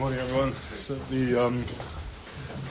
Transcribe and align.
morning, 0.00 0.18
everyone. 0.20 0.52
So 0.52 0.94
the 1.10 1.44
um, 1.44 1.62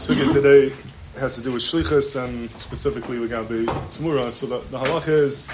sugya 0.02 0.34
today 0.34 0.76
has 1.20 1.36
to 1.36 1.44
do 1.44 1.54
with 1.54 1.62
shlichus 1.62 2.20
and 2.20 2.50
specifically 2.50 3.20
we 3.20 3.28
got 3.28 3.48
the 3.48 3.66
tamura. 3.92 4.32
So 4.32 4.48
the, 4.48 4.58
the 4.72 4.80
halach 4.80 5.08
is 5.08 5.46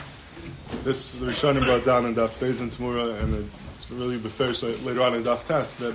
this 0.86 1.16
the 1.16 1.26
Rishonim 1.26 1.66
brought 1.66 1.84
down 1.84 2.06
in 2.06 2.16
Daf 2.16 2.40
Beis 2.40 2.62
and 2.62 2.72
Tamura, 2.72 3.22
and 3.22 3.52
it's 3.74 3.92
really 3.92 4.18
beferish 4.18 4.64
later 4.86 5.02
on 5.02 5.16
in 5.16 5.24
Daf 5.24 5.46
Tes 5.46 5.76
that 5.76 5.94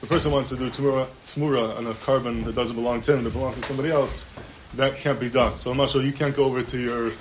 the 0.00 0.08
person 0.08 0.32
wants 0.32 0.50
to 0.50 0.56
do 0.56 0.68
tamura, 0.70 1.06
tamura 1.26 1.78
on 1.78 1.86
a 1.86 1.92
korban 1.92 2.44
that 2.44 2.56
doesn't 2.56 2.74
belong 2.74 3.00
to 3.02 3.16
him, 3.16 3.22
that 3.22 3.32
belongs 3.32 3.54
to 3.60 3.62
somebody 3.62 3.92
else. 3.92 4.34
That 4.74 4.96
can't 4.96 5.20
be 5.20 5.30
done. 5.30 5.56
So, 5.56 5.72
Marshall, 5.72 6.04
you 6.04 6.12
can't 6.12 6.34
go 6.34 6.46
over 6.46 6.64
to 6.64 6.78
your 6.78 7.12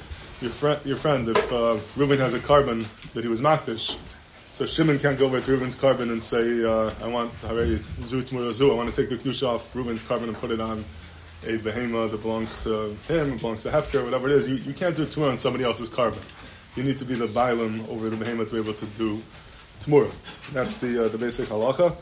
your 0.42 0.50
friend, 0.50 0.82
your 0.86 0.98
friend 0.98 1.30
if 1.30 1.52
uh, 1.52 1.76
has 1.76 2.34
a 2.34 2.40
korban 2.40 2.82
that 3.14 3.24
he 3.24 3.30
was 3.30 3.42
makdish 3.42 3.96
so 4.54 4.66
Shimon 4.66 5.00
can't 5.00 5.18
go 5.18 5.26
over 5.26 5.40
to 5.40 5.52
Reuben's 5.52 5.76
korban 5.76 6.12
and 6.12 6.24
say, 6.24 6.64
uh, 6.64 6.92
I 7.04 7.08
want 7.08 7.34
Harei 7.42 7.82
Zu 8.04 8.22
Zu, 8.52 8.72
I 8.72 8.76
want 8.76 8.94
to 8.94 8.96
take 8.96 9.10
the 9.10 9.18
Kedusha 9.18 9.48
off 9.48 9.74
Reuben's 9.76 10.04
korban 10.04 10.24
and 10.24 10.36
put 10.36 10.52
it 10.52 10.60
on 10.60 10.84
a 11.44 11.58
behema 11.58 12.12
that 12.12 12.22
belongs 12.22 12.64
to 12.64 12.96
him, 13.08 13.38
belongs 13.38 13.64
to 13.64 13.70
Hefker, 13.70 14.04
whatever 14.04 14.30
it 14.30 14.36
is. 14.36 14.48
You, 14.48 14.56
you 14.56 14.74
can't 14.74 14.96
do 14.96 15.06
Tmura 15.06 15.32
on 15.32 15.38
somebody 15.38 15.64
else's 15.64 15.90
korban. 15.90 16.24
You 16.76 16.84
need 16.84 16.98
to 16.98 17.06
be 17.06 17.16
the 17.16 17.28
Bailam 17.28 17.88
over 17.90 18.10
the 18.10 18.24
behema 18.24 18.48
to 18.48 18.54
be 18.54 18.60
able 18.60 18.74
to 18.74 18.86
do 18.86 19.22
Tmura. 19.80 20.14
That's 20.54 20.78
the, 20.80 21.06
uh, 21.06 21.08
the 21.08 21.18
basic 21.18 21.48
halacha. 21.48 21.96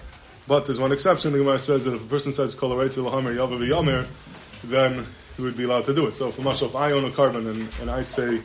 But 0.48 0.66
there's 0.66 0.80
one 0.80 0.92
exception. 0.92 1.32
The 1.32 1.38
Gemara 1.38 1.60
says 1.60 1.86
that 1.86 1.94
if 1.94 2.04
a 2.04 2.10
person 2.10 2.34
says 2.34 2.56
Kol 2.56 2.72
Lahamer 2.72 3.36
Yavav 3.36 3.60
Yamer, 3.60 4.08
then 4.64 5.06
he 5.38 5.44
would 5.44 5.56
be 5.56 5.64
allowed 5.66 5.86
to 5.86 5.94
do 5.94 6.08
it. 6.08 6.14
So, 6.14 6.32
for 6.32 6.42
myself, 6.42 6.72
if 6.72 6.76
I 6.76 6.92
own 6.92 7.06
a 7.06 7.10
korban 7.10 7.50
and, 7.50 7.70
and 7.80 7.92
I 7.92 8.02
say, 8.02 8.42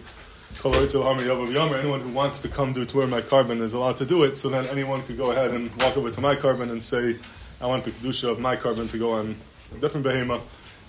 Anyone 0.63 2.01
who 2.01 2.09
wants 2.11 2.43
to 2.43 2.49
come 2.49 2.73
do 2.73 2.85
to 2.85 2.97
where 2.97 3.07
my 3.07 3.21
korban 3.21 3.61
is 3.61 3.73
allowed 3.73 3.97
to 3.99 4.07
do 4.07 4.25
it. 4.25 4.37
So 4.39 4.49
then 4.49 4.67
anyone 4.67 5.03
could 5.03 5.17
go 5.17 5.31
ahead 5.31 5.51
and 5.51 5.75
walk 5.77 5.97
over 5.97 6.11
to 6.11 6.21
my 6.21 6.37
korban 6.37 6.71
and 6.71 6.83
say, 6.83 7.17
"I 7.61 7.67
want 7.67 7.85
the 7.85 7.91
kedusha 7.91 8.31
of 8.31 8.39
my 8.39 8.57
korban 8.57 8.89
to 8.91 8.99
go 8.99 9.13
on 9.13 9.37
a 9.75 9.79
different 9.79 10.07
behema." 10.07 10.41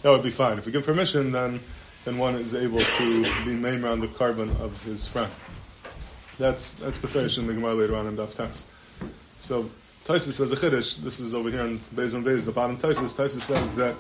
That 0.02 0.12
would 0.12 0.24
be 0.24 0.30
fine. 0.30 0.58
If 0.58 0.66
we 0.66 0.72
give 0.72 0.86
permission, 0.86 1.32
then 1.32 1.60
then 2.06 2.18
one 2.18 2.36
is 2.36 2.54
able 2.54 2.80
to 2.80 3.24
be 3.46 3.54
named 3.54 3.84
around 3.84 4.02
the 4.02 4.08
korban 4.08 4.50
of 4.62 4.82
his 4.84 5.08
friend. 5.08 5.32
That's 6.38 6.74
that's 6.76 6.98
preparation 6.98 7.44
in 7.44 7.48
the 7.48 7.54
Gemara 7.56 7.74
later 7.76 7.96
on 7.96 8.08
in 8.08 8.16
Daf 8.16 8.36
Tes. 8.36 8.68
So 9.40 9.70
Taisus 10.06 10.34
says 10.34 10.52
a 10.52 10.56
chiddush. 10.56 10.98
This 10.98 11.20
is 11.20 11.34
over 11.34 11.50
here 11.50 11.62
in 11.62 11.80
Beis 11.96 12.14
and 12.14 12.24
the 12.24 12.52
bottom 12.52 12.78
Taisus. 12.78 13.16
Taisus 13.16 13.42
says 13.42 13.74
that 13.76 13.96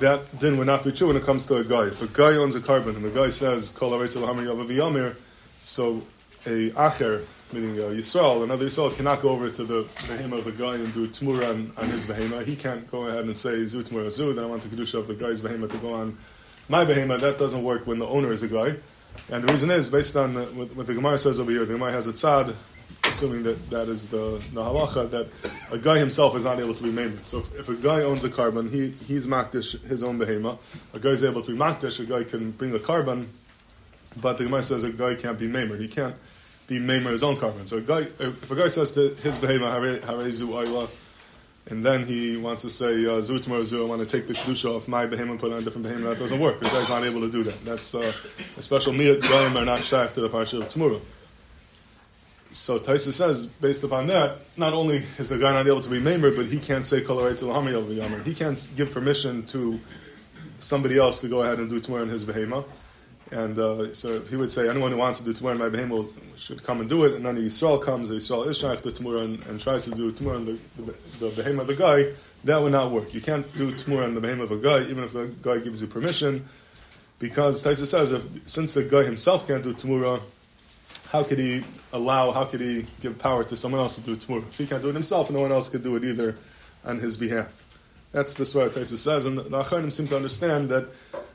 that 0.00 0.30
then 0.32 0.58
would 0.58 0.66
not 0.66 0.84
be 0.84 0.92
true 0.92 1.08
when 1.08 1.16
it 1.16 1.22
comes 1.22 1.46
to 1.46 1.56
a 1.56 1.64
guy. 1.64 1.86
If 1.86 2.02
a 2.02 2.08
guy 2.08 2.36
owns 2.36 2.54
a 2.54 2.60
korban 2.60 2.96
and 2.96 3.04
the 3.04 3.10
guy 3.10 3.30
says, 3.30 3.70
Kol 3.70 3.90
so 5.62 6.02
a 6.46 6.70
Acher, 6.70 7.22
meaning 7.52 7.78
a 7.78 7.82
Yisrael, 7.82 8.42
another 8.42 8.66
Yisrael 8.66 8.96
cannot 8.96 9.20
go 9.20 9.28
over 9.28 9.50
to 9.50 9.64
the 9.64 9.84
behema 9.84 10.38
of 10.38 10.44
the 10.44 10.52
guy 10.52 10.74
and 10.74 10.92
do 10.94 11.06
Tmura 11.06 11.50
on, 11.50 11.72
on 11.76 11.88
his 11.90 12.06
behema. 12.06 12.44
He 12.44 12.56
can't 12.56 12.90
go 12.90 13.04
ahead 13.04 13.24
and 13.24 13.36
say, 13.36 13.66
Zu 13.66 13.82
Tmura 13.82 14.10
Zu, 14.10 14.32
then 14.32 14.44
I 14.44 14.46
want 14.46 14.62
the 14.62 14.74
Kedusha 14.74 14.98
of 14.98 15.06
the 15.06 15.14
guy's 15.14 15.42
behema 15.42 15.70
to 15.70 15.76
go 15.78 15.94
on 15.94 16.16
my 16.68 16.84
behema. 16.84 17.20
That 17.20 17.38
doesn't 17.38 17.62
work 17.62 17.86
when 17.86 17.98
the 17.98 18.06
owner 18.06 18.32
is 18.32 18.42
a 18.42 18.48
guy. 18.48 18.76
And 19.30 19.44
the 19.44 19.52
reason 19.52 19.70
is, 19.70 19.90
based 19.90 20.16
on 20.16 20.34
what, 20.56 20.74
what 20.74 20.86
the 20.86 20.94
Gemara 20.94 21.18
says 21.18 21.38
over 21.38 21.50
here, 21.50 21.64
the 21.64 21.74
Gemara 21.74 21.92
has 21.92 22.06
a 22.06 22.12
tzad, 22.12 22.54
assuming 23.04 23.42
that 23.42 23.70
that 23.70 23.88
is 23.88 24.08
the, 24.08 24.38
halacha, 24.54 25.10
that 25.10 25.28
a 25.72 25.78
guy 25.78 25.98
himself 25.98 26.36
is 26.36 26.44
not 26.44 26.58
able 26.58 26.74
to 26.74 26.82
be 26.82 26.90
maimed. 26.90 27.18
So 27.20 27.38
if, 27.38 27.60
if, 27.60 27.68
a 27.68 27.74
guy 27.74 28.02
owns 28.02 28.24
a 28.24 28.28
korban, 28.28 28.70
he, 28.70 28.90
he's 28.90 29.26
makdish 29.26 29.82
his 29.86 30.02
own 30.02 30.18
behema. 30.18 30.58
A 30.94 30.98
guy 30.98 31.10
is 31.10 31.24
able 31.24 31.42
to 31.42 31.52
be 31.52 31.58
makdish, 31.58 32.00
a 32.00 32.04
guy 32.04 32.24
can 32.24 32.52
bring 32.52 32.72
the 32.72 32.80
korban, 32.80 33.26
but 34.20 34.38
the 34.38 34.44
Gemara 34.44 34.62
says 34.62 34.84
a 34.84 34.90
guy 34.90 35.14
can't 35.14 35.38
be 35.38 35.46
maimed. 35.46 35.78
He 35.80 35.88
can't 35.88 36.14
be 36.66 36.78
maimed 36.78 37.06
his 37.06 37.22
own 37.22 37.36
korban. 37.36 37.68
So 37.68 37.78
a 37.78 37.80
guy, 37.80 38.00
if 38.00 38.50
a 38.50 38.54
guy 38.54 38.68
says 38.68 38.92
to 38.92 39.14
his 39.14 39.38
behema, 39.38 40.00
harezu 40.00 40.48
ayla, 40.48 40.88
and 41.68 41.84
then 41.84 42.04
he 42.04 42.36
wants 42.36 42.62
to 42.62 42.70
say 42.70 43.06
uh, 43.06 43.20
zu 43.20 43.38
zu, 43.38 43.82
I 43.82 43.86
want 43.86 44.00
to 44.00 44.06
take 44.06 44.26
the 44.26 44.34
kedusha 44.34 44.74
off 44.74 44.88
my 44.88 45.06
behema 45.06 45.32
and 45.32 45.40
put 45.40 45.52
on 45.52 45.58
a 45.58 45.62
different 45.62 45.86
behema. 45.86 46.10
That 46.10 46.18
doesn't 46.18 46.40
work. 46.40 46.58
The 46.58 46.66
guy's 46.66 46.88
not 46.88 47.04
able 47.04 47.20
to 47.20 47.30
do 47.30 47.42
that. 47.44 47.64
That's 47.64 47.94
uh, 47.94 48.12
a 48.56 48.62
special 48.62 48.92
miyat. 48.92 49.28
Goyim 49.28 49.56
are 49.56 49.64
not 49.64 49.80
shaykh 49.80 50.14
to 50.14 50.20
the 50.20 50.28
parsha 50.28 50.62
of 50.62 50.68
Tmura. 50.68 51.00
So 52.52 52.80
Taisa 52.80 53.12
says, 53.12 53.46
based 53.46 53.84
upon 53.84 54.08
that, 54.08 54.38
not 54.56 54.72
only 54.72 54.96
is 55.18 55.28
the 55.28 55.38
guy 55.38 55.52
not 55.52 55.66
able 55.66 55.80
to 55.80 55.88
be 55.88 56.00
maimed, 56.00 56.22
but 56.22 56.46
he 56.46 56.58
can't 56.58 56.84
say 56.84 57.00
kol 57.02 57.24
He 57.28 58.34
can't 58.34 58.72
give 58.76 58.90
permission 58.90 59.44
to 59.46 59.78
somebody 60.58 60.98
else 60.98 61.20
to 61.20 61.28
go 61.28 61.42
ahead 61.42 61.58
and 61.58 61.68
do 61.70 61.80
Tmur 61.80 62.02
in 62.02 62.08
his 62.08 62.24
behema. 62.24 62.64
And 63.30 63.56
uh, 63.56 63.94
so 63.94 64.14
if 64.14 64.28
he 64.30 64.36
would 64.36 64.50
say, 64.50 64.68
anyone 64.68 64.90
who 64.90 64.96
wants 64.98 65.20
to 65.20 65.24
do 65.24 65.32
Tmur 65.32 65.52
in 65.52 65.58
my 65.58 65.68
behema 65.68 66.08
should 66.36 66.62
come 66.64 66.80
and 66.80 66.88
do 66.88 67.04
it. 67.04 67.14
And 67.14 67.24
then 67.24 67.36
the 67.36 67.42
Yisrael 67.42 67.80
comes, 67.80 68.08
the 68.08 68.16
Yisrael 68.16 68.48
is 68.48 68.58
shaykh 68.58 68.82
the 68.82 68.90
Tmur 68.90 69.24
and, 69.24 69.46
and, 69.46 69.60
tries 69.60 69.84
to 69.84 69.92
do 69.92 70.10
Tmur 70.10 70.36
in 70.36 70.44
the, 70.46 70.58
the, 70.76 71.28
the 71.28 71.42
behema 71.42 71.60
of 71.60 71.66
the 71.68 71.76
guy. 71.76 72.12
That 72.42 72.60
would 72.60 72.72
not 72.72 72.90
work. 72.90 73.14
You 73.14 73.20
can't 73.20 73.50
do 73.52 73.70
Tmur 73.70 74.08
in 74.08 74.14
the 74.14 74.20
behema 74.20 74.42
of 74.42 74.50
a 74.50 74.56
guy, 74.56 74.82
even 74.90 75.04
if 75.04 75.12
the 75.12 75.26
guy 75.40 75.58
gives 75.60 75.80
you 75.80 75.86
permission. 75.86 76.48
Because 77.20 77.64
Taisa 77.64 77.86
says, 77.86 78.12
if, 78.12 78.26
since 78.46 78.74
the 78.74 78.82
guy 78.82 79.04
himself 79.04 79.46
can't 79.46 79.62
do 79.62 79.72
Tmura, 79.72 80.20
how 81.10 81.24
could 81.24 81.38
he 81.38 81.64
allow, 81.92 82.30
how 82.30 82.44
could 82.44 82.60
he 82.60 82.86
give 83.00 83.18
power 83.18 83.42
to 83.44 83.56
someone 83.56 83.80
else 83.80 83.96
to 83.96 84.02
do 84.02 84.16
Tmur? 84.16 84.38
If 84.38 84.58
he 84.58 84.66
can't 84.66 84.82
do 84.82 84.90
it 84.90 84.94
himself, 84.94 85.30
no 85.30 85.40
one 85.40 85.50
else 85.52 85.68
could 85.68 85.82
do 85.82 85.96
it 85.96 86.04
either 86.04 86.36
on 86.84 86.98
his 86.98 87.16
behalf. 87.16 87.66
That's 88.12 88.34
the 88.34 88.44
Swara 88.44 88.70
Taisus 88.70 88.98
says, 88.98 89.26
and 89.26 89.38
the 89.38 89.42
Acharim 89.42 89.90
seem 89.92 90.08
to 90.08 90.16
understand 90.16 90.68
that 90.70 90.88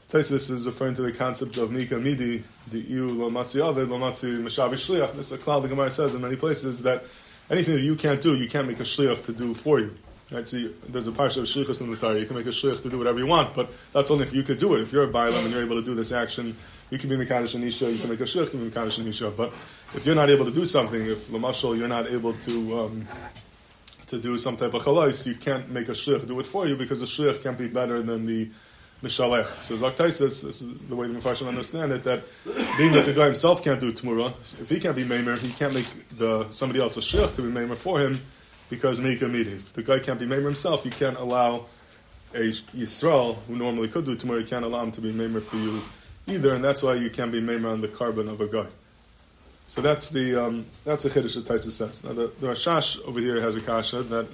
Taisus 0.10 0.52
is 0.52 0.66
referring 0.66 0.94
to 0.96 1.02
the 1.02 1.12
concept 1.12 1.58
of 1.58 1.72
Mika 1.72 1.98
Midi, 1.98 2.44
the 2.70 2.80
EU 2.80 3.12
lo 3.12 3.30
matzi 3.30 3.66
avid, 3.66 3.90
lo 3.90 3.98
matzi 3.98 4.40
mashavi 4.42 4.74
shliach. 4.74 5.14
This 5.14 5.28
is 5.28 5.34
a 5.34 5.38
cloud 5.38 5.62
the 5.62 5.68
Gemara 5.68 5.90
says 5.90 6.16
in 6.16 6.22
many 6.22 6.36
places 6.36 6.84
that 6.84 7.04
anything 7.50 7.76
that 7.76 7.82
you 7.82 7.96
can't 7.96 8.22
do, 8.22 8.36
you 8.36 8.48
can't 8.48 8.68
make 8.68 8.80
a 8.80 8.84
shliach 8.84 9.26
to 9.26 9.34
do 9.34 9.54
for 9.54 9.80
you. 9.80 9.96
Right, 10.32 10.48
so 10.48 10.58
you, 10.58 10.76
there's 10.90 11.08
a 11.08 11.12
parsha 11.12 11.38
of 11.38 11.44
shlichus 11.44 11.82
in 11.82 11.92
the 11.92 11.98
Torah. 11.98 12.20
You 12.20 12.26
can 12.26 12.36
make 12.36 12.48
a 12.48 12.50
shlich 12.50 12.82
to 12.82 12.90
do 12.90 12.98
whatever 12.98 13.20
you 13.20 13.28
want, 13.28 13.56
but 13.56 13.70
that's 13.94 14.10
only 14.10 14.24
if 14.24 14.34
you 14.34 14.42
could 14.42 14.58
do 14.58 14.74
it. 14.76 14.82
If 14.82 14.92
you're 14.92 15.04
a 15.04 15.08
bailam 15.08 15.44
and 15.44 15.54
you're 15.54 15.64
able 15.64 15.76
to 15.76 15.86
do 15.86 15.94
this 15.94 16.12
action, 16.12 16.56
you 16.90 16.98
can 16.98 17.10
be 17.10 17.18
Mekadosh 17.18 17.56
Anisha, 17.58 17.92
you 17.92 18.00
can 18.00 18.10
make 18.10 18.20
a 18.20 18.26
you 18.26 18.46
can 18.46 18.64
be 18.64 18.70
Mekadosh 18.70 19.00
Anisha. 19.00 19.36
But 19.36 19.52
if 19.94 20.06
you're 20.06 20.16
not 20.16 20.30
able 20.30 20.46
to 20.46 20.52
do 20.52 20.66
something, 20.66 21.02
if 21.02 21.28
Lamashal, 21.30 21.78
you're 21.78 21.88
not 21.88 22.08
able 22.08 22.34
to 22.34 22.80
um, 22.80 23.08
to 24.08 24.20
do 24.20 24.38
some 24.38 24.56
type 24.56 24.74
of 24.74 24.84
chalais, 24.84 25.26
you 25.26 25.36
can't 25.36 25.70
make 25.70 25.90
a 25.90 25.94
Shlich 25.94 26.28
do 26.28 26.40
it 26.40 26.46
for 26.46 26.68
you 26.68 26.76
because 26.76 27.00
the 27.00 27.06
Shlich 27.06 27.42
can't 27.42 27.58
be 27.58 27.68
better 27.68 28.02
than 28.02 28.26
the 28.26 28.52
Mishaleh. 29.04 29.62
So 29.62 29.76
Zaktaisis, 29.76 30.44
this 30.44 30.62
is 30.62 30.78
the 30.80 30.96
way 30.96 31.08
the 31.08 31.14
Mepharshim 31.14 31.48
understand 31.48 31.92
it, 31.92 32.04
that 32.04 32.24
being 32.78 32.94
that 32.94 33.06
the 33.06 33.14
guy 33.14 33.26
himself 33.26 33.64
can't 33.64 33.80
do 33.80 33.92
Tmura, 33.92 34.30
if 34.62 34.70
he 34.70 34.80
can't 34.80 34.96
be 34.96 35.04
Maimer, 35.04 35.38
he 35.40 35.52
can't 35.52 35.74
make 35.74 35.88
the 36.18 36.50
somebody 36.52 36.80
else 36.82 36.98
a 36.98 37.02
Shlich 37.02 37.36
to 37.36 37.42
be 37.42 37.50
Maimer 37.50 37.76
for 37.76 38.00
him 38.00 38.22
because 38.70 39.00
Mika 39.00 39.28
Midi. 39.28 39.52
If 39.52 39.74
the 39.74 39.84
guy 39.84 40.00
can't 40.00 40.20
be 40.20 40.26
Maimer 40.26 40.46
himself, 40.46 40.86
you 40.86 40.92
can't 40.92 41.18
allow 41.18 41.66
a 42.34 42.50
Yisrael, 42.50 43.36
who 43.48 43.56
normally 43.56 43.88
could 43.88 44.06
do 44.06 44.16
Tmura, 44.16 44.42
you 44.42 44.48
can't 44.48 44.66
allow 44.66 44.84
him 44.84 44.92
to 44.92 45.02
be 45.02 45.12
Maimer 45.12 45.42
for 45.42 45.58
you 45.58 45.82
either, 46.28 46.54
and 46.54 46.64
that's 46.64 46.84
why 46.84 46.96
you 46.96 47.10
can't 47.10 47.32
be 47.32 47.42
made 47.42 47.64
on 47.66 47.82
the 47.82 47.88
korban 47.88 48.30
of 48.30 48.42
a 48.42 48.48
guy. 48.48 48.68
So 49.68 49.82
that's 49.82 50.10
the 50.10 50.36
um, 50.36 50.66
that's 50.84 51.04
the 51.04 51.10
chiddush 51.10 51.36
that 51.36 51.46
Taisa 51.46 51.72
says. 51.72 52.04
Now 52.04 52.14
the, 52.14 52.28
the 52.40 52.48
Rashash 52.48 53.04
over 53.08 53.20
here 53.20 53.42
has 53.42 53.56
a 53.56 53.62
kasha 53.62 54.04
that 54.04 54.28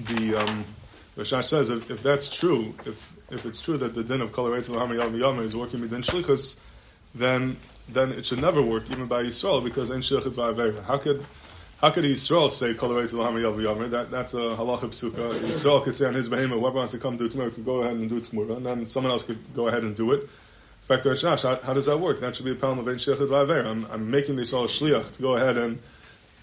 the 0.00 0.36
um, 0.36 0.64
Rashash 1.16 1.44
says 1.44 1.70
if, 1.70 1.90
if, 1.90 2.02
that's 2.02 2.34
true, 2.34 2.74
if 2.86 3.14
if 3.30 3.46
it's 3.46 3.60
true 3.60 3.76
that 3.78 3.94
the 3.94 4.04
din 4.04 4.20
of 4.20 4.32
kol 4.32 4.48
Yama 4.50 5.42
is 5.42 5.56
working 5.56 5.80
with 5.80 5.90
din 5.90 6.02
shlichus, 6.02 6.60
then 7.14 7.56
then 7.88 8.12
it 8.12 8.26
should 8.26 8.40
never 8.40 8.62
work 8.62 8.90
even 8.90 9.06
by 9.06 9.22
Yisrael 9.22 9.64
because 9.64 9.90
in 9.90 10.00
shlichut 10.00 10.32
va'avera. 10.32 10.84
How 10.84 10.98
could 10.98 11.24
how 11.80 11.90
could 11.90 12.04
Yisrael 12.04 12.50
say 12.50 12.74
kol 12.74 12.90
Yama 12.90 13.88
That 13.88 14.10
that's 14.10 14.34
a 14.34 14.54
halacha 14.56 14.90
psuka. 14.90 15.30
Yisrael 15.40 15.82
could 15.82 15.96
say 15.96 16.06
on 16.06 16.14
his 16.14 16.28
behemoth, 16.28 16.60
whoever 16.60 16.76
wants 16.76 16.92
to 16.92 16.98
come 16.98 17.16
do 17.16 17.30
tmura 17.30 17.54
could 17.54 17.64
go 17.64 17.80
ahead 17.80 17.96
and 17.96 18.10
do 18.10 18.20
tmura, 18.20 18.58
and 18.58 18.66
then 18.66 18.84
someone 18.84 19.10
else 19.10 19.22
could 19.22 19.38
go 19.54 19.68
ahead 19.68 19.84
and 19.84 19.96
do 19.96 20.12
it 20.12 20.28
fact, 20.88 21.04
Rashash, 21.04 21.42
how, 21.42 21.60
how 21.62 21.74
does 21.74 21.86
that 21.86 21.98
work? 21.98 22.20
That 22.20 22.34
should 22.34 22.46
be 22.46 22.52
a 22.52 22.54
problem 22.54 22.78
of 22.78 22.88
Ein 22.88 22.94
Shechid. 22.94 23.66
I'm, 23.66 23.86
I'm 23.92 24.10
making 24.10 24.36
this 24.36 24.52
all 24.52 24.64
Shliach 24.64 25.16
to 25.16 25.22
go 25.22 25.36
ahead 25.36 25.56
and 25.56 25.80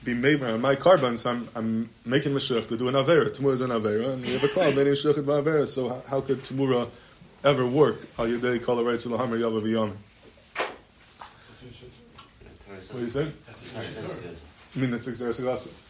be 0.04 0.14
made 0.14 0.40
my 0.40 0.76
carbons. 0.76 1.26
I'm, 1.26 1.48
I'm 1.56 1.90
making 2.06 2.34
Mashiach 2.34 2.68
to 2.68 2.78
do 2.78 2.88
an 2.88 2.94
Avera. 2.94 3.30
Tamura 3.30 3.54
is 3.54 3.62
an 3.62 3.72
Avera, 3.72 4.14
and 4.14 4.24
we 4.24 4.34
have 4.34 4.44
a 4.44 4.48
cloud 4.48 4.76
made 4.76 4.86
in 4.86 4.94
Shechid 4.94 5.24
V'Aver. 5.24 5.68
So 5.68 5.90
how, 5.90 6.04
how 6.08 6.22
could 6.22 6.44
Tamura 6.44 6.90
ever 7.44 7.68
work? 7.68 7.98
Al 8.20 8.28
Yudei 8.28 8.64
Kol 8.64 8.76
Ha'Reitz 8.76 9.08
L'Hamar 9.08 9.40
Yavav 9.40 9.64
V'Yom. 9.64 9.94
What 12.92 13.00
do 13.00 13.04
you 13.04 13.10
say? 13.10 13.28
I 13.76 14.80
mean, 14.80 14.94
it's 14.94 15.08
Xeris 15.08 15.82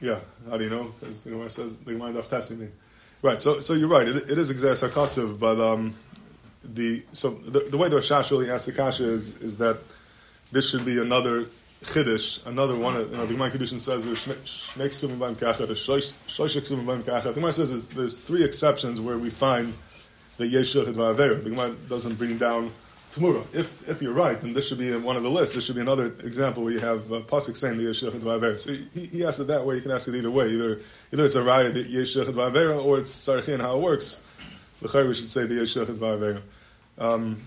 Yeah, 0.00 0.18
how 0.48 0.56
do 0.56 0.64
you 0.64 0.70
know? 0.70 0.94
Because 0.98 1.22
the 1.24 1.30
Gemara 1.30 1.50
says, 1.50 1.76
the 1.76 1.92
Gemara 1.92 2.14
Tassi 2.14 2.58
me. 2.58 2.68
Right, 3.20 3.40
so, 3.40 3.60
so 3.60 3.74
you're 3.74 3.88
right, 3.88 4.08
it, 4.08 4.30
it 4.30 4.38
is 4.38 4.50
Xeris 4.50 5.38
but 5.38 5.60
um, 5.60 5.94
the 6.64 7.04
so 7.12 7.30
the, 7.30 7.60
the 7.60 7.76
way 7.76 7.88
the 7.88 7.96
Rashash 7.96 8.30
really 8.30 8.50
asks 8.50 8.66
the 8.66 8.72
kasha 8.72 9.04
is 9.04 9.36
is 9.42 9.56
that 9.58 9.78
this 10.50 10.70
should 10.70 10.84
be 10.84 11.00
another 11.00 11.46
chiddush, 11.84 12.46
another 12.46 12.76
one. 12.76 12.94
You 12.94 13.16
know, 13.16 13.26
the 13.26 13.34
Gemara 13.34 13.50
says 13.66 14.04
there's 14.04 14.26
shnei 14.26 14.88
ksuvim 14.88 15.18
b'im 15.18 15.34
kachat. 17.02 17.22
The 17.22 17.32
Gemara 17.32 17.52
says 17.52 17.68
there's, 17.70 17.86
there's 17.88 18.18
three 18.18 18.44
exceptions 18.44 19.00
where 19.00 19.18
we 19.18 19.30
find 19.30 19.74
that 20.36 20.50
yeshuch 20.52 20.88
et 20.88 20.94
va'avera. 20.94 21.42
The 21.42 21.50
Gemara 21.50 21.74
doesn't 21.88 22.14
bring 22.14 22.38
down 22.38 22.70
Tamura. 23.12 23.44
If 23.54 23.86
if 23.88 24.00
you're 24.00 24.14
right, 24.14 24.40
then 24.40 24.54
this 24.54 24.68
should 24.68 24.78
be 24.78 24.96
one 24.96 25.16
of 25.16 25.22
the 25.22 25.30
lists. 25.30 25.54
This 25.54 25.66
should 25.66 25.74
be 25.74 25.82
another 25.82 26.14
example 26.20 26.64
where 26.64 26.72
you 26.72 26.80
have 26.80 27.12
uh, 27.12 27.20
pasuk 27.20 27.58
saying 27.58 27.76
the 27.76 27.84
yeshich 27.84 28.10
dvaver. 28.10 28.58
So 28.58 28.72
he, 28.72 29.06
he 29.06 29.24
asked 29.24 29.38
it 29.38 29.48
that 29.48 29.66
way. 29.66 29.74
You 29.74 29.82
can 29.82 29.90
ask 29.90 30.08
it 30.08 30.14
either 30.14 30.30
way. 30.30 30.48
Either 30.48 30.80
either 31.12 31.24
it's 31.26 31.34
a 31.34 31.42
raya 31.42 31.72
the 31.72 31.84
yeshich 31.84 32.24
dvaver 32.24 32.82
or 32.82 33.00
it's 33.00 33.14
sarchin 33.14 33.60
how 33.60 33.76
it 33.76 33.82
works. 33.82 34.24
L'chayr 34.82 35.06
we 35.06 35.14
should 35.14 35.28
say 35.28 35.46
the 35.46 35.54
yeshich 35.54 35.86
dvaver. 35.86 36.42
Um, 36.98 37.42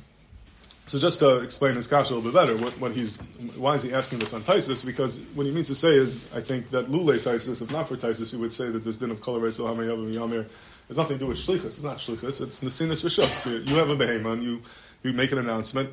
so 0.87 0.99
just 0.99 1.19
to 1.19 1.39
explain 1.39 1.75
his 1.75 1.87
kasha 1.87 2.13
a 2.13 2.15
little 2.15 2.31
bit 2.31 2.33
better, 2.33 2.55
what, 2.57 2.79
what 2.79 2.91
he's 2.91 3.19
why 3.57 3.73
is 3.73 3.81
he 3.81 3.91
asking 3.91 4.19
this 4.19 4.33
on 4.33 4.41
Taisus? 4.41 4.85
Because 4.85 5.19
what 5.33 5.47
he 5.47 5.51
means 5.51 5.67
to 5.67 5.75
say 5.75 5.95
is, 5.95 6.35
I 6.35 6.41
think 6.41 6.69
that 6.69 6.89
lule 6.89 7.17
Taisus, 7.17 7.61
if 7.61 7.71
not 7.71 7.87
for 7.87 7.95
Taisus, 7.95 8.31
he 8.31 8.37
would 8.37 8.53
say 8.53 8.69
that 8.69 8.83
this 8.83 8.97
din 8.97 9.09
of 9.09 9.19
color 9.19 9.51
so 9.51 9.65
Yamir 9.65 10.47
has 10.87 10.97
nothing 10.97 11.17
to 11.17 11.23
do 11.23 11.27
with 11.27 11.37
shlichus. 11.37 11.65
It's 11.65 11.83
not 11.83 11.97
shlichus. 11.97 12.41
It's 12.41 12.63
nesinas 12.63 13.03
rishos. 13.03 13.67
You, 13.67 13.75
have 13.77 13.89
a 13.89 13.95
behema 13.95 14.33
and 14.33 14.43
you 14.43 14.61
you 15.01 15.13
make 15.13 15.31
an 15.31 15.39
announcement. 15.39 15.89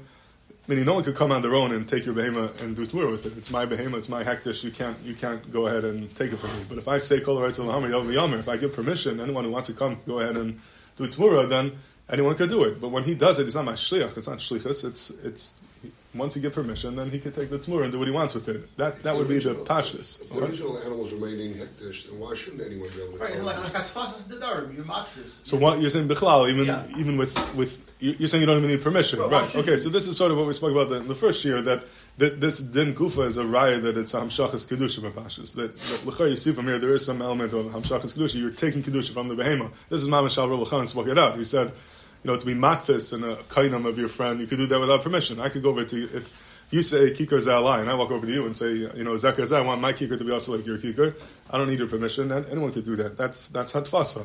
Meaning, 0.69 0.85
no 0.85 0.95
one 0.95 1.03
could 1.03 1.17
come 1.17 1.33
on 1.33 1.43
their 1.43 1.55
own 1.55 1.73
and 1.73 1.89
take 1.89 2.05
your 2.05 2.15
behema 2.15 2.63
and 2.63 2.77
do 2.77 2.85
tmura 2.85 3.11
with 3.11 3.25
it. 3.25 3.37
It's 3.39 3.51
my 3.51 3.65
behema, 3.65 3.97
it's 3.97 4.11
my 4.11 4.23
hektish. 4.23 4.63
You 4.63 4.71
can't, 4.71 4.97
you 5.03 5.15
can't 5.15 5.51
go 5.51 5.67
ahead 5.67 5.85
and 5.85 6.15
take 6.15 6.33
it 6.33 6.37
from 6.37 6.51
me. 6.51 6.67
But 6.69 6.79
if 6.79 6.87
I 6.87 6.99
say 6.99 7.21
kol 7.21 7.41
rights 7.41 7.59
if 7.59 8.49
I 8.49 8.57
give 8.59 8.75
permission, 8.75 9.21
anyone 9.21 9.45
who 9.45 9.51
wants 9.51 9.69
to 9.69 9.75
come, 9.75 9.99
go 10.07 10.21
ahead 10.21 10.37
and 10.37 10.61
do 10.97 11.07
tmura, 11.09 11.49
then 11.49 11.73
anyone 12.11 12.35
could 12.35 12.51
do 12.51 12.65
it. 12.65 12.81
But 12.81 12.89
when 12.89 13.05
he 13.05 13.15
does 13.15 13.39
it, 13.39 13.47
it's 13.47 13.55
not 13.55 13.65
my 13.65 13.73
shliach. 13.73 14.17
It's 14.17 14.29
not 14.29 14.39
shlichus. 14.39 14.85
It's 14.85 15.11
it's 15.11 15.55
once 16.15 16.37
you 16.37 16.43
give 16.43 16.53
permission, 16.55 16.95
then 16.97 17.11
he 17.11 17.19
can 17.19 17.33
take 17.33 17.49
the 17.51 17.59
tumor 17.59 17.83
and 17.83 17.93
do 17.93 17.99
what 17.99 18.07
he 18.07 18.13
wants 18.13 18.35
with 18.35 18.49
it. 18.49 18.77
That 18.77 19.01
that 19.01 19.17
would 19.17 19.29
original, 19.31 19.55
be 19.55 19.61
the 19.65 19.67
pashtus. 19.67 20.21
If 20.23 20.31
the 20.31 20.41
original 20.45 20.79
animals 20.79 21.13
remaining 21.13 21.55
hektish, 21.55 22.09
then 22.11 22.19
why 22.21 22.35
shouldn't 22.35 22.63
anyone 22.63 22.89
be 22.95 23.03
able 23.03 23.13
to 23.15 23.19
Right, 23.19 23.35
come? 23.35 23.45
like, 23.45 23.57
like 23.59 23.85
atfasas 23.85 24.29
the 24.29 24.37
darim, 24.37 24.75
your 24.77 24.85
matches. 24.85 25.41
So 25.43 25.57
what 25.57 25.81
you're 25.81 25.91
saying, 25.91 26.09
bichlal, 26.09 26.51
even 26.51 26.67
Yeah. 26.67 26.85
even 26.99 27.17
with 27.17 27.33
with 27.55 27.83
you- 28.01 28.17
you're 28.19 28.29
saying 28.29 28.43
you 28.43 28.47
don't 28.47 28.59
even 28.59 28.69
need 28.71 28.83
permission, 28.83 29.19
Well, 29.21 29.31
right? 29.31 29.55
Okay, 29.57 29.73
you? 29.73 29.79
so 29.79 29.89
this 29.89 30.07
is 30.09 30.17
sort 30.17 30.33
of 30.33 30.37
what 30.39 30.47
we 30.47 30.53
spoke 30.53 30.73
about 30.73 30.93
in 30.93 31.09
the 31.09 31.15
first 31.15 31.45
year 31.45 31.63
that. 31.63 31.85
That 32.19 32.43
this 32.43 32.59
din 32.59 32.95
kufa 32.95 33.23
is 33.23 33.39
a 33.39 33.43
raya 33.43 33.81
that 33.85 33.97
it's 33.97 34.13
hamshachas 34.13 34.67
kedusha 34.69 35.01
b'pashus. 35.01 35.55
That, 35.57 35.75
that 35.79 36.07
l'char 36.07 36.29
you 36.29 36.37
see 36.37 36.53
from 36.53 36.67
here 36.67 36.79
there 36.79 36.93
is 36.95 37.03
some 37.07 37.23
element 37.23 37.55
of 37.55 37.65
hamshachas 37.73 38.13
kedusha. 38.13 38.35
You're 38.39 38.51
taking 38.51 38.83
kedusha 38.83 39.13
from 39.15 39.29
the 39.29 39.35
behema. 39.35 39.71
This 39.89 40.03
is 40.03 40.09
Mamash 40.11 40.37
Al 40.37 40.47
Rulachan 40.49 40.87
spoke 40.87 41.07
it 41.09 41.17
out. 41.17 41.37
He 41.39 41.45
said, 41.45 41.73
you 42.23 42.31
know, 42.31 42.37
to 42.37 42.47
be 42.47 42.55
matfis 42.55 43.13
and 43.13 43.25
a 43.25 43.37
kainam 43.37 43.87
of 43.87 43.99
your 43.99 44.09
friend, 44.09 44.41
you 44.41 44.47
could 44.47 44.59
do 44.59 44.67
that 44.67 44.79
without 44.79 45.03
permission. 45.03 45.41
I 45.41 45.49
could 45.49 45.63
go 45.63 45.71
over 45.71 45.85
to 45.85 45.97
you 45.99 46.09
if 46.13 46.67
you 46.71 46.83
say 46.83 47.11
kikar 47.11 47.39
zalai, 47.39 47.81
and 47.81 47.91
I 47.91 47.95
walk 47.95 48.11
over 48.11 48.27
to 48.27 48.33
you 48.33 48.47
and 48.47 48.57
say, 48.57 48.73
you 48.73 49.05
know, 49.05 49.15
zaka 49.15 49.45
zai, 49.45 49.59
I 49.59 49.63
want 49.63 49.81
my 49.81 49.93
kikar 49.93 50.19
to 50.19 50.25
be 50.25 50.31
also 50.31 50.57
like 50.57 50.67
your 50.67 50.79
kikar. 50.79 51.15
I 51.51 51.59
don't 51.59 51.69
need 51.69 51.79
your 51.79 51.89
permission. 51.89 52.33
Anyone 52.33 52.73
could 52.73 52.85
do 52.85 52.97
that. 52.97 53.17
That's 53.17 53.49
that's 53.49 53.73
hatfasa. 53.73 54.25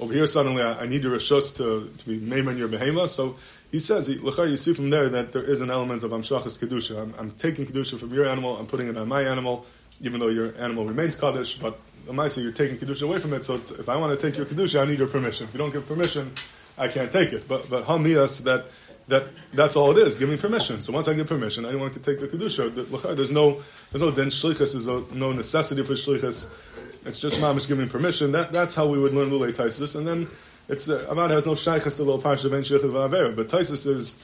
Over 0.00 0.12
here, 0.12 0.26
suddenly, 0.28 0.62
I, 0.62 0.82
I 0.82 0.86
need 0.86 1.02
your 1.02 1.16
rishus 1.16 1.56
to, 1.56 1.92
to 1.98 2.06
be 2.06 2.20
maimer 2.20 2.56
your 2.56 2.68
behema. 2.68 3.08
So 3.08 3.36
he 3.72 3.80
says, 3.80 4.08
you 4.08 4.56
see 4.56 4.72
from 4.72 4.90
there 4.90 5.08
that 5.08 5.32
there 5.32 5.42
is 5.42 5.60
an 5.60 5.70
element 5.70 6.04
of 6.04 6.12
amshachas 6.12 6.64
kedusha. 6.64 7.02
I'm, 7.02 7.14
I'm 7.18 7.30
taking 7.32 7.66
kedusha 7.66 7.98
from 7.98 8.14
your 8.14 8.28
animal, 8.28 8.56
I'm 8.56 8.66
putting 8.66 8.86
it 8.86 8.96
on 8.96 9.08
my 9.08 9.22
animal, 9.22 9.66
even 10.00 10.20
though 10.20 10.28
your 10.28 10.56
animal 10.56 10.86
remains 10.86 11.16
kaddish. 11.16 11.58
But 11.58 11.78
Amaisa, 12.06 12.42
you're 12.42 12.52
taking 12.52 12.78
kedusha 12.78 13.02
away 13.02 13.18
from 13.18 13.32
it. 13.32 13.44
So 13.44 13.56
if 13.56 13.88
I 13.88 13.96
want 13.96 14.18
to 14.18 14.30
take 14.30 14.38
your 14.38 14.46
kedusha, 14.46 14.82
I 14.82 14.86
need 14.86 15.00
your 15.00 15.08
permission. 15.08 15.48
If 15.48 15.54
you 15.54 15.58
don't 15.58 15.72
give 15.72 15.86
permission, 15.88 16.30
I 16.78 16.88
can't 16.88 17.10
take 17.10 17.32
it. 17.32 17.48
But 17.48 17.68
but 17.68 17.84
hamias 17.84 18.44
that 18.44 18.66
that 19.08 19.26
that's 19.52 19.76
all 19.76 19.96
it 19.96 20.06
is, 20.06 20.16
giving 20.16 20.38
permission. 20.38 20.82
So 20.82 20.92
once 20.92 21.08
I 21.08 21.14
give 21.14 21.26
permission, 21.26 21.64
anyone 21.64 21.90
can 21.90 22.02
take 22.02 22.20
the 22.20 22.28
kedusha. 22.28 23.16
There's 23.16 23.32
no 23.32 23.62
there's 23.90 24.02
no 24.02 24.10
then 24.10 24.28
shlichus. 24.28 24.72
There's 24.72 24.86
no, 24.86 25.04
no 25.12 25.32
necessity 25.32 25.82
for 25.82 25.94
shlichus. 25.94 27.06
It's 27.06 27.18
just 27.18 27.40
mamish 27.40 27.66
giving 27.66 27.88
permission. 27.88 28.32
That 28.32 28.52
that's 28.52 28.74
how 28.74 28.86
we 28.86 28.98
would 28.98 29.14
learn 29.14 29.30
lulei 29.30 29.54
taisis. 29.54 29.96
And 29.96 30.06
then 30.06 30.28
it's 30.68 30.88
uh, 30.88 31.06
has 31.28 31.46
no 31.46 31.52
shaykhas 31.52 31.96
to 31.96 32.04
little 32.04 32.20
parsha 32.20 32.44
of 32.46 32.54
en 32.54 32.62
shlichus. 32.62 33.36
But 33.36 33.48
taisis 33.48 33.86
is 33.86 34.18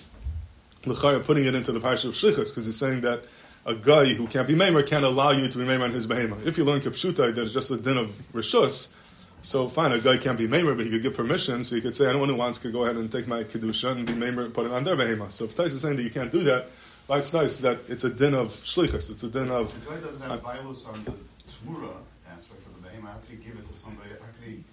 l'char 0.85 1.25
putting 1.25 1.47
it 1.47 1.55
into 1.55 1.73
the 1.73 1.81
parsha 1.81 2.07
of 2.07 2.15
shlichus 2.15 2.51
because 2.51 2.67
he's 2.67 2.79
saying 2.79 3.01
that. 3.03 3.25
A 3.67 3.75
guy 3.75 4.13
who 4.13 4.27
can't 4.27 4.47
be 4.47 4.55
maimer 4.55 4.87
can't 4.87 5.07
allow 5.07 5.31
you 5.31 5.49
to 5.49 5.57
be 5.57 5.65
maimer 5.65 5.85
on 5.85 5.91
his 5.91 6.07
behema. 6.07 6.37
If 6.45 6.59
you 6.59 6.65
learn 6.65 6.83
kipshutai, 6.83 7.35
there's 7.35 7.55
just 7.55 7.71
a 7.71 7.79
din 7.79 7.97
of 7.97 8.09
rishus. 8.35 8.95
So 9.45 9.69
fine, 9.69 9.93
a 9.93 10.01
guy 10.01 10.17
can't 10.17 10.39
be 10.39 10.49
maimer, 10.49 10.75
but 10.75 10.87
he 10.87 10.91
could 10.91 11.03
give 11.03 11.17
permission. 11.17 11.65
So 11.65 11.77
you 11.77 11.83
could 11.83 11.95
say 11.95 12.09
anyone 12.09 12.31
who 12.31 12.35
wants 12.35 12.57
could 12.57 12.73
go 12.73 12.85
ahead 12.85 12.97
and 12.97 13.13
take 13.13 13.29
my 13.29 13.45
kedusha 13.45 13.93
and 13.93 14.07
be 14.07 14.15
maimer 14.15 14.47
and 14.47 14.55
put 14.55 14.65
it 14.65 14.73
on 14.73 14.85
their 14.85 14.97
behema. 14.97 15.31
So 15.31 15.45
if 15.45 15.55
Tais 15.55 15.67
is 15.67 15.83
saying 15.83 15.97
that 15.97 16.03
you 16.03 16.09
can't 16.09 16.33
do 16.33 16.43
that, 16.45 16.65
that's 17.07 17.35
nice 17.35 17.61
that 17.61 17.81
it's 17.91 18.05
a 18.05 18.09
din 18.09 18.33
of 18.33 18.49
shlichus. 18.49 19.11
It's 19.11 19.23
a 19.23 19.29
din 19.29 19.51
of 19.51 19.69
The 19.85 19.91
guy 19.91 20.01
doesn't 20.01 20.23
have 20.23 20.31
uh, 20.31 20.37
violence 20.39 20.87
on 20.87 21.05
the 21.05 21.13
Tmura 21.45 21.93
aspect 22.33 22.65
of 22.65 22.83
the 22.83 22.89
Behema. 22.89 23.13
How 23.13 23.19
could 23.21 23.37
he 23.37 23.45
give 23.45 23.59
it 23.59 23.69
to 23.69 23.77
somebody? 23.77 24.09
How 24.17 24.33
could 24.33 24.49
he 24.49 24.65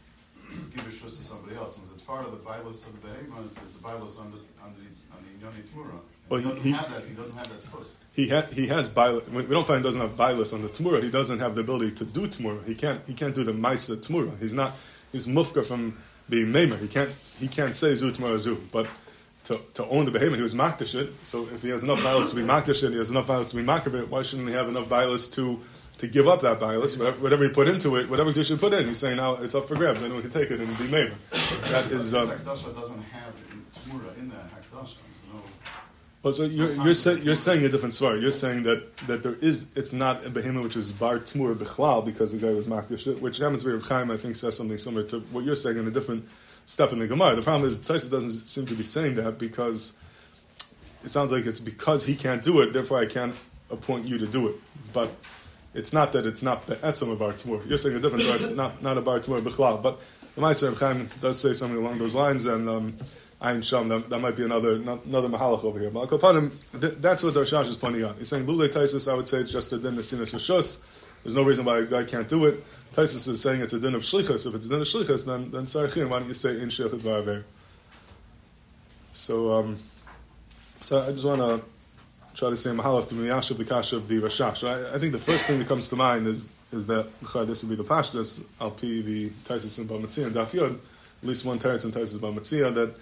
give 0.73 0.87
a 0.87 0.89
shus 0.89 1.19
to 1.19 1.23
somebody 1.27 1.57
else? 1.57 1.75
Since 1.75 1.91
it's 1.91 2.03
part 2.03 2.25
of 2.25 2.31
the 2.31 2.37
violence 2.39 2.87
of 2.87 2.95
the 2.95 3.09
Behema, 3.09 3.43
is 3.43 3.51
the 3.51 3.83
violence 3.83 4.17
on 4.19 4.31
the 4.31 4.39
on 4.63 4.71
the 4.79 4.87
on 5.11 5.19
the 5.19 5.31
Yoni 5.43 5.67
Tmura. 5.67 5.99
Well, 6.31 6.39
he 6.39 6.45
he- 6.45 6.49
doesn't 6.49 6.63
he- 6.65 6.71
have 6.71 6.89
that. 6.93 7.05
He 7.07 7.13
doesn't 7.13 7.35
have 7.37 7.49
that 7.49 7.59
shus. 7.59 7.87
he 8.15 8.29
ha- 8.29 8.47
he 8.53 8.67
has 8.67 8.89
bilus. 8.89 9.27
We 9.29 9.43
don't 9.45 9.67
find 9.67 9.79
he 9.79 9.83
doesn't 9.83 10.01
have 10.01 10.15
bilus 10.17 10.53
on 10.53 10.61
the 10.61 10.69
tmura. 10.69 11.03
He 11.03 11.09
doesn't 11.11 11.39
have 11.39 11.55
the 11.55 11.61
ability 11.61 11.91
to 11.95 12.05
do 12.05 12.27
tmura. 12.27 12.65
He 12.65 12.75
can't 12.75 13.01
he 13.05 13.13
can't 13.13 13.35
do 13.35 13.43
the 13.43 13.51
maisa 13.53 13.95
tmura. 13.97 14.37
He's 14.39 14.53
not 14.53 14.71
he's 15.11 15.27
mufka 15.27 15.65
from 15.67 15.97
being 16.29 16.47
maimer. 16.47 16.79
He 16.79 16.87
can't 16.87 17.13
he 17.39 17.47
can't 17.47 17.75
say 17.75 17.93
zu 17.95 18.11
tmura 18.11 18.37
zu. 18.39 18.55
But 18.71 18.87
to, 19.45 19.59
to 19.73 19.85
own 19.87 20.05
the 20.05 20.11
behemoth, 20.11 20.37
he 20.37 20.43
was 20.43 20.53
makdish 20.55 20.93
it. 20.95 21.09
So 21.25 21.47
if 21.53 21.61
he 21.63 21.69
has 21.69 21.83
enough 21.83 22.01
bilus 22.03 22.29
to 22.29 22.35
be 22.35 22.43
makdish 22.43 22.83
it, 22.83 22.91
he 22.91 22.97
has 22.97 23.09
enough 23.09 23.27
bilus 23.27 23.49
to 23.51 23.55
be 23.57 23.63
makdish 23.63 23.93
it. 23.95 24.07
Why 24.09 24.21
shouldn't 24.21 24.47
he 24.49 24.53
have 24.53 24.69
enough 24.69 24.87
bilus 24.89 25.27
to 25.29 25.59
to 25.97 26.07
give 26.07 26.27
up 26.27 26.41
that 26.41 26.59
bilus? 26.59 26.97
Whatever, 26.97 27.17
whatever 27.21 27.43
he 27.43 27.49
put 27.49 27.67
into 27.67 27.95
it, 27.97 28.09
whatever 28.09 28.29
you 28.31 28.43
should 28.43 28.59
put 28.59 28.71
in, 28.73 28.85
he's 28.87 28.99
saying 28.99 29.17
now 29.17 29.35
it's 29.35 29.55
up 29.55 29.65
for 29.65 29.75
grabs. 29.75 30.01
Anyone 30.01 30.21
can 30.21 30.31
take 30.31 30.49
it 30.51 30.59
and 30.59 30.67
be 30.77 30.85
maimer. 30.85 31.15
That 31.71 31.91
is. 31.91 32.13
Um, 32.13 32.27
Hakdasha 32.29 32.73
doesn't 32.75 33.01
have 33.01 33.33
Tmura 33.87 34.17
in 34.19 34.29
that 34.29 34.49
Hakdasha. 34.53 34.97
Well, 36.23 36.33
so 36.33 36.43
you're, 36.43 36.73
you're, 36.83 36.93
say, 36.93 37.19
you're 37.19 37.33
saying 37.33 37.65
a 37.65 37.69
different 37.69 37.95
story. 37.95 38.21
You're 38.21 38.31
saying 38.31 38.61
that, 38.63 38.95
that 39.07 39.23
there 39.23 39.33
is, 39.41 39.75
it's 39.75 39.91
not 39.91 40.23
a 40.23 40.29
behemoth 40.29 40.63
which 40.63 40.75
is 40.75 40.91
bar 40.91 41.17
tmur 41.17 41.55
bichlal 41.55 42.05
because 42.05 42.31
the 42.31 42.45
guy 42.45 42.53
was 42.53 42.67
makdish 42.67 43.19
which 43.19 43.37
happens 43.37 43.63
to 43.63 43.79
Chaim, 43.79 44.11
I 44.11 44.17
think, 44.17 44.35
says 44.35 44.55
something 44.55 44.77
similar 44.77 45.03
to 45.07 45.19
what 45.31 45.43
you're 45.43 45.55
saying 45.55 45.77
in 45.77 45.87
a 45.87 45.91
different 45.91 46.27
step 46.65 46.93
in 46.93 46.99
the 46.99 47.07
Gemara. 47.07 47.35
The 47.35 47.41
problem 47.41 47.67
is, 47.67 47.79
Tysus 47.79 48.11
doesn't 48.11 48.29
seem 48.29 48.67
to 48.67 48.75
be 48.75 48.83
saying 48.83 49.15
that 49.15 49.39
because 49.39 49.99
it 51.03 51.09
sounds 51.09 51.31
like 51.31 51.47
it's 51.47 51.59
because 51.59 52.05
he 52.05 52.15
can't 52.15 52.43
do 52.43 52.61
it, 52.61 52.71
therefore 52.71 52.99
I 52.99 53.07
can't 53.07 53.33
appoint 53.71 54.05
you 54.05 54.19
to 54.19 54.27
do 54.27 54.49
it. 54.49 54.55
But 54.93 55.09
it's 55.73 55.91
not 55.91 56.13
that 56.13 56.27
it's 56.27 56.43
not 56.43 56.67
be'etzim 56.67 57.11
a 57.11 57.15
bar 57.15 57.33
tmur. 57.33 57.67
You're 57.67 57.79
saying 57.79 57.95
a 57.95 57.99
different 57.99 58.25
story. 58.25 58.37
It's 58.37 58.49
not, 58.49 58.83
not 58.83 58.95
a 58.95 59.01
bar 59.01 59.19
tmur 59.19 59.41
bichlal. 59.41 59.81
But 59.81 59.99
the 60.35 60.41
Reb 60.41 60.77
Chaim 60.77 61.09
does 61.19 61.39
say 61.39 61.53
something 61.53 61.79
along 61.79 61.97
those 61.97 62.13
lines, 62.13 62.45
and 62.45 62.69
um, 62.69 62.95
Ayin 63.41 63.67
Sham, 63.67 63.87
that, 63.87 64.07
that 64.09 64.19
might 64.19 64.35
be 64.35 64.43
another 64.43 64.75
another 64.75 65.27
mahalach 65.27 65.63
over 65.63 65.79
here. 65.79 65.89
But 65.89 66.09
Kapanim, 66.09 66.51
th- 66.79 66.93
that's 66.99 67.23
what 67.23 67.33
the 67.33 67.41
Rashash 67.41 67.67
is 67.67 67.75
pointing 67.75 68.03
out. 68.03 68.17
He's 68.17 68.27
saying 68.27 68.45
Lule 68.45 68.67
Taisus, 68.69 69.11
I 69.11 69.15
would 69.15 69.27
say 69.27 69.39
it's 69.39 69.51
just 69.51 69.73
a 69.73 69.79
din 69.79 69.97
of 69.97 70.05
sinas 70.05 70.33
rishus. 70.33 70.85
There's 71.23 71.35
no 71.35 71.43
reason 71.43 71.65
why 71.65 71.79
a 71.79 71.85
guy 71.85 72.03
can't 72.03 72.29
do 72.29 72.45
it. 72.45 72.63
Taisus 72.93 73.27
is 73.27 73.41
saying 73.41 73.61
it's 73.61 73.73
a 73.73 73.79
din 73.79 73.95
of 73.95 74.03
shlichus. 74.03 74.45
If 74.45 74.53
it's 74.53 74.67
a 74.67 74.69
din 74.69 74.81
of 74.81 74.87
shlichus, 74.87 75.25
then 75.25 75.49
then 75.49 75.65
Sarachin, 75.65 76.07
why 76.07 76.19
don't 76.19 76.27
you 76.27 76.35
say 76.35 76.61
in 76.61 76.69
shlichut 76.69 76.99
v'aver? 76.99 77.43
So, 79.13 79.53
um, 79.53 79.77
so 80.81 81.01
I 81.01 81.11
just 81.11 81.25
want 81.25 81.41
to 81.41 81.61
try 82.35 82.51
to 82.51 82.55
say 82.55 82.69
mahalach 82.69 83.09
to 83.09 83.15
miyashav 83.15 83.57
the 83.57 83.65
kasha 83.65 83.95
of 83.95 84.07
the 84.07 84.19
Rashash. 84.19 84.67
I, 84.67 84.93
I 84.93 84.99
think 84.99 85.13
the 85.13 85.19
first 85.19 85.45
thing 85.45 85.57
that 85.59 85.67
comes 85.67 85.89
to 85.89 85.95
mind 85.95 86.27
is 86.27 86.51
is 86.71 86.85
that 86.85 87.07
this 87.47 87.63
would 87.63 87.69
be 87.69 87.75
the 87.75 87.83
pashtus 87.83 88.45
al 88.61 88.69
pi 88.69 89.01
the 89.01 89.29
Taisus 89.29 89.79
and 89.79 89.89
Bamatzia 89.89 90.27
and 90.27 90.35
Daf 90.35 90.53
Yod, 90.53 90.73
at 90.73 91.27
least 91.27 91.43
one 91.43 91.57
teretz 91.57 91.85
in 91.85 91.91
Taisus 91.91 92.17
Bamatzia 92.17 92.73
that 92.73 92.95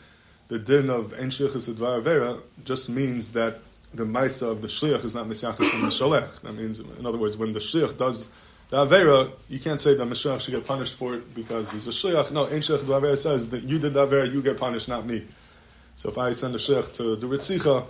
the 0.49 0.59
din 0.59 0.89
of 0.89 1.13
ein 1.13 1.29
shlichus 1.29 1.73
advar 1.73 2.01
avera 2.01 2.39
just 2.65 2.89
means 2.89 3.31
that 3.31 3.59
the 3.93 4.03
maisa 4.03 4.51
of 4.51 4.61
the 4.61 4.67
shliach 4.67 5.03
is 5.03 5.15
not 5.15 5.27
misyachas 5.27 5.69
from 5.69 5.81
the 5.81 5.87
shalech. 5.87 6.41
That 6.41 6.53
means, 6.53 6.79
in 6.79 7.05
other 7.05 7.17
words, 7.17 7.37
when 7.37 7.53
the 7.53 7.59
shliach 7.59 7.97
does 7.97 8.31
the 8.69 8.85
avera, 8.85 9.31
you 9.47 9.59
can't 9.59 9.81
say 9.81 9.95
that 9.95 10.07
Mashiach 10.07 10.41
should 10.41 10.51
get 10.51 10.65
punished 10.65 10.93
for 10.93 11.15
it 11.15 11.33
because 11.33 11.71
he's 11.71 11.87
a 11.87 11.91
shliach. 11.91 12.31
No, 12.31 12.45
ein 12.45 12.61
shliach 12.61 12.79
avera 12.79 13.17
says 13.17 13.49
that 13.49 13.63
you 13.63 13.79
did 13.79 13.93
the 13.93 14.05
avera, 14.05 14.31
you 14.31 14.41
get 14.41 14.59
punished, 14.59 14.87
not 14.87 15.05
me. 15.05 15.25
So 15.95 16.09
if 16.09 16.17
I 16.17 16.31
send 16.33 16.53
a 16.53 16.59
shliach 16.59 16.93
to 16.97 17.15
do 17.15 17.27
ritzicha, 17.27 17.85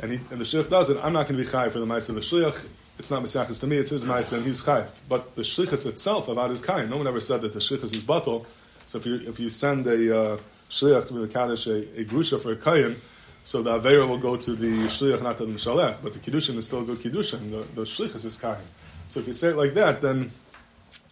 and, 0.00 0.12
he, 0.12 0.16
and 0.16 0.40
the 0.40 0.44
shliach 0.44 0.70
does 0.70 0.88
it, 0.88 0.98
I'm 1.02 1.12
not 1.12 1.28
going 1.28 1.38
to 1.38 1.44
be 1.44 1.50
chayv 1.50 1.72
for 1.72 1.80
the 1.80 1.86
maisa 1.86 2.10
of 2.10 2.14
the 2.14 2.20
shliach. 2.22 2.66
It's 2.98 3.10
not 3.10 3.22
misyachas 3.22 3.60
to 3.60 3.66
me; 3.66 3.76
it's 3.76 3.90
his 3.90 4.04
maisa, 4.04 4.34
and 4.34 4.44
he's 4.46 4.62
chayv. 4.62 5.00
But 5.08 5.34
the 5.34 5.42
shlichus 5.42 5.86
itself 5.86 6.28
about 6.28 6.50
his 6.50 6.64
kind, 6.64 6.90
no 6.90 6.96
one 6.96 7.06
ever 7.06 7.20
said 7.20 7.42
that 7.42 7.52
the 7.52 7.58
shlichus 7.58 7.94
is 7.94 8.02
batal. 8.02 8.46
So 8.86 8.98
if 8.98 9.06
you 9.06 9.16
if 9.16 9.38
you 9.38 9.50
send 9.50 9.86
a 9.86 10.18
uh, 10.18 10.38
shliach 10.72 11.06
to 11.06 11.14
be 11.14 11.20
the 11.20 11.28
kaddish 11.28 11.66
a, 11.66 12.00
a 12.00 12.04
grusha 12.04 12.40
for 12.40 12.52
a 12.52 12.56
kayin, 12.56 12.96
so 13.44 13.62
the 13.62 13.78
avera 13.78 14.08
will 14.08 14.18
go 14.18 14.36
to 14.36 14.54
the 14.54 14.86
shliach, 14.86 15.22
not 15.22 15.36
to 15.36 15.44
the 15.44 15.52
mishalech, 15.52 15.96
but 16.02 16.14
the 16.14 16.18
kiddushin 16.18 16.56
is 16.56 16.66
still 16.66 16.80
a 16.80 16.84
good 16.84 16.98
kiddushin. 16.98 17.50
The, 17.50 17.62
the 17.74 17.82
shlichus 17.82 18.24
is 18.24 18.38
kayin. 18.38 18.64
So 19.06 19.20
if 19.20 19.26
you 19.26 19.32
say 19.34 19.48
it 19.50 19.56
like 19.56 19.74
that, 19.74 20.00
then 20.00 20.30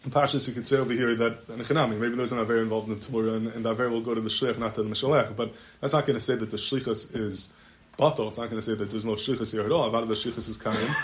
in 0.04 0.10
Pashas 0.10 0.48
you 0.48 0.54
could 0.54 0.66
say 0.66 0.78
over 0.78 0.92
here 0.92 1.14
that 1.14 1.48
in 1.50 1.58
Chanami, 1.58 1.98
maybe 1.98 2.14
there's 2.14 2.32
an 2.32 2.38
avera 2.38 2.62
involved 2.62 2.88
in 2.88 2.98
the 2.98 3.04
Tamura, 3.04 3.36
and, 3.36 3.48
and 3.48 3.64
the 3.64 3.74
avera 3.74 3.90
will 3.90 4.00
go 4.00 4.14
to 4.14 4.20
the 4.20 4.30
shliach, 4.30 4.58
not 4.58 4.74
to 4.76 4.82
the 4.82 4.88
mishalech. 4.88 5.36
But 5.36 5.52
that's 5.80 5.92
not 5.92 6.06
going 6.06 6.14
to 6.14 6.24
say 6.24 6.36
that 6.36 6.50
the 6.50 6.56
shlichus 6.56 7.14
is 7.14 7.52
batal. 7.98 8.28
It's 8.28 8.38
not 8.38 8.48
going 8.48 8.62
to 8.62 8.62
say 8.62 8.74
that 8.74 8.90
there's 8.90 9.04
no 9.04 9.12
shlichus 9.12 9.52
here 9.52 9.62
at 9.62 9.72
all. 9.72 9.88
About 9.88 10.08
the 10.08 10.14
shlichus 10.14 10.48
is 10.48 10.56
kaim, 10.56 10.94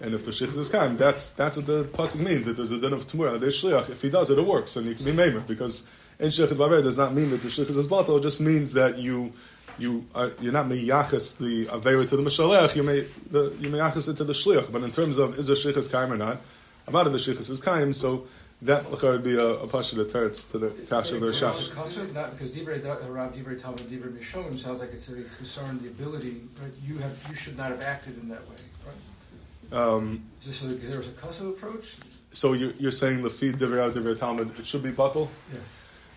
and 0.00 0.14
if 0.14 0.24
the 0.24 0.30
shlichus 0.30 0.56
is 0.56 0.70
kaim, 0.70 0.96
that's 0.96 1.32
that's 1.32 1.58
what 1.58 1.66
the 1.66 1.84
pasuk 1.84 2.20
means. 2.20 2.46
That 2.46 2.56
there's 2.56 2.72
a 2.72 2.78
din 2.78 2.94
of 2.94 3.06
Tamura. 3.06 3.38
There's 3.38 3.62
shliach. 3.62 3.90
If 3.90 4.00
he 4.00 4.08
does 4.08 4.30
it, 4.30 4.38
it 4.38 4.46
works, 4.46 4.76
and 4.76 4.86
you 4.86 4.94
can 4.94 5.04
be 5.04 5.12
maimer 5.12 5.46
because 5.46 5.88
in 6.18 6.28
shlichus 6.28 6.56
avera 6.56 6.82
does 6.82 6.98
not 6.98 7.14
mean 7.14 7.30
that 7.30 7.42
the 7.42 7.48
shlichus 7.48 7.76
is 7.76 7.88
batal. 7.88 8.18
It 8.18 8.22
just 8.22 8.40
means 8.40 8.72
that 8.74 8.98
you 8.98 9.32
you 9.78 10.06
are, 10.14 10.32
you're 10.40 10.52
not 10.52 10.66
meyachas 10.66 11.36
the 11.38 11.66
avera 11.66 12.08
to 12.08 12.16
the 12.16 12.22
mishalech. 12.22 12.74
You 12.74 12.82
may 12.82 13.00
the, 13.30 13.54
you 13.60 13.68
meyachas 13.70 14.08
it 14.08 14.16
to 14.16 14.24
the 14.24 14.32
shliach. 14.32 14.72
But 14.72 14.82
in 14.82 14.90
terms 14.90 15.18
of 15.18 15.38
is 15.38 15.48
the 15.48 15.54
shlichus 15.54 15.90
kaim 15.90 16.12
or 16.12 16.16
not, 16.16 16.40
about 16.86 17.04
the 17.04 17.18
shlichus 17.18 17.50
is 17.50 17.60
kaim. 17.60 17.92
So 17.92 18.26
that 18.62 18.90
would 18.90 19.22
be 19.22 19.36
a, 19.36 19.46
a 19.46 19.68
pasha 19.68 19.96
teretz 19.96 20.50
to 20.52 20.58
the 20.58 20.70
kasha 20.88 21.16
of 21.16 21.20
the 21.20 21.26
shash. 21.28 22.14
Not 22.14 22.32
because 22.32 22.52
divrei 22.52 22.84
uh, 22.84 23.10
Rav 23.10 23.34
divrei 23.34 23.60
Talmud 23.60 23.80
divrei 23.80 24.16
Mishomim 24.16 24.58
sounds 24.58 24.80
like 24.80 24.92
it's 24.92 25.10
a 25.10 25.22
concern 25.22 25.78
the 25.82 25.88
ability. 25.88 26.40
Right? 26.62 26.72
You 26.82 26.98
have 26.98 27.26
you 27.28 27.36
should 27.36 27.58
not 27.58 27.70
have 27.70 27.82
acted 27.82 28.16
in 28.18 28.30
that 28.30 28.48
way. 28.48 28.56
Right? 28.86 29.78
Um, 29.78 30.22
Is 30.40 30.46
this 30.46 30.64
a, 30.64 30.66
is 30.68 30.90
there 30.90 31.00
a 31.00 31.20
Kasha 31.20 31.48
approach? 31.48 31.96
so 32.32 32.52
you're, 32.52 32.72
you're 32.72 32.92
saying 32.92 33.22
the 33.22 33.30
feed 33.30 33.56
divrei 33.56 33.90
divrei 33.90 34.16
talmud 34.16 34.58
it 34.58 34.66
should 34.66 34.82
be 34.82 34.90
batal. 34.90 35.28
Yes. 35.52 35.60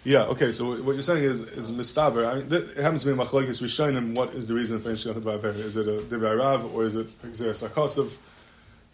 Yeah, 0.05 0.23
okay, 0.25 0.51
so 0.53 0.81
what 0.81 0.93
you're 0.93 1.01
saying 1.01 1.23
is, 1.23 1.41
is 1.41 1.71
mistaber. 1.71 2.25
I 2.25 2.35
mean, 2.35 2.51
it 2.53 2.77
happens 2.77 3.03
to 3.03 3.13
be 3.13 3.21
machlokes 3.21 3.61
rishonim. 3.61 4.15
What 4.15 4.33
is 4.33 4.47
the 4.47 4.53
reason 4.53 4.79
for 4.79 4.91
Shechet 4.91 5.21
Va'aver? 5.21 5.53
Is 5.55 5.75
it 5.75 5.87
a 5.87 5.99
divrei 6.03 6.37
rav 6.39 6.73
or 6.73 6.85
is 6.85 6.95
it 6.95 7.07
Xer 7.07 7.49
Sakosov? 7.51 8.17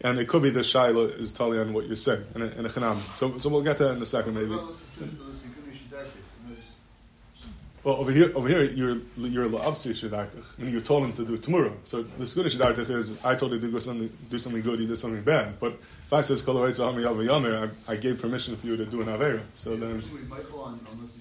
And 0.00 0.18
it 0.18 0.26
could 0.28 0.42
be 0.42 0.50
the 0.50 0.60
shaila 0.60 1.18
is 1.18 1.32
totally 1.32 1.58
on 1.58 1.72
what 1.72 1.86
you're 1.86 1.96
saying 1.96 2.24
in 2.34 2.42
a, 2.42 2.46
a. 2.46 2.96
So, 3.14 3.38
so 3.38 3.48
we'll 3.48 3.62
get 3.62 3.78
to 3.78 3.84
that 3.84 3.96
in 3.96 4.02
a 4.02 4.06
second, 4.06 4.34
maybe. 4.34 4.50
Well, 4.50 4.64
listen 4.66 5.08
to 5.08 5.16
the 5.16 5.32
Sikuni 5.32 5.72
Shidaktik, 5.72 6.20
and 6.44 6.56
there's- 6.56 7.44
Well, 7.86 7.98
over 7.98 8.10
here, 8.10 8.32
over 8.34 8.48
here, 8.48 8.64
you're 8.64 8.96
you're 9.16 9.48
la'avsi 9.48 9.92
shadartich, 9.92 10.58
meaning 10.58 10.74
you 10.74 10.80
told 10.80 11.04
him 11.04 11.12
to 11.12 11.24
do 11.24 11.38
tmura. 11.38 11.72
So 11.84 12.02
the 12.02 12.24
skunish 12.24 12.56
shadartich 12.56 12.90
is 12.90 13.24
I 13.24 13.36
told 13.36 13.52
you 13.52 13.60
to 13.60 13.70
do 13.70 13.78
something, 13.78 14.10
do 14.28 14.40
something 14.40 14.60
good, 14.60 14.80
he 14.80 14.88
did 14.88 14.98
something 14.98 15.22
bad. 15.22 15.60
But 15.60 15.74
if 15.74 16.12
I 16.12 16.20
says 16.22 16.42
kol 16.42 16.56
ha'retz 16.56 16.78
ha'am 16.78 16.96
yav 16.96 17.14
v'yamer, 17.14 17.70
I, 17.86 17.92
I 17.92 17.94
gave 17.94 18.20
permission 18.20 18.56
for 18.56 18.66
you 18.66 18.76
to 18.76 18.86
do 18.86 19.02
an 19.02 19.06
avera. 19.06 19.40
So 19.54 19.76
then, 19.76 19.94
Usually 19.94 20.22
Michael 20.22 20.62
on, 20.62 20.80
unless 20.92 21.14
he- 21.14 21.20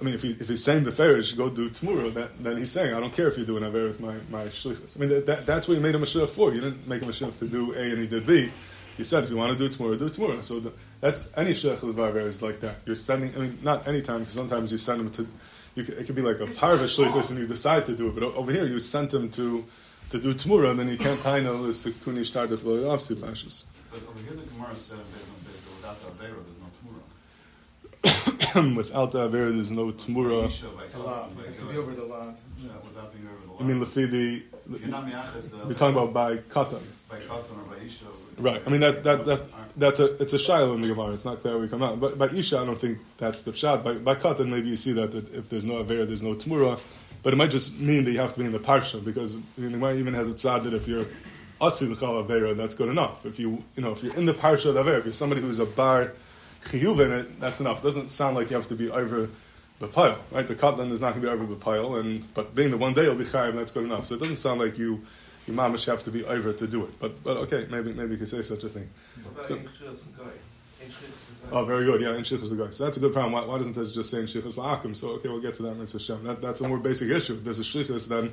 I 0.00 0.02
mean, 0.02 0.14
if, 0.14 0.22
he, 0.22 0.30
if 0.30 0.48
he's 0.48 0.64
saying 0.64 0.84
the 0.84 0.92
ferish, 0.92 1.32
go 1.32 1.50
do 1.50 1.68
tmura, 1.68 2.10
that, 2.14 2.42
then 2.42 2.56
he's 2.56 2.72
saying, 2.72 2.94
I 2.94 3.00
don't 3.00 3.12
care 3.12 3.28
if 3.28 3.36
you 3.36 3.44
do 3.44 3.58
an 3.58 3.62
avera 3.64 3.88
with 3.88 4.00
my, 4.00 4.14
my 4.30 4.46
shlichus. 4.46 4.96
I 4.96 5.00
mean, 5.00 5.10
that, 5.10 5.26
that, 5.26 5.44
that's 5.44 5.68
what 5.68 5.74
you 5.74 5.80
made 5.82 5.94
him 5.94 6.02
a 6.02 6.06
shliach 6.06 6.30
for. 6.30 6.54
You 6.54 6.62
didn't 6.62 6.88
make 6.88 7.02
him 7.02 7.10
a 7.10 7.12
shliach 7.12 7.38
to 7.38 7.46
do 7.46 7.74
A 7.74 7.82
and 7.82 7.98
he 7.98 8.06
did 8.06 8.26
B. 8.26 8.50
You 8.96 9.04
said, 9.04 9.24
if 9.24 9.30
you 9.30 9.36
want 9.36 9.52
to 9.52 9.58
do 9.58 9.66
it 9.66 9.72
tmura, 9.72 9.98
do 9.98 10.06
it 10.06 10.14
tmura. 10.14 10.42
So 10.42 10.60
the, 10.60 10.72
that's, 11.00 11.28
any 11.36 11.50
shliach 11.50 12.16
is 12.26 12.40
like 12.40 12.60
that. 12.60 12.76
You're 12.86 12.96
sending, 12.96 13.34
I 13.34 13.38
mean, 13.40 13.58
not 13.62 13.86
any 13.86 14.00
time, 14.00 14.20
because 14.20 14.34
sometimes 14.34 14.72
you 14.72 14.78
send 14.78 15.02
him 15.02 15.10
to, 15.10 15.22
you 15.22 15.28
could, 15.76 15.88
it 15.90 16.04
could 16.06 16.14
be 16.16 16.22
like 16.22 16.40
a 16.40 16.46
parva 16.46 16.84
shlichus 16.84 17.30
and 17.30 17.38
you 17.38 17.46
decide 17.46 17.86
to 17.86 17.96
do 17.96 18.08
it. 18.08 18.14
But 18.14 18.24
over 18.24 18.50
here, 18.52 18.66
you 18.66 18.80
sent 18.80 19.14
him 19.14 19.30
to, 19.30 19.64
to 20.10 20.18
do 20.20 20.34
tmura, 20.34 20.70
and 20.70 20.78
then 20.80 20.88
you 20.88 20.98
can't 20.98 21.20
tie 21.20 21.40
no 21.40 21.62
the 21.66 21.72
sekuni 21.72 22.24
start 22.24 22.50
of 22.52 22.62
the 22.64 22.70
afsi 22.94 23.14
pashas. 23.16 23.64
But 23.90 24.02
over 24.08 24.20
here, 24.20 24.32
the 24.36 24.46
Gemara 24.52 24.74
said 24.76 24.98
based 24.98 25.28
on 25.30 25.36
based 25.46 25.66
on 25.68 25.74
without 25.76 25.98
the 26.00 26.10
Avera, 26.24 26.40
there's 26.46 26.58
no 26.60 26.66
Tamura. 26.80 27.00
Without 28.76 29.12
the 29.12 29.28
avera, 29.28 29.54
there's 29.54 29.70
no 29.70 29.92
tmura. 29.92 30.46
Isha 30.46 30.66
by 30.68 30.86
The 30.86 30.98
law. 30.98 31.28
Katan, 31.28 31.36
by 31.36 31.42
You 31.42 31.46
have 31.46 31.56
to 31.56 31.62
Gilad. 31.62 31.70
be 31.72 31.76
over 31.78 31.92
the 31.94 32.04
law. 32.04 32.34
Yeah, 32.58 32.70
without 32.84 33.12
being 33.14 33.28
over 33.28 33.46
the 33.58 33.64
I 33.64 33.66
mean, 33.66 33.78
line. 33.80 33.88
lefi 33.88 34.10
the, 34.10 34.42
If 34.74 34.80
you're 34.80 34.90
the 34.90 35.56
you're 35.68 35.74
talking 35.74 35.96
about 35.96 36.12
by 36.12 36.36
katan. 36.38 36.80
By 37.10 37.16
Katan 37.18 37.58
or 37.58 37.76
by 37.76 37.82
Isha. 37.84 38.04
it's- 38.06 38.40
Right. 38.42 38.62
I 38.66 38.70
mean 38.70 38.80
that 38.80 39.02
that 39.04 39.24
that 39.26 39.40
that's 39.76 40.00
a 40.00 40.14
it's 40.22 40.32
a 40.32 40.38
shiloh 40.38 40.74
in 40.74 40.80
the 40.80 40.88
Gemara. 40.88 41.12
It's 41.12 41.24
not 41.24 41.40
clear 41.40 41.54
how 41.54 41.60
we 41.60 41.68
come 41.68 41.82
out. 41.82 42.00
But 42.00 42.18
by 42.18 42.28
Isha, 42.28 42.58
I 42.58 42.64
don't 42.64 42.78
think 42.78 42.98
that's 43.18 43.42
the 43.42 43.54
shot. 43.54 43.82
By 43.84 43.94
by 43.94 44.14
Katan, 44.14 44.48
maybe 44.48 44.68
you 44.68 44.76
see 44.76 44.92
that, 44.92 45.12
that 45.12 45.32
if 45.34 45.48
there's 45.50 45.64
no 45.64 45.82
Avera, 45.82 46.06
there's 46.06 46.22
no 46.22 46.34
Tmura. 46.34 46.80
But 47.22 47.32
it 47.34 47.36
might 47.36 47.50
just 47.50 47.78
mean 47.78 48.04
that 48.04 48.12
you 48.12 48.18
have 48.20 48.32
to 48.34 48.38
be 48.38 48.46
in 48.46 48.52
the 48.52 48.58
Parsha 48.58 49.04
because 49.04 49.36
the 49.58 49.68
Gemara 49.70 49.96
even 49.96 50.14
has 50.14 50.28
a 50.28 50.32
tzad 50.32 50.64
that 50.64 50.72
if 50.72 50.88
you're 50.88 51.04
Asi 51.60 51.86
l'chal 51.86 52.24
Avera, 52.24 52.56
that's 52.56 52.74
good 52.74 52.88
enough. 52.88 53.26
If 53.26 53.38
you 53.38 53.62
you 53.76 53.82
know 53.82 53.92
if 53.92 54.02
you're 54.02 54.16
in 54.16 54.26
the 54.26 54.32
Parsha 54.32 54.66
of 54.74 54.76
Avera, 54.76 54.98
if 54.98 55.04
you're 55.04 55.12
somebody 55.12 55.40
who's 55.42 55.58
a 55.58 55.66
bar 55.66 56.12
chiyuv 56.64 57.04
in 57.04 57.12
it, 57.12 57.40
that's 57.40 57.60
enough. 57.60 57.80
It 57.80 57.84
doesn't 57.84 58.08
sound 58.08 58.36
like 58.36 58.50
you 58.50 58.56
have 58.56 58.68
to 58.68 58.74
be 58.74 58.90
over 58.90 59.28
the 59.80 59.86
pile, 59.86 60.18
right? 60.30 60.46
The 60.46 60.54
Katan 60.54 60.90
is 60.92 61.00
not 61.00 61.10
going 61.14 61.22
to 61.22 61.28
be 61.28 61.32
over 61.32 61.46
the 61.46 61.56
pile, 61.60 61.94
and 61.96 62.32
but 62.34 62.54
being 62.54 62.70
the 62.70 62.76
one 62.76 62.94
day 62.94 63.04
you'll 63.04 63.14
be 63.16 63.24
chayiv, 63.24 63.54
that's 63.54 63.72
good 63.72 63.84
enough. 63.84 64.06
So 64.06 64.14
it 64.14 64.20
doesn't 64.20 64.36
sound 64.36 64.60
like 64.60 64.78
you 64.78 65.00
you 65.50 65.56
mamish 65.56 65.86
have 65.86 66.02
to 66.04 66.10
be 66.10 66.24
over 66.24 66.52
to 66.52 66.66
do 66.66 66.84
it. 66.84 66.98
But 67.00 67.22
but 67.24 67.36
okay, 67.38 67.66
maybe 67.70 67.92
maybe 67.92 68.12
you 68.12 68.18
could 68.18 68.28
say 68.28 68.42
such 68.42 68.64
a 68.64 68.68
thing. 68.68 68.88
So- 69.42 69.58
Oh, 71.52 71.64
very 71.64 71.84
good. 71.84 72.00
Yeah, 72.00 72.14
in 72.14 72.22
Shichus 72.22 72.48
the 72.50 72.56
guy. 72.56 72.70
So 72.70 72.84
that's 72.84 72.96
a 72.96 73.00
good 73.00 73.12
problem. 73.12 73.32
Why, 73.32 73.44
why 73.44 73.58
doesn't 73.58 73.74
this 73.74 73.92
just 73.92 74.10
say 74.10 74.20
in 74.20 74.26
Shichus 74.26 74.56
la'akim? 74.56 74.94
So 74.96 75.08
okay, 75.16 75.28
we'll 75.28 75.40
get 75.40 75.54
to 75.54 75.62
that 75.64 75.72
in 75.72 75.78
Hashem. 75.78 76.22
That, 76.24 76.40
that's 76.40 76.60
a 76.60 76.68
more 76.68 76.78
basic 76.78 77.10
issue. 77.10 77.34
If 77.34 77.44
there's 77.44 77.58
a 77.58 77.62
Shichus, 77.64 78.08
then 78.08 78.32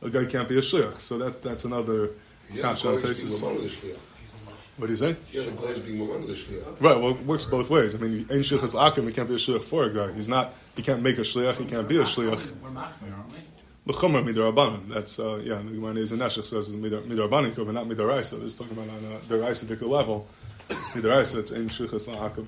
a 0.00 0.08
guy 0.10 0.24
can't 0.26 0.48
be 0.48 0.56
a 0.58 0.60
Shlich. 0.60 1.00
So 1.00 1.18
that 1.18 1.42
that's 1.42 1.64
another 1.64 2.10
He 2.50 2.56
has 2.60 2.62
kasha 2.64 2.88
a 2.88 2.94
on 2.94 3.00
place 3.00 3.22
being 3.22 3.32
Tosfos. 3.32 3.42
Mamon 3.42 3.56
of 3.56 3.62
the 3.62 3.68
Shliach. 3.68 4.78
What 4.78 4.86
do 4.86 4.92
you 4.92 4.96
say? 4.96 5.16
He 5.30 5.38
has 5.38 5.48
a 5.48 5.52
place 5.52 5.78
being 5.80 5.98
Mamon 5.98 6.16
of 6.22 6.26
the 6.28 6.34
Shliach. 6.34 6.80
Right. 6.80 6.96
Well, 7.00 7.10
it 7.12 7.26
works 7.26 7.44
both 7.46 7.68
ways. 7.70 7.94
I 7.94 7.98
mean, 7.98 8.12
in 8.30 8.40
Shichus 8.40 8.74
la'akim, 8.74 9.06
he 9.06 9.12
can't 9.12 9.28
be 9.28 9.34
a 9.34 9.38
Shlich 9.38 9.64
for 9.64 9.84
a 9.84 9.90
guy. 9.92 10.12
He's 10.12 10.28
not. 10.28 10.52
He 10.76 10.82
can't 10.82 11.02
make 11.02 11.18
a 11.18 11.22
Shlich. 11.22 11.56
He 11.56 11.64
can't 11.64 11.88
be 11.88 11.96
a 11.98 12.02
Shlich. 12.04 12.52
We're 12.62 12.68
machmir, 12.70 13.12
aren't 13.16 13.32
we? 13.32 13.38
L'chomer 13.84 14.22
midorabanan. 14.22 14.88
That's 14.88 15.18
uh, 15.18 15.40
yeah. 15.42 15.56
The 15.56 15.70
Gemara 15.70 15.96
is 15.96 16.12
in 16.12 16.18
Neshech 16.20 16.46
says 16.46 16.72
midorabanan, 16.72 17.54
but 17.56 17.72
not 17.72 17.86
midoraisa. 17.86 18.40
This 18.40 18.52
is 18.52 18.58
talking 18.58 18.76
about 18.76 18.88
on 18.88 19.04
a 19.12 19.18
deraisa 19.26 19.88
level. 19.88 20.26
Midoraisa, 20.68 21.38
it's 21.40 21.50
in 21.50 21.68
Shichus 21.68 22.08
la'akim. 22.08 22.46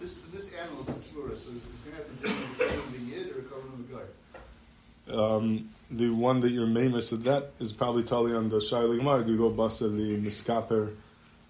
This, 0.00 0.16
this 0.32 0.52
animal, 0.54 0.80
it's 0.80 0.90
a 0.90 1.14
tzmura, 1.14 1.36
so 1.36 1.52
it's 1.54 1.64
it's 1.64 1.82
gonna 1.84 1.96
have 1.96 2.06
to 2.06 2.12
be 2.22 2.28
covering 2.64 2.92
the 2.92 3.14
yid 3.14 3.36
or 3.36 3.42
covering 3.42 3.84
the 3.86 3.94
guy. 3.94 4.06
um, 5.12 5.68
the 5.90 6.10
one 6.10 6.40
that 6.40 6.50
your 6.50 6.66
mamer 6.66 7.02
said 7.02 7.24
that 7.24 7.50
is 7.60 7.72
probably 7.72 8.02
totally 8.02 8.34
on 8.34 8.48
the 8.48 8.56
Shaila 8.56 8.96
Gemara. 8.96 9.24
Do 9.24 9.32
you 9.32 9.38
go 9.38 9.50
basa 9.50 9.94
the 9.94 10.18
miskaper 10.18 10.94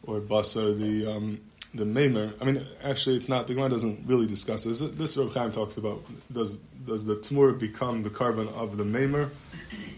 or 0.02 0.20
basa 0.20 0.78
the 0.78 1.06
um, 1.10 1.40
the 1.74 1.84
mamer? 1.84 2.32
I 2.40 2.44
mean, 2.44 2.64
actually, 2.82 3.16
it's 3.16 3.28
not. 3.28 3.46
The 3.46 3.54
Gemara 3.54 3.70
doesn't 3.70 4.06
really 4.06 4.26
discuss 4.26 4.64
this. 4.64 4.80
This 4.80 5.16
Rav 5.16 5.32
Chaim 5.34 5.52
talks 5.52 5.76
about 5.76 6.00
does 6.32 6.56
does 6.86 7.06
the 7.06 7.16
tumor 7.16 7.52
become 7.52 8.02
the 8.02 8.10
korban 8.10 8.52
of 8.54 8.76
the 8.76 8.84
mamer 8.84 9.30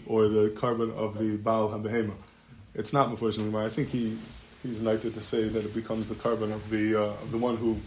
or 0.06 0.28
the 0.28 0.50
korban 0.50 0.94
of 0.96 1.18
the 1.18 1.36
baal 1.36 1.70
habehema? 1.70 2.12
It's 2.74 2.92
not 2.92 3.08
unfortunately 3.08 3.50
Gemara. 3.50 3.66
I 3.66 3.70
think 3.70 3.88
he 3.88 4.16
he's 4.62 4.80
knighted 4.80 5.14
to 5.14 5.20
say 5.22 5.48
that 5.48 5.64
it 5.64 5.74
becomes 5.74 6.08
the 6.08 6.14
korban 6.14 6.52
of 6.52 6.70
the 6.70 6.94
uh, 6.96 7.04
of 7.06 7.30
the 7.30 7.38
one 7.38 7.56
who 7.56 7.78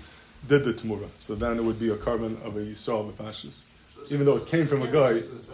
did 0.47 0.63
the 0.63 0.73
tumura. 0.73 1.09
So 1.19 1.35
then 1.35 1.57
it 1.57 1.63
would 1.63 1.79
be 1.79 1.89
a 1.89 1.95
korban 1.95 2.41
of 2.45 2.55
a 2.55 2.59
Yisrael 2.59 3.11
B'Pashas. 3.11 3.67
So- 4.07 4.13
Even 4.13 4.25
though 4.25 4.37
it 4.37 4.47
came 4.47 4.67
from 4.67 4.81
a 4.83 4.87
guy. 4.87 5.09
I 5.09 5.13
mean, 5.13 5.23
shikras. 5.23 5.51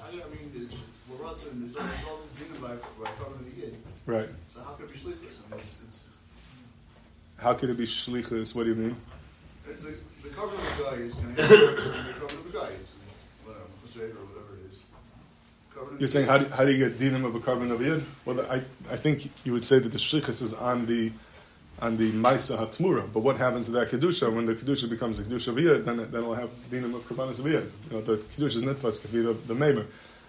I 0.00 0.12
mean, 0.12 0.50
it's 0.54 0.76
Laratza, 1.10 1.50
and 1.52 1.74
there's 1.74 1.76
all 1.76 1.88
there's 1.88 2.06
all 2.06 2.18
this 2.18 2.32
dinner 2.32 2.60
by, 2.60 2.74
by 3.02 3.10
covering 3.18 3.50
the 3.50 3.60
yid. 3.60 3.74
Right. 4.06 4.28
So 4.54 4.60
how 4.60 4.72
could 4.72 4.92
be 4.92 4.98
shlichus? 4.98 5.40
I 5.50 5.56
mean, 5.56 5.60
it's, 5.60 5.76
it's, 5.82 5.83
How 7.44 7.52
could 7.52 7.68
it 7.68 7.76
be 7.76 7.84
shlichus? 7.84 8.54
What 8.54 8.62
do 8.64 8.70
you 8.70 8.74
mean? 8.74 8.96
the, 9.66 9.72
the 10.22 10.28
covering 10.30 10.60
of 10.60 10.78
the 10.78 10.84
guy 10.84 10.96
is 10.96 11.14
have 11.14 11.36
be 11.36 11.42
the 11.42 12.14
covering 12.18 12.38
of 12.38 12.52
the 12.52 12.58
guy. 12.58 12.68
It's, 12.68 12.94
whatever, 13.44 14.12
or 14.12 14.24
whatever 14.24 14.54
it 14.56 14.70
is. 14.70 16.00
You're 16.00 16.08
saying 16.08 16.26
how 16.26 16.38
do, 16.38 16.46
how 16.46 16.64
do 16.64 16.72
you 16.72 16.88
get 16.88 16.98
dinim 16.98 17.26
of 17.26 17.34
a 17.34 17.40
korban 17.40 17.70
of 17.70 17.82
yid? 17.82 18.02
Well, 18.24 18.40
I, 18.50 18.62
I 18.90 18.96
think 18.96 19.30
you 19.44 19.52
would 19.52 19.62
say 19.62 19.78
that 19.78 19.92
the 19.92 19.98
shlichus 19.98 20.40
is 20.40 20.54
on 20.54 20.86
the 20.86 21.12
on 21.82 21.98
the 21.98 22.12
maisa 22.12 22.56
hatmura. 22.56 23.12
But 23.12 23.20
what 23.20 23.36
happens 23.36 23.66
to 23.66 23.72
that 23.72 23.90
kedusha 23.90 24.34
when 24.34 24.46
the 24.46 24.54
kedusha 24.54 24.88
becomes 24.88 25.18
a 25.18 25.24
kedusha 25.24 25.48
of 25.48 25.58
yid? 25.58 25.84
Then 25.84 25.98
then 25.98 26.14
it'll 26.14 26.34
have 26.34 26.48
dinim 26.70 26.94
of 26.94 27.06
karbanas 27.06 27.40
of 27.40 27.46
yid. 27.46 27.70
You 27.90 27.96
know, 27.96 28.00
the 28.00 28.16
kedusha 28.16 28.56
is 28.56 28.62
nitfas 28.62 29.02
could 29.02 29.12
be 29.12 29.20
the, 29.20 29.34
the 29.34 29.54
mamer. 29.54 29.82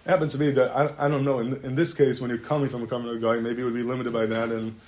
It 0.04 0.10
happens 0.10 0.32
to 0.32 0.38
be 0.38 0.50
that 0.50 0.70
I, 0.76 1.06
I 1.06 1.08
don't 1.08 1.24
know. 1.24 1.38
In, 1.38 1.54
in 1.64 1.76
this 1.76 1.94
case, 1.94 2.20
when 2.20 2.28
you're 2.28 2.38
coming 2.38 2.68
from 2.68 2.82
a 2.82 2.86
korban 2.86 3.08
of 3.08 3.16
a 3.16 3.18
guy, 3.18 3.40
maybe 3.40 3.62
it 3.62 3.64
would 3.64 3.72
be 3.72 3.82
limited 3.82 4.12
by 4.12 4.26
that, 4.26 4.50
and 4.50 4.78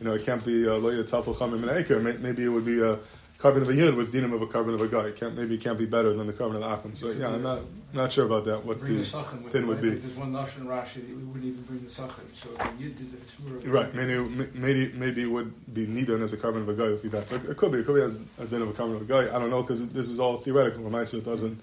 you 0.00 0.06
know 0.06 0.14
it 0.14 0.24
can't 0.24 0.44
be 0.44 0.66
uh, 0.66 0.72
loya 0.72 1.02
tafel 1.04 1.34
chamim 1.34 1.62
and 1.62 1.70
acre. 1.70 2.00
Maybe 2.00 2.44
it 2.44 2.48
would 2.48 2.66
be 2.66 2.80
a 2.80 2.98
korban 3.38 3.62
of 3.62 3.68
a 3.68 3.74
yid 3.74 3.94
with 3.94 4.12
dinim 4.12 4.32
of 4.32 4.42
a 4.42 4.46
korban 4.46 4.74
of 4.74 4.80
a 4.80 4.88
guy. 4.88 5.06
It 5.08 5.16
can't 5.16 5.36
maybe 5.36 5.54
it 5.54 5.60
can't 5.60 5.78
be 5.78 5.86
better 5.86 6.12
than 6.12 6.26
the 6.26 6.32
korban 6.32 6.54
of 6.54 6.60
the 6.60 6.72
achim. 6.72 6.94
So 6.94 7.10
yeah, 7.10 7.28
I'm 7.28 7.42
not 7.42 7.60
not 7.92 8.12
sure 8.12 8.26
about 8.26 8.44
that. 8.44 8.64
What 8.64 8.80
Bring 8.80 8.98
the 8.98 9.02
the 9.02 9.50
din 9.50 9.66
would 9.66 9.80
be. 9.80 9.90
There's 9.90 10.16
one 10.16 10.32
Lashon 10.32 10.66
Rashi 10.66 10.94
that 10.94 11.08
we 11.08 11.24
wouldn't 11.24 11.44
even 11.44 11.62
bring 11.62 11.82
the 11.82 11.90
sachem. 11.90 12.24
So 12.34 12.50
if 12.50 12.58
the 12.58 12.82
yid 12.82 12.98
did 12.98 13.12
the 13.12 13.18
tzmura. 13.18 13.72
Right, 13.72 13.94
maybe, 13.94 14.18
maybe 14.58 14.92
maybe 14.94 15.22
it 15.22 15.30
would 15.30 15.74
be 15.74 15.86
nidan 15.86 16.22
as 16.22 16.32
a 16.32 16.36
korban 16.36 16.62
of 16.62 16.68
a 16.68 16.74
guy 16.74 16.86
if 16.86 17.02
he 17.02 17.08
that. 17.08 17.28
So 17.28 17.36
it 17.36 17.56
could 17.56 17.72
be, 17.72 17.78
it 17.78 17.86
could 17.86 17.96
be 17.96 18.02
as 18.02 18.18
a 18.38 18.46
din 18.46 18.62
of 18.62 18.68
a 18.68 18.72
korban 18.72 18.96
of 18.96 19.02
a 19.02 19.04
guy. 19.04 19.34
I 19.34 19.38
don't 19.38 19.50
know 19.50 19.62
because 19.62 19.88
this 19.90 20.08
is 20.08 20.20
all 20.20 20.36
theoretical. 20.36 20.88
The 20.88 20.98
it 21.00 21.24
doesn't 21.24 21.60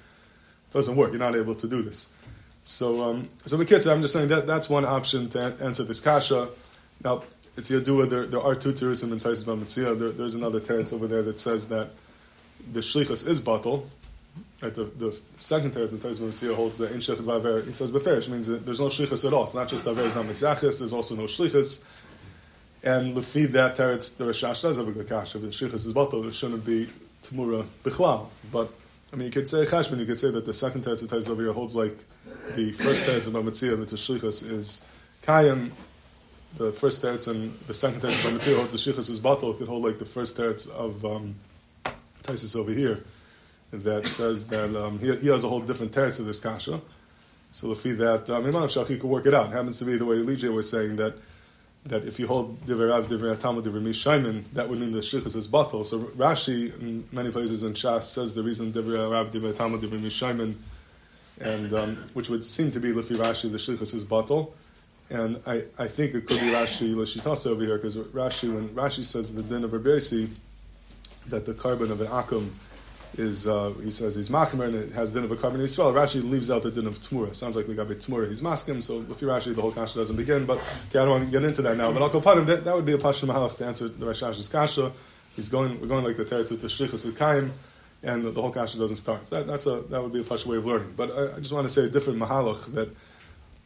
doesn't 0.71 0.95
work. 0.95 1.11
You're 1.11 1.19
not 1.19 1.35
able 1.35 1.55
to 1.55 1.67
do 1.67 1.81
this. 1.81 2.11
So 2.63 3.03
um, 3.03 3.29
so 3.45 3.57
Bekitza, 3.57 3.91
I'm 3.91 4.01
just 4.01 4.13
saying 4.13 4.29
that 4.29 4.47
that's 4.47 4.69
one 4.69 4.85
option 4.85 5.29
to 5.29 5.45
an- 5.47 5.57
answer 5.59 5.83
this 5.83 5.99
kasha. 5.99 6.49
Now 7.03 7.23
it's 7.55 7.69
Yadua. 7.69 8.09
There 8.09 8.25
there 8.25 8.41
are 8.41 8.55
two 8.55 8.73
terutzim 8.73 9.11
in 9.11 9.17
Taisus 9.17 9.43
Bamitzia. 9.43 9.97
There, 9.97 10.11
there's 10.11 10.35
another 10.35 10.59
teretz 10.59 10.93
over 10.93 11.07
there 11.07 11.21
that 11.23 11.39
says 11.39 11.69
that 11.69 11.89
the 12.71 12.79
shlichus 12.79 13.27
is 13.27 13.41
batal. 13.41 13.85
Right, 14.61 14.73
the, 14.73 14.85
the 14.85 15.15
second 15.37 15.71
teretz 15.71 15.91
in 15.91 15.99
Taisus 15.99 16.19
Bamitzia 16.19 16.55
holds 16.55 16.77
that 16.79 16.91
in 16.91 16.99
shechit 16.99 17.17
vaver. 17.17 17.59
It 17.59 17.73
says 17.75 17.91
beferish 17.91 18.29
means 18.29 18.47
that 18.47 18.65
there's 18.65 18.79
no 18.79 18.87
shlichus 18.87 19.25
at 19.25 19.33
all. 19.33 19.43
It's 19.43 19.55
not 19.55 19.69
just 19.69 19.87
aver, 19.87 20.05
it's 20.05 20.15
not 20.15 20.25
mitzachis. 20.25 20.79
There's 20.79 20.93
also 20.93 21.15
no 21.15 21.23
shlichus. 21.23 21.85
And 22.83 23.15
lefi 23.15 23.47
that 23.51 23.77
teretz, 23.77 24.17
the 24.17 24.25
Rashash 24.25 24.61
does 24.61 24.77
have 24.77 24.87
a 24.87 24.91
good 24.91 25.07
kasha. 25.07 25.37
If 25.37 25.43
the 25.43 25.49
shlichus 25.49 25.85
is 25.85 25.93
batal, 25.93 26.23
there 26.23 26.31
shouldn't 26.31 26.65
be 26.65 26.89
tamura 27.23 27.63
bichlal. 27.83 28.27
But 28.51 28.69
I 29.11 29.15
mean, 29.15 29.27
you 29.27 29.31
could 29.31 29.47
say 29.47 29.65
chashman. 29.65 29.99
You 29.99 30.05
could 30.07 30.19
say 30.19 30.31
that 30.31 30.45
the 30.45 30.53
second 30.53 30.83
teretz 30.83 31.03
of 31.03 31.09
Taisus 31.09 31.29
over 31.29 31.53
holds 31.53 31.75
like 31.75 32.03
the 32.55 32.71
first 32.71 33.05
teretz 33.05 33.27
of 33.27 33.33
Bamitzia 33.33 33.77
that 33.77 33.89
the 33.89 33.95
shlichus 33.95 34.49
is 34.49 34.85
kayim. 35.21 35.71
The 36.57 36.71
first 36.71 37.03
teretz 37.03 37.27
and 37.27 37.57
the 37.67 37.73
second 37.73 38.01
teretz 38.01 38.23
of 38.25 38.31
Bamitzia 38.31 38.55
holds 38.55 38.71
the 38.71 38.77
shlichus 38.77 39.09
is 39.09 39.19
batal. 39.19 39.57
Could 39.57 39.67
hold 39.67 39.83
like 39.83 39.99
the 39.99 40.05
first 40.05 40.37
teretz 40.37 40.69
of 40.69 41.03
um, 41.03 41.35
Taisus 42.23 42.55
over 42.55 42.71
here 42.71 43.03
that 43.71 44.05
says 44.05 44.47
that 44.47 44.75
um, 44.75 44.99
he, 44.99 45.15
he 45.15 45.27
has 45.27 45.43
a 45.43 45.49
whole 45.49 45.61
different 45.61 45.91
teretz 45.91 46.19
of 46.19 46.25
this 46.25 46.39
kasha. 46.39 46.79
So 47.51 47.67
Lafi 47.67 47.97
that, 47.97 48.29
um, 48.29 48.45
Imam 48.45 48.63
Shach, 48.63 48.87
could 48.87 49.03
work 49.03 49.25
it 49.25 49.33
out. 49.33 49.47
It 49.47 49.53
happens 49.53 49.79
to 49.79 49.85
be 49.85 49.97
the 49.97 50.05
way 50.05 50.17
Elijah 50.17 50.51
was 50.51 50.69
saying 50.69 50.95
that 50.97 51.15
that 51.85 52.05
if 52.05 52.17
you 52.17 52.27
hold 52.27 52.61
Divrei 52.61 52.89
Rav, 52.89 53.07
Divrei 53.07 53.37
Talmud, 53.37 53.65
Divrei 53.65 53.83
Mishaimin, 53.83 54.45
that 54.53 54.69
would 54.69 54.79
mean 54.79 54.93
the 54.93 54.99
Shlichus 54.99 55.35
is 55.35 55.49
batal. 55.49 55.85
So 55.85 55.99
Rashi, 55.99 56.79
in 56.79 57.03
many 57.11 57.29
places 57.29 57.61
in 57.61 57.73
Shas, 57.73 58.03
says 58.03 58.33
the 58.35 58.41
reason 58.41 58.71
Divrei 58.71 59.11
Rav, 59.11 59.31
Divrei 59.31 59.55
Talmud, 59.55 59.81
Divrei 59.81 59.99
Mishaimin, 59.99 60.55
and 61.41 61.73
um, 61.73 61.95
which 62.13 62.29
would 62.29 62.45
seem 62.45 62.71
to 62.71 62.79
be 62.79 62.93
Lifi 62.93 63.17
Rashi, 63.17 63.51
the 63.51 63.57
Shlichus 63.57 63.93
is 63.93 64.05
batal. 64.05 64.53
And 65.13 65.39
I, 65.45 65.63
I 65.77 65.85
think 65.87 66.15
it 66.15 66.25
could 66.25 66.39
be 66.39 66.47
Rashi 66.47 66.95
Lashitasa 66.95 67.51
over 67.51 67.63
here, 67.63 67.77
because 67.77 67.95
Rashi, 67.95 68.51
when 68.51 68.69
Rashi 68.69 69.03
says 69.03 69.33
the 69.33 69.43
din 69.43 69.63
of 69.63 69.69
Rabbeisi, 69.69 70.27
that 71.27 71.45
the 71.45 71.53
korban 71.53 71.91
of 71.91 72.01
an 72.01 72.07
akum 72.07 72.49
is, 73.15 73.47
uh, 73.47 73.69
he 73.83 73.91
says 73.91 74.15
he's 74.15 74.29
machmer 74.29 74.65
and 74.65 74.73
it 74.73 74.91
has 74.93 75.13
din 75.13 75.23
of 75.23 75.31
a 75.31 75.35
korban 75.35 75.57
Yisrael. 75.57 75.93
Rashi 75.93 76.27
leaves 76.27 76.49
out 76.49 76.63
the 76.63 76.71
din 76.71 76.87
of 76.87 76.99
tmura. 76.99 77.35
Sounds 77.35 77.55
like 77.55 77.67
we 77.67 77.75
got 77.75 77.87
tmura. 77.87 78.27
He's 78.27 78.41
maskim, 78.41 78.81
so 78.81 79.05
if 79.07 79.21
you 79.21 79.27
Rashi, 79.27 79.53
the 79.53 79.61
whole 79.61 79.71
kasha 79.71 79.99
doesn't 79.99 80.15
begin. 80.15 80.47
But 80.47 80.57
okay, 80.89 80.97
I 80.97 81.05
don't 81.05 81.09
want 81.11 81.25
to 81.25 81.31
get 81.31 81.43
into 81.43 81.61
that 81.61 81.77
now. 81.77 81.93
But 81.93 82.01
I'll 82.01 82.09
put 82.09 82.47
that, 82.47 82.63
that 82.63 82.75
would 82.75 82.85
be 82.85 82.93
a 82.93 82.97
pasha 82.97 83.27
mahalach 83.27 83.55
to 83.57 83.65
answer 83.67 83.87
the 83.87 84.07
Rashash's 84.07 84.49
kasha. 84.49 84.91
He's 85.35 85.47
going, 85.47 85.79
we're 85.79 85.87
going 85.87 86.03
like 86.03 86.17
the 86.17 86.25
teretz 86.25 86.49
with 86.49 86.61
the 86.61 86.67
shlichus 86.69 87.15
kaim, 87.15 87.53
and 88.01 88.23
the, 88.23 88.31
the 88.31 88.41
whole 88.41 88.51
kasha 88.51 88.79
doesn't 88.79 88.95
start. 88.95 89.29
That, 89.29 89.45
that's 89.45 89.67
a, 89.67 89.81
that 89.91 90.01
would 90.01 90.11
be 90.11 90.21
a 90.21 90.23
pasha 90.23 90.49
way 90.49 90.57
of 90.57 90.65
learning. 90.65 90.95
But 90.97 91.11
I, 91.11 91.35
I 91.35 91.39
just 91.39 91.53
want 91.53 91.67
to 91.67 91.73
say 91.73 91.85
a 91.85 91.89
different 91.89 92.17
mahalach 92.17 92.73
that 92.73 92.89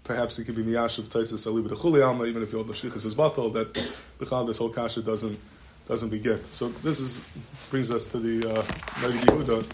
perhaps 0.07 0.39
it 0.39 0.45
could 0.45 0.55
be 0.55 0.63
miyash 0.63 0.97
of 0.97 1.09
taisis 1.09 1.45
aliba 1.45 1.69
de 1.69 2.01
alma, 2.01 2.25
even 2.25 2.41
if 2.41 2.51
the 2.51 2.57
shlichus 2.57 3.05
is 3.05 3.13
batal, 3.13 3.51
that 3.53 3.73
the 3.73 4.43
this 4.45 4.57
whole 4.57 4.69
kasha 4.69 5.01
doesn't 5.01 5.37
doesn't 5.87 6.09
begin. 6.09 6.39
So 6.51 6.69
this 6.69 6.99
is 6.99 7.19
brings 7.69 7.91
us 7.91 8.09
to 8.09 8.19
the 8.19 8.59
uh, 8.59 8.61
Yehuda. 8.63 9.73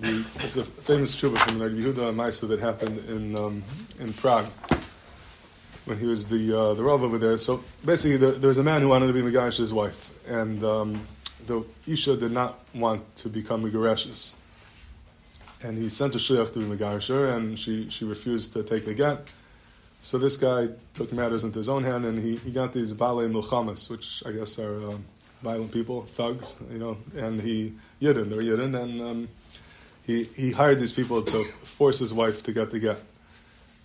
The, 0.00 0.08
it's 0.42 0.56
a 0.56 0.64
famous 0.64 1.14
tshuva 1.14 1.38
from 1.38 1.60
Noda 1.60 1.76
B'Yehuda 1.76 2.14
Maisa 2.14 2.48
that 2.48 2.60
happened 2.60 2.98
in 3.08 3.36
um, 3.36 3.62
in 4.00 4.12
Prague 4.12 4.46
when 5.84 5.98
he 5.98 6.06
was 6.06 6.28
the 6.28 6.58
uh, 6.58 6.74
the 6.74 6.82
Rav 6.82 7.02
over 7.02 7.18
there. 7.18 7.36
So 7.36 7.62
basically, 7.84 8.16
the, 8.16 8.32
there 8.32 8.48
was 8.48 8.58
a 8.58 8.64
man 8.64 8.80
who 8.80 8.88
wanted 8.88 9.08
to 9.08 9.12
be 9.12 9.22
Megash's 9.22 9.72
wife, 9.72 10.10
and 10.28 10.64
um, 10.64 11.06
the 11.46 11.64
Isha 11.86 12.16
did 12.16 12.32
not 12.32 12.58
want 12.74 13.16
to 13.16 13.28
become 13.28 13.64
Megaresh's. 13.64 14.41
And 15.64 15.78
he 15.78 15.88
sent 15.88 16.14
a 16.14 16.18
shliach 16.18 16.52
to 16.54 16.58
be 16.58 16.64
Megarisher, 16.64 17.36
and 17.36 17.58
she, 17.58 17.88
she 17.88 18.04
refused 18.04 18.52
to 18.54 18.62
take 18.62 18.84
the 18.84 18.94
get. 18.94 19.30
So 20.02 20.18
this 20.18 20.36
guy 20.36 20.68
took 20.94 21.12
matters 21.12 21.44
into 21.44 21.58
his 21.58 21.68
own 21.68 21.84
hand, 21.84 22.04
and 22.04 22.18
he, 22.18 22.36
he 22.36 22.50
got 22.50 22.72
these 22.72 22.92
Balei 22.92 23.30
Milchamas, 23.30 23.88
which 23.88 24.24
I 24.26 24.32
guess 24.32 24.58
are 24.58 24.74
um, 24.90 25.04
violent 25.42 25.72
people, 25.72 26.02
thugs, 26.02 26.56
you 26.72 26.78
know, 26.78 26.98
and 27.16 27.40
he, 27.40 27.74
Yidden, 28.00 28.30
they're 28.30 28.40
Yidden, 28.40 28.80
and 28.80 29.00
um, 29.00 29.28
he, 30.04 30.24
he 30.24 30.50
hired 30.50 30.80
these 30.80 30.92
people 30.92 31.22
to 31.22 31.44
force 31.44 32.00
his 32.00 32.12
wife 32.12 32.42
to 32.44 32.52
get 32.52 32.70
the 32.70 32.80
get. 32.80 33.00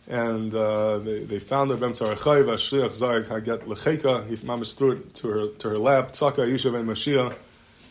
And 0.10 0.53
uh, 0.55 1.00
they, 1.00 1.19
they 1.19 1.39
found 1.39 1.69
her, 1.69 1.77
Bem 1.77 1.93
Tzarachai, 1.93 2.43
Vashliach 2.46 3.00
Zarek 3.00 3.25
Haget 3.25 3.65
Lecheka, 3.65 4.27
he 4.27 4.36
mamish 4.38 4.75
threw 4.75 4.93
it 4.93 5.13
to 5.15 5.27
her, 5.27 5.48
to 5.50 5.69
her 5.69 5.77
lap, 5.77 6.13
Tzaka 6.13 6.48
Yisha 6.48 6.72
Ben 6.72 6.88
Mashiach, 6.88 7.36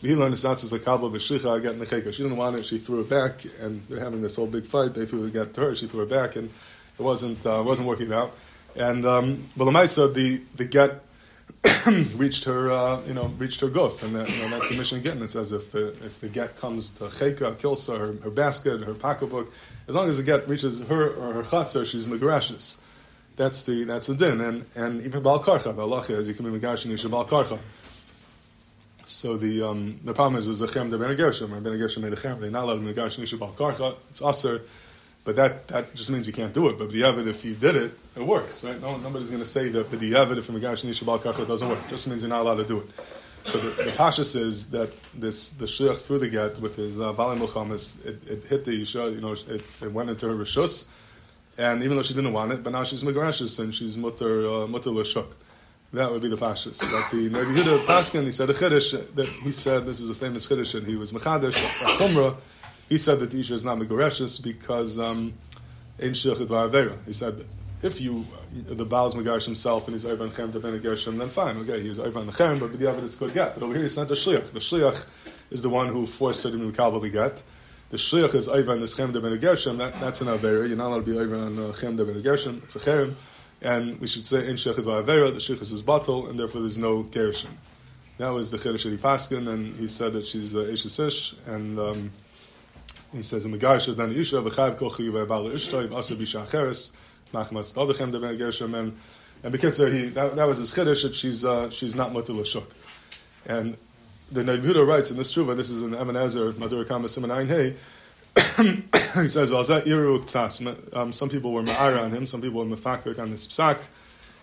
Vihila 0.01 0.31
Nisatzis 0.31 0.77
Akabla 0.77 1.11
Vashlicha 1.11 1.59
Haget 1.59 1.75
Lecheka. 1.75 2.13
She 2.13 2.23
didn't 2.23 2.37
want 2.37 2.55
it, 2.55 2.65
she 2.65 2.77
threw 2.77 3.01
it 3.01 3.09
back, 3.09 3.43
and 3.59 3.81
they're 3.87 3.99
having 3.99 4.21
this 4.21 4.35
whole 4.35 4.47
big 4.47 4.65
fight, 4.65 4.93
they 4.93 5.05
threw 5.05 5.27
the 5.27 5.31
get 5.31 5.53
to 5.55 5.61
her, 5.61 5.75
she 5.75 5.87
threw 5.87 6.03
it 6.03 6.09
back, 6.09 6.35
and 6.35 6.49
it 6.99 7.01
wasn't 7.01 7.43
uh, 7.45 7.63
wasn't 7.65 7.87
working 7.87 8.13
out. 8.13 8.31
And 8.75 9.05
um, 9.05 9.49
but 9.57 9.65
Lamaisa, 9.65 10.13
the 10.13 10.37
the 10.55 10.65
get 10.65 11.03
reached 12.15 12.43
her, 12.45 12.71
uh, 12.71 13.01
you 13.07 13.13
know, 13.13 13.25
reached 13.37 13.61
her 13.61 13.69
goof, 13.69 14.03
and 14.03 14.15
that, 14.15 14.29
you 14.29 14.37
know, 14.41 14.49
that's 14.49 14.69
the 14.69 14.75
mission 14.75 14.99
again. 14.99 15.21
It 15.21 15.31
says 15.31 15.51
if 15.51 15.73
if 15.73 16.19
the 16.19 16.29
get 16.29 16.57
comes 16.57 16.89
to 16.91 17.05
cheka, 17.05 17.57
kills 17.59 17.87
her, 17.87 18.13
her 18.21 18.29
basket, 18.29 18.83
her 18.83 18.93
pocketbook, 18.93 19.51
as 19.87 19.95
long 19.95 20.09
as 20.09 20.17
the 20.17 20.23
get 20.23 20.47
reaches 20.47 20.85
her 20.87 21.09
or 21.09 21.33
her 21.33 21.43
chatzar, 21.43 21.85
she's 21.85 22.05
in 22.05 22.13
the 22.13 22.19
garashes. 22.19 22.81
That's 23.35 23.63
the 23.63 23.83
that's 23.83 24.07
the 24.07 24.15
din, 24.15 24.41
and 24.41 24.65
and 24.75 25.01
even 25.05 25.21
bal 25.23 25.41
karcha, 25.41 25.75
the 25.75 25.81
Allah 25.81 26.01
is 26.09 26.27
you 26.27 26.33
can 26.33 26.51
be 26.51 26.59
megashin 26.59 26.91
yisha 26.91 27.09
bal 27.09 27.25
karcha. 27.25 27.59
So 29.07 29.37
the 29.37 29.63
um, 29.63 29.99
the 30.03 30.13
problem 30.13 30.37
is 30.37 30.47
is 30.47 30.61
a 30.61 30.67
chem 30.67 30.89
de 30.89 30.97
ben 30.97 31.15
gershom, 31.15 31.63
gershom 31.63 32.03
made 32.03 32.13
a 32.13 32.17
chem. 32.17 32.41
They're 32.41 32.51
not 32.51 32.65
allowed 32.65 32.85
to 32.85 32.93
megashin 32.93 33.23
yisha 33.23 33.39
bal 33.39 33.53
karcha. 33.53 33.95
It's 34.09 34.21
aser. 34.21 34.61
But 35.23 35.35
that, 35.35 35.67
that 35.67 35.93
just 35.93 36.09
means 36.09 36.25
you 36.25 36.31
can't 36.31 36.53
do 36.53 36.69
it. 36.69 36.77
But 36.77 36.89
b'diavad, 36.89 37.27
if 37.27 37.43
you 37.43 37.53
did 37.53 37.75
it, 37.75 37.91
it 38.15 38.23
works, 38.23 38.63
right? 38.63 38.79
No, 38.81 38.95
nobody's 38.97 39.29
going 39.29 39.43
to 39.43 39.49
say 39.49 39.67
that 39.67 39.89
b'diavad, 39.89 40.37
if 40.37 40.47
a 40.47 40.53
megash 40.53 40.85
nishabal 40.85 41.19
karka, 41.19 41.45
doesn't 41.45 41.67
work. 41.67 41.79
It 41.85 41.89
just 41.89 42.07
means 42.07 42.23
you're 42.23 42.29
not 42.29 42.41
allowed 42.41 42.55
to 42.55 42.65
do 42.65 42.79
it. 42.79 42.85
So 43.43 43.57
the, 43.57 43.83
the 43.83 43.91
Pasha 43.91 44.25
says 44.25 44.71
that 44.71 44.91
this 45.13 45.51
the 45.51 45.65
shliach 45.65 45.99
through 45.99 46.19
the 46.19 46.29
get 46.29 46.59
with 46.59 46.75
his 46.75 46.99
uh, 46.99 47.13
balim 47.13 47.41
it, 48.05 48.29
it 48.29 48.43
hit 48.45 48.65
the 48.65 48.71
yisha, 48.81 49.13
you 49.13 49.21
know, 49.21 49.31
it, 49.31 49.63
it 49.81 49.91
went 49.91 50.09
into 50.09 50.27
her 50.27 50.35
rishus, 50.35 50.89
and 51.57 51.81
even 51.81 51.95
though 51.95 52.03
she 52.03 52.13
didn't 52.13 52.33
want 52.33 52.51
it, 52.51 52.61
but 52.63 52.71
now 52.71 52.83
she's 52.83 53.03
megarashis 53.03 53.57
and 53.61 53.73
she's 53.73 53.97
mutter 53.97 54.47
uh, 54.47 54.67
mutter 54.67 54.91
l'shuk. 54.91 55.27
That 55.97 56.11
would 56.11 56.21
be 56.21 56.29
the 56.29 56.37
Pasha. 56.37 56.73
So 56.73 56.85
that 56.85 57.11
the 57.11 57.29
Rabbi 57.29 57.51
Yehuda 57.51 57.85
Paskin, 57.85 58.23
he 58.23 58.31
said 58.31 58.49
a 58.49 58.53
chiddush 58.53 59.15
that 59.15 59.27
he 59.27 59.51
said 59.51 59.85
this 59.85 59.99
is 59.99 60.09
a 60.09 60.15
famous 60.15 60.47
chiddush 60.47 60.75
and 60.75 60.87
he 60.87 60.95
was 60.95 61.11
mechadish 61.11 61.57
a 61.57 61.97
chumrah 61.97 62.37
he 62.89 62.97
said 62.97 63.19
that 63.19 63.31
the 63.31 63.39
Isha 63.39 63.53
is 63.53 63.65
not 63.65 63.77
Megoreshes 63.77 64.41
because 64.41 64.97
um, 64.99 65.33
Ein 66.01 66.11
Shilchit 66.11 67.05
He 67.05 67.13
said, 67.13 67.45
if 67.81 68.01
you, 68.01 68.25
the 68.53 68.85
Baal's 68.85 69.13
Megarish 69.13 69.45
himself 69.45 69.87
and 69.87 69.93
he's 69.93 70.05
over 70.05 70.23
on 70.23 70.31
Chem 70.31 70.51
to 70.51 70.59
then 70.59 71.27
fine, 71.27 71.57
okay, 71.57 71.81
he's 71.81 71.99
over 71.99 72.19
on 72.19 72.25
the 72.25 72.31
Chem, 72.31 72.59
but 72.59 72.71
B'diavad 72.71 73.03
it's 73.03 73.15
good 73.15 73.33
get. 73.33 73.53
But 73.53 73.63
over 73.63 73.73
here 73.73 73.83
he 73.83 73.89
sent 73.89 74.09
a 74.09 74.13
Shliach. 74.13 74.51
The 74.51 74.59
Shliach 74.59 75.05
is 75.51 75.61
the 75.61 75.69
one 75.69 75.87
who 75.87 76.05
forced 76.05 76.43
her 76.43 76.51
to 76.51 76.57
be 76.57 76.71
Mekabal 76.71 77.01
to 77.01 77.09
get. 77.09 77.43
The 77.89 77.97
Shliach 77.97 78.33
is 78.35 78.47
over 78.47 78.71
on 78.71 78.79
this 78.79 78.93
Chem 78.93 79.13
to 79.13 79.19
that, 79.19 79.99
that's 79.99 80.21
an 80.21 80.27
Avera. 80.27 80.67
You're 80.67 80.77
not 80.77 80.87
allowed 80.87 81.05
to 81.05 81.11
be 81.11 81.19
over 81.19 81.35
on 81.35 81.59
uh, 81.59 81.73
Chem 81.73 81.97
to 81.97 82.09
it's 82.09 82.75
a 82.75 82.79
Cherem. 82.79 83.15
And 83.61 83.99
we 83.99 84.07
should 84.07 84.25
say 84.25 84.47
in 84.47 84.55
Shechet 84.55 84.75
Va'avera, 84.75 85.33
the 85.33 85.39
Shliach 85.39 85.61
is 85.61 85.81
bottle, 85.81 86.27
and 86.27 86.39
therefore 86.39 86.61
there's 86.61 86.77
no 86.77 87.03
Gershom. 87.03 87.57
That 88.17 88.29
was 88.29 88.51
the 88.51 88.57
Chedesh 88.57 88.97
Paskin, 88.97 89.47
and 89.47 89.75
he 89.75 89.87
said 89.87 90.13
that 90.13 90.27
she's 90.27 90.55
uh, 90.55 90.61
Ish 90.61 91.35
and 91.45 91.79
um, 91.79 92.11
he 93.13 93.21
says 93.21 93.45
in 93.45 93.51
Megarisha 93.51 93.95
then 93.95 94.13
Yisha 94.13 94.43
v'chayv 94.43 94.77
kochi 94.77 95.07
v'bal 95.07 95.51
ishtoi 95.51 95.87
v'asa 95.87 96.15
bisha 96.15 96.45
acheres 96.45 96.93
machmas 97.33 97.73
tadachem 97.73 98.11
de 98.11 98.35
Gershom 98.35 98.75
and 98.75 98.97
and 99.43 99.51
because 99.51 99.77
he 99.77 100.09
that, 100.09 100.35
that 100.35 100.47
was 100.47 100.57
his 100.57 100.73
chiddush 100.73 101.03
that 101.03 101.15
she's 101.15 101.45
uh, 101.45 101.69
she's 101.69 101.95
not 101.95 102.11
mutal 102.11 102.45
shuk 102.45 102.69
and 103.45 103.77
the 104.31 104.43
Nebuda 104.43 104.85
writes 104.85 105.09
in 105.09 105.17
this 105.17 105.33
tshuva 105.33 105.55
this 105.55 105.69
is 105.69 105.81
in 105.81 105.95
Evan 105.95 106.17
Ezer 106.17 106.51
Madur 106.53 106.85
Kama 106.85 107.07
Siman 107.07 107.47
Hey 107.47 107.75
he 109.21 109.27
says 109.27 109.51
well 109.51 109.63
um, 110.93 111.11
some 111.11 111.29
people 111.29 111.51
were 111.51 111.63
ma'ara 111.63 112.03
on 112.03 112.11
him 112.11 112.25
some 112.25 112.41
people 112.41 112.63
were 112.63 112.75
mefakrik 112.75 113.19
on 113.19 113.31
this 113.31 113.47
psak 113.47 113.77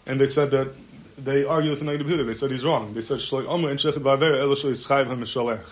and 0.07 0.21
they 0.21 0.27
said 0.27 0.51
that 0.51 0.69
they 1.17 1.45
argued 1.45 1.71
with 1.71 1.81
the 1.81 1.87
Nebuda 1.87 2.27
they 2.27 2.35
said 2.35 2.51
he's 2.51 2.65
wrong 2.65 2.93
they 2.95 3.01
said 3.01 3.19
shloi 3.19 3.47
omer 3.47 3.71
in 3.71 3.77
shechid 3.77 3.95
v'aver 3.95 4.39
elo 4.41 4.55
shloi 4.55 5.65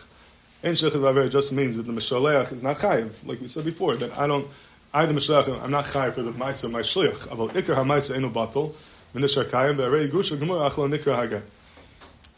Shechet 0.63 1.31
just 1.31 1.53
means 1.53 1.77
that 1.77 1.83
the 1.85 1.93
Mishaleach 1.93 2.53
is 2.53 2.63
not 2.63 2.79
chayiv, 2.79 3.27
like 3.27 3.41
we 3.41 3.49
said 3.49 3.65
before, 3.65 3.97
that 3.97 4.17
I 4.17 4.27
don't, 4.27 4.47
I 4.95 5.07
the 5.07 5.15
Mishaleach, 5.15 5.61
I'm 5.61 5.73
not 5.73 5.87
chayiv 5.87 6.13
for 6.13 6.23
the 6.23 6.31
Maisa, 6.31 6.71
my 6.71 6.81
Shliach. 6.81 7.33
About 7.33 7.51
Ikar 7.51 7.75
HaMaisa 7.75 8.17
Eno 8.17 8.31
Batal, 8.31 8.73
Menishar 9.15 9.45
Kayim, 9.45 9.77
Be'arei 9.77 10.09
Gusha 10.09 10.37
Nikra 10.37 11.17
Haga. 11.17 11.43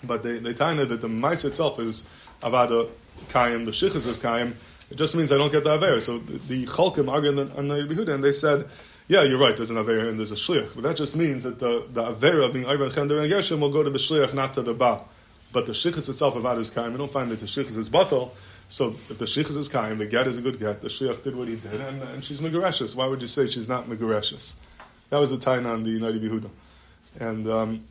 But 0.02 0.22
they, 0.22 0.38
they 0.38 0.54
tie 0.54 0.74
that 0.74 1.00
the 1.00 1.08
Maisa 1.08 1.46
itself 1.46 1.78
is 1.78 2.08
Avada 2.42 2.88
Kayim, 3.28 3.66
the 3.66 3.72
Shichas 3.72 4.08
is 4.08 4.20
Kayim, 4.20 4.54
it 4.94 4.96
just 4.96 5.16
means 5.16 5.33
I 5.33 5.37
don't 5.37 5.50
get 5.50 5.64
the 5.64 5.74
Aver. 5.74 5.98
So 5.98 6.18
the, 6.18 6.38
the 6.38 6.66
Chalkim 6.66 7.11
argued 7.11 7.37
on 7.37 7.68
the 7.68 7.74
Yehuda, 7.74 8.14
and 8.14 8.22
they 8.22 8.30
said, 8.30 8.68
yeah, 9.09 9.22
you're 9.22 9.38
right, 9.38 9.57
there's 9.57 9.70
an 9.70 9.76
Aver 9.76 10.09
and 10.09 10.18
there's 10.18 10.30
a 10.30 10.37
Shliach. 10.37 10.70
But 10.76 10.85
that 10.85 10.96
just 10.96 11.16
means 11.16 11.42
that 11.42 11.59
the, 11.59 11.85
the 11.92 12.11
Aver 12.11 12.48
being 12.50 12.64
Ivan 12.66 12.90
Chem 12.90 13.11
and 13.11 13.30
Geshem 13.30 13.59
will 13.59 13.70
go 13.70 13.83
to 13.83 13.90
the 13.90 13.98
Shliach, 13.98 14.33
not 14.33 14.54
to 14.54 14.62
the 14.62 14.72
Ba. 14.72 15.00
But 15.52 15.66
the 15.66 15.72
shichus 15.72 16.09
itself 16.09 16.37
of 16.37 16.59
is 16.59 16.70
kaim, 16.70 16.92
we 16.92 16.98
don't 16.98 17.11
find 17.11 17.30
that 17.30 17.40
the 17.40 17.46
shichus 17.46 17.76
is 17.76 17.90
batal. 17.90 18.30
So 18.68 18.90
if 18.90 19.18
the 19.18 19.24
shichus 19.24 19.57
is 19.57 19.68
kaim, 19.68 19.98
the 19.98 20.07
get 20.07 20.26
is 20.26 20.37
a 20.37 20.40
good 20.40 20.59
get. 20.59 20.80
The 20.80 20.88
Shliach 20.88 21.22
did 21.22 21.37
what 21.37 21.48
he 21.48 21.57
did, 21.57 21.80
and, 21.80 22.02
and 22.02 22.24
she's 22.24 22.40
megareshus. 22.40 22.96
Why 22.96 23.07
would 23.07 23.20
you 23.20 23.28
say 23.28 23.46
she's 23.48 23.68
not 23.68 23.87
megareshus? 23.87 24.59
That 25.11 25.18
was 25.18 25.30
the 25.30 25.38
tain 25.38 25.66
on 25.66 25.83
the 25.83 26.00
Noda 26.00 26.20
B'Yehuda. 26.20 26.50
And 27.20 27.48
um, 27.48 27.85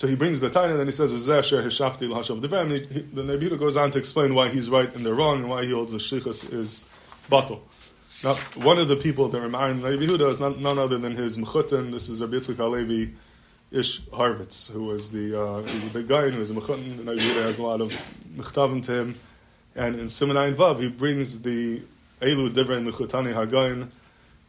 so 0.00 0.08
he 0.08 0.14
brings 0.14 0.40
the 0.40 0.48
tain, 0.48 0.70
and 0.70 0.80
then 0.80 0.86
he 0.86 0.92
says, 0.92 1.12
"V'zeh 1.12 1.62
hishafti 1.62 2.08
l'hashem 2.08 2.40
The 2.40 2.48
Behuda 2.48 3.58
goes 3.58 3.76
on 3.76 3.90
to 3.90 3.98
explain 3.98 4.34
why 4.34 4.48
he's 4.48 4.70
right 4.70 4.90
and 4.96 5.04
they're 5.04 5.12
wrong, 5.12 5.40
and 5.40 5.50
why 5.50 5.66
he 5.66 5.72
holds 5.72 5.92
the 5.92 5.98
shichus 5.98 6.50
is 6.50 6.88
batal. 7.28 7.60
Now, 8.24 8.32
one 8.64 8.78
of 8.78 8.88
the 8.88 8.96
people 8.96 9.28
that 9.28 9.38
remind 9.38 9.84
in 9.84 9.84
Noda 9.84 9.98
B'Yehuda 9.98 10.30
is 10.30 10.40
none, 10.40 10.62
none 10.62 10.78
other 10.78 10.96
than 10.96 11.16
his 11.16 11.36
mechutin. 11.36 11.92
This 11.92 12.08
is 12.08 12.22
Rabbi 12.22 12.36
Yitzchak 12.36 12.56
Halevi 12.56 13.12
Ish 13.72 14.08
Horowitz, 14.08 14.70
who 14.70 14.84
was 14.84 15.10
the 15.10 15.38
uh, 15.38 15.62
he 15.64 15.74
was 15.80 15.90
a 15.90 15.98
big 15.98 16.08
guy 16.08 16.24
and 16.24 16.32
he 16.32 16.38
was 16.38 16.50
a 16.50 16.54
mechutton, 16.54 17.00
and 17.00 17.06
Ayuda 17.06 17.42
has 17.42 17.58
a 17.58 17.62
lot 17.62 17.82
of 17.82 17.90
mechtavim 18.34 18.82
to 18.84 18.94
him. 18.94 19.14
And 19.76 19.96
in 19.96 20.06
Simonai 20.06 20.54
Vav, 20.54 20.80
he 20.80 20.88
brings 20.88 21.42
the 21.42 21.82
Elu 22.22 22.48
Divrei 22.54 22.90
Mechutani 22.90 23.34
Hagayin 23.34 23.90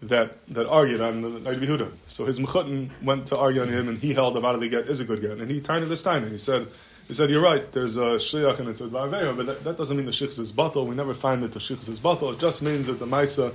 that 0.03 0.45
that 0.47 0.67
argued 0.67 1.01
on 1.01 1.21
the 1.21 1.27
of 1.49 1.57
Yehuda. 1.57 1.91
So 2.07 2.25
his 2.25 2.39
mechutton 2.39 2.89
went 3.03 3.27
to 3.27 3.37
argue 3.37 3.61
on 3.61 3.69
him, 3.69 3.87
and 3.87 3.97
he 3.97 4.13
held 4.13 4.37
about 4.37 4.59
the 4.59 4.69
get 4.69 4.87
is 4.87 4.99
a 4.99 5.05
good 5.05 5.21
get, 5.21 5.37
and 5.37 5.49
he 5.49 5.61
tied 5.61 5.83
this 5.83 6.03
time, 6.03 6.23
and 6.23 6.31
he 6.31 6.37
said. 6.37 6.67
He 7.07 7.15
said, 7.15 7.29
"You're 7.29 7.41
right. 7.41 7.69
There's 7.73 7.97
a 7.97 8.15
shliach 8.15 8.59
and 8.59 8.69
it's 8.69 8.79
a 8.79 8.87
ba'aveya, 8.87 9.35
but 9.35 9.45
that, 9.45 9.63
that, 9.65 9.75
doesn't 9.75 9.97
mean 9.97 10.05
the 10.05 10.13
shichus 10.13 10.39
is 10.39 10.53
batal. 10.53 10.87
We 10.87 10.95
never 10.95 11.13
find 11.13 11.43
that 11.43 11.51
the 11.51 11.59
shichus 11.59 11.89
is 11.89 11.99
batal. 11.99 12.31
It 12.31 12.39
just 12.39 12.61
means 12.61 12.87
that 12.87 12.99
the 12.99 13.05
ma'isa 13.05 13.53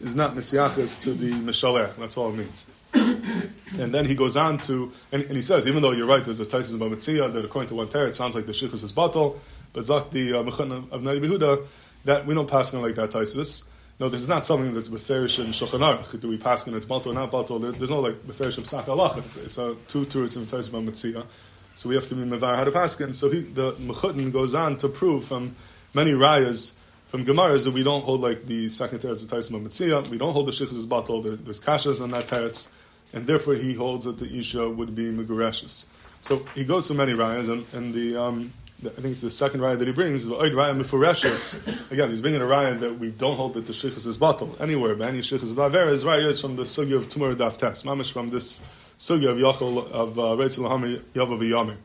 is 0.00 0.14
not 0.14 0.34
Mesiachis 0.34 1.02
to 1.02 1.12
the 1.12 1.30
Mishalech. 1.30 1.96
That's 1.96 2.16
all 2.16 2.30
it 2.30 2.36
means. 2.36 2.70
and 2.94 3.92
then 3.92 4.04
he 4.04 4.14
goes 4.14 4.36
on 4.36 4.58
to, 4.58 4.92
and, 5.12 5.22
and, 5.22 5.36
he 5.36 5.42
says, 5.42 5.66
even 5.66 5.82
though 5.82 5.90
you're 5.90 6.06
right, 6.06 6.24
there's 6.24 6.40
a 6.40 6.46
Taisis 6.46 6.74
of 6.74 6.80
Mitzia 6.80 7.32
that 7.32 7.44
according 7.44 7.68
to 7.68 7.74
one 7.74 7.88
tear, 7.88 8.06
it 8.06 8.14
sounds 8.14 8.34
like 8.34 8.46
the 8.46 8.52
Shichus 8.52 8.82
is 8.84 8.92
Batal, 8.92 9.36
but 9.72 9.84
Zak 9.84 10.10
the 10.10 10.34
uh, 10.34 10.42
Mechon 10.42 10.92
of 10.92 11.02
Noda 11.02 11.20
B'Yehuda, 11.20 11.66
that 12.04 12.26
we 12.26 12.34
don't 12.34 12.48
pass 12.48 12.72
on 12.74 12.82
like 12.82 12.94
that 12.94 13.10
Taisis. 13.10 13.68
No, 14.00 14.08
this 14.08 14.22
is 14.22 14.28
not 14.28 14.46
something 14.46 14.72
that's 14.74 14.88
beferish 14.88 15.44
in 15.44 15.50
Shulchan 15.50 15.80
Aruch. 15.80 16.20
Do 16.20 16.28
we 16.28 16.36
pass 16.36 16.68
on 16.68 16.74
it's 16.74 16.86
Batal 16.86 17.08
or 17.08 17.14
not 17.14 17.32
Batal? 17.32 17.60
There, 17.60 17.72
there's 17.72 17.90
no 17.90 18.00
like 18.00 18.14
beferish 18.26 18.56
of 18.56 18.66
Sak 18.66 18.88
Allah. 18.88 19.14
It's, 19.18 19.36
it's 19.36 19.58
a 19.58 19.74
two 19.88 20.00
in 20.00 20.06
the 20.06 20.16
Taisis 20.16 20.72
of 20.72 20.84
Mitzia. 20.84 21.26
So 21.74 21.88
we 21.88 21.96
have 21.96 22.08
to 22.08 22.14
be 22.14 22.22
Mevar 22.22 22.56
how 22.56 22.64
to 22.64 22.70
pass 22.70 23.00
it. 23.00 23.14
So 23.14 23.28
he, 23.28 23.40
the 23.40 23.72
Mechutin 23.72 24.32
goes 24.32 24.54
on 24.54 24.76
to 24.78 24.88
prove 24.88 25.24
from 25.24 25.56
many 25.94 26.12
rayas 26.12 26.78
from 27.08 27.24
Gemaras 27.24 27.64
that 27.64 27.72
we 27.72 27.82
don't 27.82 28.04
hold 28.04 28.20
like 28.20 28.44
the 28.44 28.68
second 28.68 28.98
teretz 28.98 29.22
of 29.22 29.30
Taisim 29.30 29.66
Mitzia, 29.66 30.06
we 30.08 30.18
don't 30.18 30.34
hold 30.34 30.46
the 30.46 30.52
Shichus 30.52 30.84
Batal, 30.84 31.22
there, 31.24 31.36
there's 31.36 31.58
kashas 31.58 32.02
on 32.02 32.10
that 32.10 32.24
teretz, 32.24 32.70
and 33.14 33.26
therefore 33.26 33.54
he 33.54 33.72
holds 33.72 34.04
that 34.04 34.18
the 34.18 34.26
Isha 34.26 34.68
would 34.68 34.94
be 34.94 35.10
Megureshes. 35.10 35.86
So 36.20 36.44
he 36.54 36.64
goes 36.64 36.86
to 36.88 36.94
many 36.94 37.12
rayas, 37.12 37.48
and, 37.48 37.64
and 37.72 37.94
the, 37.94 38.22
um, 38.22 38.50
I 38.80 38.90
think 38.90 39.06
it's 39.06 39.22
the 39.22 39.30
second 39.30 39.60
raya 39.60 39.76
that 39.76 39.88
he 39.88 39.92
brings, 39.92 40.24
Raya. 40.24 41.90
Again, 41.90 42.10
he's 42.10 42.20
bringing 42.20 42.40
a 42.40 42.44
raya 42.44 42.78
that 42.78 42.96
we 43.00 43.10
don't 43.10 43.34
hold 43.34 43.54
that 43.54 43.66
the 43.66 43.72
Shichus 43.72 44.06
is 44.06 44.18
Batal 44.18 44.60
anywhere, 44.60 44.94
but 44.94 45.08
any 45.08 45.18
Shichus 45.18 45.52
Baver 45.52 45.88
is 45.88 46.04
rayas 46.04 46.40
from 46.40 46.54
the 46.54 46.62
Sugya 46.62 46.94
of 46.94 47.08
Tumur 47.08 47.34
Daf 47.34 47.58
Tes, 47.58 47.82
mamish 47.82 48.12
from 48.12 48.30
this 48.30 48.62
Sugya 48.96 49.30
of 49.30 49.36
Yachol 49.36 49.90
of 49.90 50.16
uh, 50.16 50.22
Reitzil 50.36 50.60
Lahami 50.60 51.00
Yavav. 51.12 51.76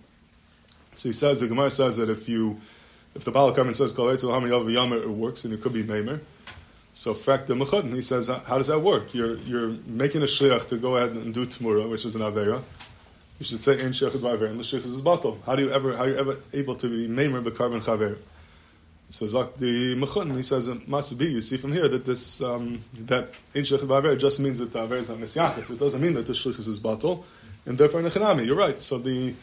So 0.96 1.10
he 1.10 1.14
says, 1.14 1.40
the 1.40 1.48
Gemara 1.48 1.72
says 1.72 1.98
that 1.98 2.12
if 2.12 2.30
you 2.30 2.62
if 3.16 3.26
the 3.26 3.32
and 3.32 3.76
says 3.76 3.92
Kol 3.92 4.08
Yamar, 4.08 5.02
it 5.02 5.10
works 5.10 5.46
and 5.46 5.54
it 5.54 5.62
could 5.62 5.74
be 5.74 5.84
Maimer. 5.84 6.20
So 6.94 7.16
frak 7.16 7.48
the 7.48 7.56
Mechad, 7.56 7.92
he 7.92 8.04
says, 8.04 8.28
how 8.28 8.58
does 8.58 8.68
that 8.68 8.82
work? 8.82 9.16
You're 9.16 9.38
you're 9.38 9.70
making 9.88 10.22
a 10.22 10.26
shliach 10.26 10.68
to 10.68 10.78
go 10.78 10.98
ahead 10.98 11.16
and 11.16 11.34
do 11.34 11.48
Tumura, 11.48 11.90
which 11.90 12.06
is 12.06 12.16
an 12.16 12.22
Avera. 12.22 12.62
You 13.40 13.46
should 13.46 13.64
say 13.64 13.74
in 13.74 13.92
Shech 13.92 14.12
Avera, 14.12 14.50
and 14.50 14.60
the 14.60 14.64
Shech 14.64 14.86
is 14.86 15.02
Batal. 15.02 15.44
How 15.46 15.56
do 15.56 15.64
you 15.64 15.72
ever 15.72 15.96
how 15.98 16.04
are 16.04 16.10
you 16.10 16.18
ever 16.18 16.38
able 16.54 16.76
to 16.76 16.88
be 16.88 17.08
Maimer 17.08 17.44
Bekarban 17.44 17.82
Chaver? 17.82 18.18
So 19.10 19.26
Zak 19.26 19.56
the 19.56 19.96
Mechad, 19.96 20.36
he 20.36 20.44
says 20.44 20.68
it 20.68 20.88
must 20.88 21.18
be. 21.18 21.26
You 21.26 21.42
see 21.42 21.58
from 21.58 21.72
here 21.72 21.88
that 21.88 22.06
this 22.06 22.42
um, 22.42 22.80
that 23.06 23.32
in 23.54 23.64
Shech 23.64 23.80
Avera 23.80 24.18
just 24.18 24.40
means 24.40 24.60
that 24.60 24.72
the 24.74 24.80
Avera 24.80 25.00
is 25.00 25.10
not 25.10 25.18
Mesiachis. 25.20 25.72
It 25.72 25.80
doesn't 25.80 26.02
mean 26.02 26.14
that 26.14 26.26
the 26.26 26.34
Shlich 26.34 26.60
is 26.60 26.80
Batal, 26.80 27.24
and 27.66 27.78
therefore 27.78 28.02
Nechanami. 28.02 28.46
You're 28.46 28.56
right. 28.56 28.82
So 28.82 28.98
the 28.98 29.34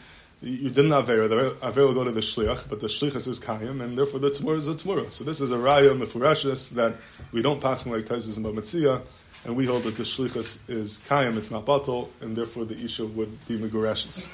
you 0.41 0.69
didn't 0.69 0.91
avera. 0.91 1.29
The 1.29 1.55
avera 1.65 1.87
will 1.87 1.93
go 1.93 2.03
to 2.03 2.11
the 2.11 2.19
shliach, 2.19 2.67
but 2.67 2.79
the 2.79 2.87
shlichus 2.87 3.27
is 3.27 3.39
kayim, 3.39 3.81
and 3.83 3.97
therefore 3.97 4.19
the 4.19 4.31
tmura 4.31 4.57
is 4.57 4.67
a 4.67 4.73
tmura. 4.73 5.11
So 5.13 5.23
this 5.23 5.39
is 5.39 5.51
a 5.51 5.57
raya 5.57 5.97
mefurashis 5.97 6.71
that 6.71 6.97
we 7.31 7.41
don't 7.41 7.61
pass 7.61 7.85
like 7.85 8.05
taisis 8.05 8.37
and 8.37 8.45
b'metzia, 8.45 9.01
and 9.45 9.55
we 9.55 9.65
hold 9.65 9.83
that 9.83 9.97
the 9.97 10.03
shlichus 10.03 10.69
is 10.69 10.99
kayim, 11.07 11.37
it's 11.37 11.51
not 11.51 11.65
batal, 11.65 12.09
and 12.21 12.35
therefore 12.35 12.65
the 12.65 12.75
isha 12.75 13.05
would 13.05 13.47
be 13.47 13.57
megurashis. 13.57 14.29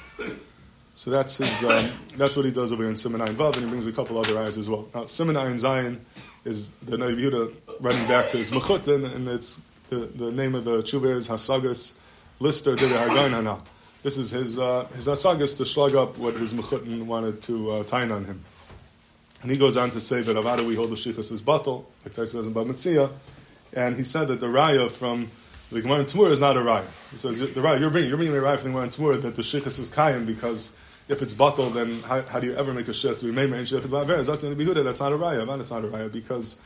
So 0.96 1.10
that's 1.10 1.36
his. 1.36 1.64
Um, 1.64 1.88
that's 2.16 2.36
what 2.36 2.44
he 2.44 2.50
does 2.50 2.72
over 2.72 2.82
here 2.82 2.90
in 2.90 2.96
Simon 2.96 3.20
Vav, 3.20 3.54
and 3.54 3.64
he 3.64 3.70
brings 3.70 3.86
a 3.86 3.92
couple 3.92 4.18
other 4.18 4.36
ayahs 4.36 4.58
as 4.58 4.68
well. 4.68 4.88
Now 4.92 5.06
Simon 5.06 5.56
Zion 5.56 6.04
is 6.44 6.70
the 6.82 6.96
Navi 6.96 7.54
running 7.80 8.08
back 8.08 8.30
to 8.30 8.38
his 8.38 8.50
mechutin, 8.50 9.14
and 9.14 9.28
it's 9.28 9.60
the, 9.90 9.96
the 9.96 10.32
name 10.32 10.54
of 10.54 10.64
the 10.64 10.82
tshuva 10.82 11.16
is 11.16 11.28
Hasagas 11.28 11.98
Lister 12.40 12.76
Hargain 12.76 13.30
Hana. 13.30 13.58
This 14.02 14.18
is 14.18 14.30
his 14.30 14.58
uh, 14.58 14.86
his 14.94 15.08
asagas 15.08 15.56
to 15.58 15.66
slug 15.66 15.94
up 15.94 16.18
what 16.18 16.34
his 16.34 16.52
mechutin 16.52 17.04
wanted 17.04 17.42
to 17.42 17.70
uh, 17.70 17.84
tie 17.84 18.08
on 18.08 18.24
him. 18.24 18.44
And 19.42 19.50
he 19.50 19.56
goes 19.56 19.76
on 19.76 19.90
to 19.92 20.00
say 20.00 20.22
that 20.22 20.36
Avada 20.36 20.66
we 20.66 20.74
hold 20.74 20.90
the 20.90 20.96
shichas 20.96 21.30
is 21.32 21.42
batal, 21.42 21.84
like 22.04 22.14
Tais 22.14 22.32
says 22.32 22.46
in 22.46 22.54
Bamitzia, 22.54 23.10
and 23.74 23.96
he 23.96 24.02
said 24.02 24.28
that 24.28 24.40
the 24.40 24.46
raya 24.46 24.90
from 24.90 25.28
the 25.70 25.82
Gemara 25.82 26.00
in 26.00 26.06
Tamur 26.06 26.30
is 26.30 26.40
not 26.40 26.56
a 26.56 26.60
raya. 26.60 26.84
He 27.10 27.18
says 27.18 27.40
the 27.40 27.46
raya 27.46 27.80
you're 27.80 27.90
bringing 27.90 28.08
you're 28.08 28.16
bringing 28.18 28.34
the 28.34 28.40
raya 28.40 28.58
from 28.58 28.72
the 28.72 28.78
Gemara 28.78 28.84
in 28.84 28.90
Tamur 28.90 29.22
that 29.22 29.36
the 29.36 29.42
shichas 29.42 29.78
is 29.78 29.90
kayim 29.90 30.26
because 30.26 30.78
if 31.08 31.22
it's 31.22 31.34
batal, 31.34 31.72
then 31.72 32.00
how, 32.02 32.22
how, 32.22 32.38
do 32.38 32.46
you 32.46 32.54
ever 32.54 32.72
make 32.74 32.86
a? 32.86 32.92
Do 32.92 33.32
we 33.32 33.42
a 33.42 33.44
good? 33.44 34.76
That's 34.76 35.00
not 35.00 35.12
a 35.12 35.16
raya. 35.16 35.60
It's 35.60 35.70
not 35.70 35.84
a 35.84 35.88
raya 35.88 36.12
because 36.12 36.60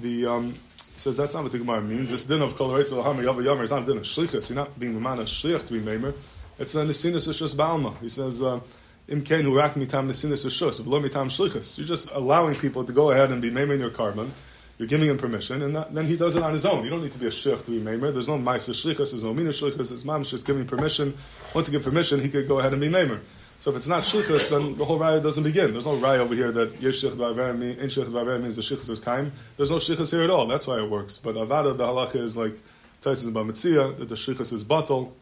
the 0.00 0.26
um, 0.26 0.54
he 0.94 1.00
says 1.00 1.16
that's 1.16 1.34
not 1.34 1.42
what 1.42 1.52
the 1.52 1.58
Gemara 1.58 1.82
means. 1.82 2.10
This 2.10 2.26
din 2.26 2.40
of 2.40 2.56
kol 2.56 2.70
reitzel 2.70 3.02
hama 3.02 3.22
yava 3.22 3.42
yamer 3.42 3.64
is 3.64 3.70
not 3.70 3.82
a 3.82 3.86
din 3.86 3.96
of 3.98 4.04
shlichus. 4.04 4.48
You're 4.48 4.56
not 4.56 4.78
being 4.78 4.94
the 4.94 5.00
man 5.00 5.18
of 5.18 5.26
shlich 5.26 5.66
to 5.66 5.72
be 5.72 5.80
maimer. 5.80 6.14
It's 6.58 6.74
a 6.76 6.84
nesinus 6.84 7.28
shus 7.28 7.54
balma. 7.54 7.98
He 8.00 8.08
says, 8.08 8.42
uh, 8.42 8.60
"Im 9.08 9.22
ken 9.22 9.44
hurak 9.44 9.72
mitam 9.72 10.08
nesinus 10.08 10.46
shus 10.46 10.80
v'lo 10.80 11.02
shlichus." 11.02 11.78
You're 11.78 11.86
just 11.86 12.10
allowing 12.12 12.54
people 12.54 12.84
to 12.84 12.92
go 12.92 13.10
ahead 13.10 13.32
and 13.32 13.42
be 13.42 13.50
maimer 13.50 13.74
in 13.74 13.80
your 13.80 13.90
korban. 13.90 14.30
You're 14.78 14.88
giving 14.88 15.08
him 15.08 15.18
permission, 15.18 15.62
and 15.62 15.76
that, 15.76 15.94
then 15.94 16.06
he 16.06 16.16
does 16.16 16.34
it 16.34 16.42
on 16.42 16.52
his 16.52 16.66
own. 16.66 16.84
You 16.84 16.90
don't 16.90 17.02
need 17.02 17.12
to 17.12 17.18
be 17.18 17.26
a 17.26 17.30
shich 17.30 17.64
to 17.64 17.70
be 17.70 17.80
maimer. 17.80 18.12
There's 18.12 18.26
no 18.26 18.38
ma'aser 18.38 18.72
shlichus. 18.74 19.12
There's 19.12 19.22
no 19.22 19.32
mina 19.32 19.50
shlichus. 19.50 19.92
It's 19.92 20.04
mam's 20.04 20.30
just 20.30 20.46
giving 20.46 20.66
permission. 20.66 21.14
Once 21.54 21.68
you 21.68 21.72
give 21.72 21.84
permission, 21.84 22.20
he 22.20 22.28
could 22.28 22.48
go 22.48 22.58
ahead 22.58 22.72
and 22.72 22.80
be 22.80 22.88
maimer. 22.88 23.20
So 23.60 23.70
if 23.70 23.76
it's 23.76 23.88
not 23.88 24.02
shlichus, 24.02 24.50
then 24.50 24.76
the 24.76 24.84
whole 24.84 24.98
raya 24.98 25.22
doesn't 25.22 25.44
begin. 25.44 25.72
There's 25.72 25.86
no 25.86 25.96
raya 25.96 26.18
over 26.18 26.34
here 26.34 26.50
that 26.50 26.82
yesh 26.82 27.04
shich 27.04 27.58
means 27.58 27.78
in 27.78 27.86
shich 27.86 28.42
means 28.42 28.56
the 28.56 28.62
shlichus 28.62 28.90
is 28.90 29.00
kaim. 29.00 29.30
There's 29.56 29.70
no 29.70 29.76
shlichus 29.76 30.10
here 30.10 30.24
at 30.24 30.30
all. 30.30 30.46
That's 30.48 30.66
why 30.66 30.82
it 30.82 30.90
works. 30.90 31.18
But 31.18 31.36
avada 31.36 31.76
the 31.76 31.84
halacha 31.84 32.16
is 32.16 32.36
like 32.36 32.54
Taisis 33.00 33.28
about 33.28 33.46
mitzia 33.46 33.96
that 33.96 34.08
the 34.08 34.16
shlichus 34.16 34.52
is 34.52 34.64
batal 34.64 35.12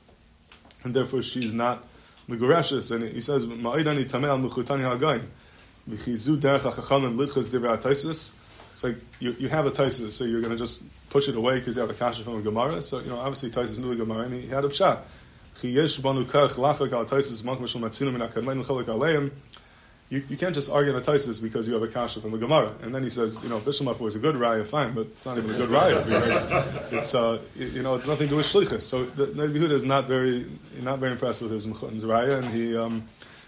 and 0.83 0.95
therefore 0.95 1.21
she's 1.21 1.53
not 1.53 1.85
Megurashis. 2.29 2.91
And 2.95 3.05
he 3.05 3.21
says, 3.21 3.47
Ma'idani 3.47 4.07
tamel 4.07 4.49
mechutani 4.49 4.83
ha'gain. 4.83 5.23
V'chizu 5.89 6.37
derech 6.37 6.61
ha'chachamim 6.61 7.17
lidchas 7.17 7.51
divrei. 7.51 8.39
It's 8.73 8.85
like 8.85 8.97
you, 9.21 9.33
you 9.39 9.49
have 9.49 9.67
a 9.67 9.71
taisis, 9.71 10.13
so 10.13 10.25
you're 10.25 10.41
going 10.41 10.53
to 10.53 10.59
just 10.59 10.83
push 11.11 11.29
it 11.29 11.37
away 11.37 11.59
because 11.59 11.77
you 11.77 11.83
have 11.83 11.91
a 11.91 11.95
kasha 11.95 12.23
from 12.23 12.39
a 12.39 12.43
Gemara. 12.43 12.83
So, 12.83 13.01
you 13.01 13.11
know, 13.11 13.19
obviously 13.19 13.51
taisis 13.51 13.79
knew 13.79 13.95
the 13.95 14.05
Gemara, 14.05 14.25
and 14.25 14.35
he 14.35 14.49
had 14.49 14.65
a 14.65 14.69
pshat. 14.69 15.01
Chi 15.61 15.69
yesh 15.69 15.99
banu 15.99 16.25
kach 16.25 16.51
lachak 16.51 16.93
al 16.93 17.05
taisis 17.05 17.45
mak 17.45 17.59
mishal 17.59 17.81
matzinu 17.81 18.13
min 18.13 18.21
ha'kadmein 18.23 18.61
l'chalak 18.63 18.87
aleim 18.87 19.31
you, 20.13 20.23
you 20.29 20.37
can't 20.37 20.55
just 20.55 20.71
argue 20.71 20.93
on 20.93 20.99
a 20.99 21.01
Taisis 21.03 21.43
because 21.43 21.67
you 21.67 21.73
have 21.73 21.83
a 21.83 21.89
kasha 21.89 22.21
from 22.21 22.33
the 22.33 22.39
Gemara. 22.39 22.71
And 22.83 22.95
then 22.95 23.03
he 23.03 23.09
says, 23.09 23.43
you 23.43 23.49
know, 23.49 23.61
Bishamaf 23.61 23.99
was 23.99 24.15
a 24.15 24.19
good 24.19 24.35
raya, 24.35 24.67
fine, 24.67 24.93
but 24.93 25.07
it's 25.07 25.25
not 25.25 25.39
even 25.39 25.51
a 25.51 25.55
good 25.55 25.71
raya 25.71 26.05
because 26.05 26.93
it's, 26.93 27.15
uh, 27.15 27.39
you 27.57 27.83
know, 27.83 27.95
it's 27.95 28.07
nothing 28.07 28.27
to 28.27 28.33
do 28.33 28.37
with 28.37 28.45
shlichus. 28.45 28.83
So 28.83 29.07
the 29.07 29.29
Nabi 29.29 29.71
is 29.71 29.85
not 29.85 30.07
very, 30.07 30.51
not 30.83 30.99
very 30.99 31.13
impressed 31.13 31.41
with 31.41 31.51
his 31.51 31.67
Mechutin's 31.67 32.05
raya, 32.05 32.43
and 32.43 32.45
he, 32.45 32.77
um, 32.77 33.05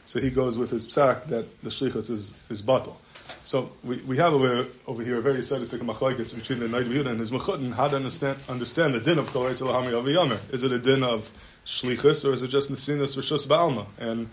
so 0.06 0.20
he 0.20 0.30
goes 0.30 0.56
with 0.56 0.70
his 0.70 0.88
psak 0.88 1.24
that 1.26 1.60
the 1.60 1.68
shlichus 1.68 2.10
is, 2.10 2.34
is 2.48 2.62
batal. 2.62 2.94
So 3.42 3.72
we, 3.82 4.00
we 4.02 4.16
have 4.18 4.32
over, 4.32 4.66
over 4.86 5.02
here 5.02 5.18
a 5.18 5.22
very 5.22 5.42
sadistic 5.42 5.80
machlokes 5.80 6.34
between 6.34 6.58
the 6.60 6.66
Nabi 6.66 7.06
and 7.06 7.20
his 7.20 7.30
Mechutin. 7.30 7.74
How 7.74 7.88
to 7.88 7.96
understand, 7.96 8.38
understand 8.48 8.94
the 8.94 9.00
din 9.00 9.18
of 9.18 9.32
Kol 9.32 9.44
Lahami 9.44 9.92
Aviyamer? 9.92 10.52
Is 10.52 10.62
it 10.62 10.72
a 10.72 10.78
din 10.78 11.02
of 11.02 11.30
shlichus 11.64 12.28
or 12.28 12.32
is 12.32 12.42
it 12.42 12.48
just 12.48 12.70
the 12.70 12.76
sinas 12.76 13.16
Rishus 13.16 13.46
Ba'alma? 13.46 13.86
And 13.98 14.28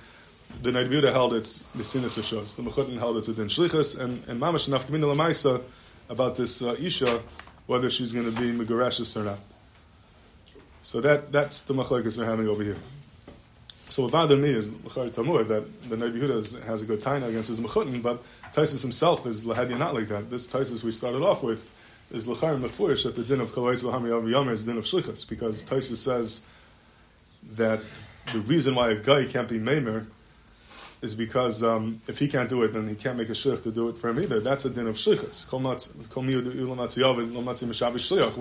the 0.62 0.72
Naidvira 0.72 1.12
held 1.12 1.34
it's 1.34 1.64
Mesinas 1.76 2.20
Rishos. 2.20 2.56
The 2.56 2.64
Mechutin 2.64 3.00
held 3.00 3.18
it's 3.18 3.28
a 3.28 3.34
Din 3.34 3.48
Shlichus, 3.48 4.00
and, 4.00 4.24
and 4.28 4.42
Mamash 4.42 4.70
Nafkamina 4.70 5.14
Lamaisa 5.14 5.62
about 6.10 6.36
this 6.36 6.62
uh, 6.62 6.76
Isha, 6.80 7.22
whether 7.68 7.90
she's 7.90 8.14
going 8.14 8.32
to 8.32 8.40
be 8.40 8.52
Megarashis 8.52 9.20
or 9.20 9.24
not. 9.24 9.40
So 10.84 11.02
that, 11.02 11.32
that's 11.32 11.64
the 11.64 11.74
Machlekes 11.74 12.18
they're 12.18 12.26
having 12.26 12.48
over 12.48 12.64
here. 12.64 12.78
So 13.90 14.04
what 14.04 14.12
bothered 14.12 14.40
me 14.40 14.50
is 14.50 14.70
Tamur, 14.70 15.48
that 15.48 15.90
the 15.90 15.96
Nabi 15.96 16.22
Yehuda 16.22 16.64
has 16.64 16.82
a 16.82 16.86
good 16.86 17.02
taina 17.02 17.28
against 17.28 17.50
his 17.50 17.60
Mechutin, 17.60 18.02
but 18.02 18.24
Taisus 18.54 18.82
himself 18.82 19.26
is 19.26 19.46
Lahadi 19.46 19.78
not 19.78 19.94
like 19.94 20.08
that. 20.08 20.30
This 20.30 20.52
Taisus 20.52 20.84
we 20.84 20.92
started 20.92 21.22
off 21.22 21.44
with 21.44 21.78
is 22.12 22.28
Lachar 22.28 22.60
Mefurish 22.60 23.04
that 23.04 23.16
the 23.16 23.24
din 23.24 23.40
of 23.40 23.52
Kalaitz 23.52 23.84
Lahami 23.84 24.52
is 24.52 24.66
the 24.66 24.74
din 24.74 24.78
of 24.78 24.86
Shlichus, 24.86 25.30
because 25.30 25.64
Taisus 25.64 25.98
says 25.98 26.46
that 27.54 27.82
the 28.34 28.40
reason 28.40 28.76
why 28.76 28.92
a 28.92 28.96
guy 28.96 29.26
can't 29.26 29.48
be 29.48 29.60
Maimer 29.60 30.08
is 31.02 31.16
because 31.16 31.64
um, 31.64 32.00
if 32.08 32.20
he 32.20 32.28
can't 32.28 32.50
do 32.50 32.62
it, 32.64 32.74
then 32.74 32.88
he 32.88 32.96
can't 32.96 33.18
make 33.18 33.30
a 33.30 33.34
shlich 33.34 33.64
to 33.64 33.72
do 33.72 33.90
it 33.90 33.98
for 33.98 34.10
him 34.10 34.20
either. 34.20 34.40
That's 34.40 34.66
a 34.66 34.70
din 34.70 34.86
of 34.88 34.96
shlichus. 34.96 35.52
What 35.52 35.64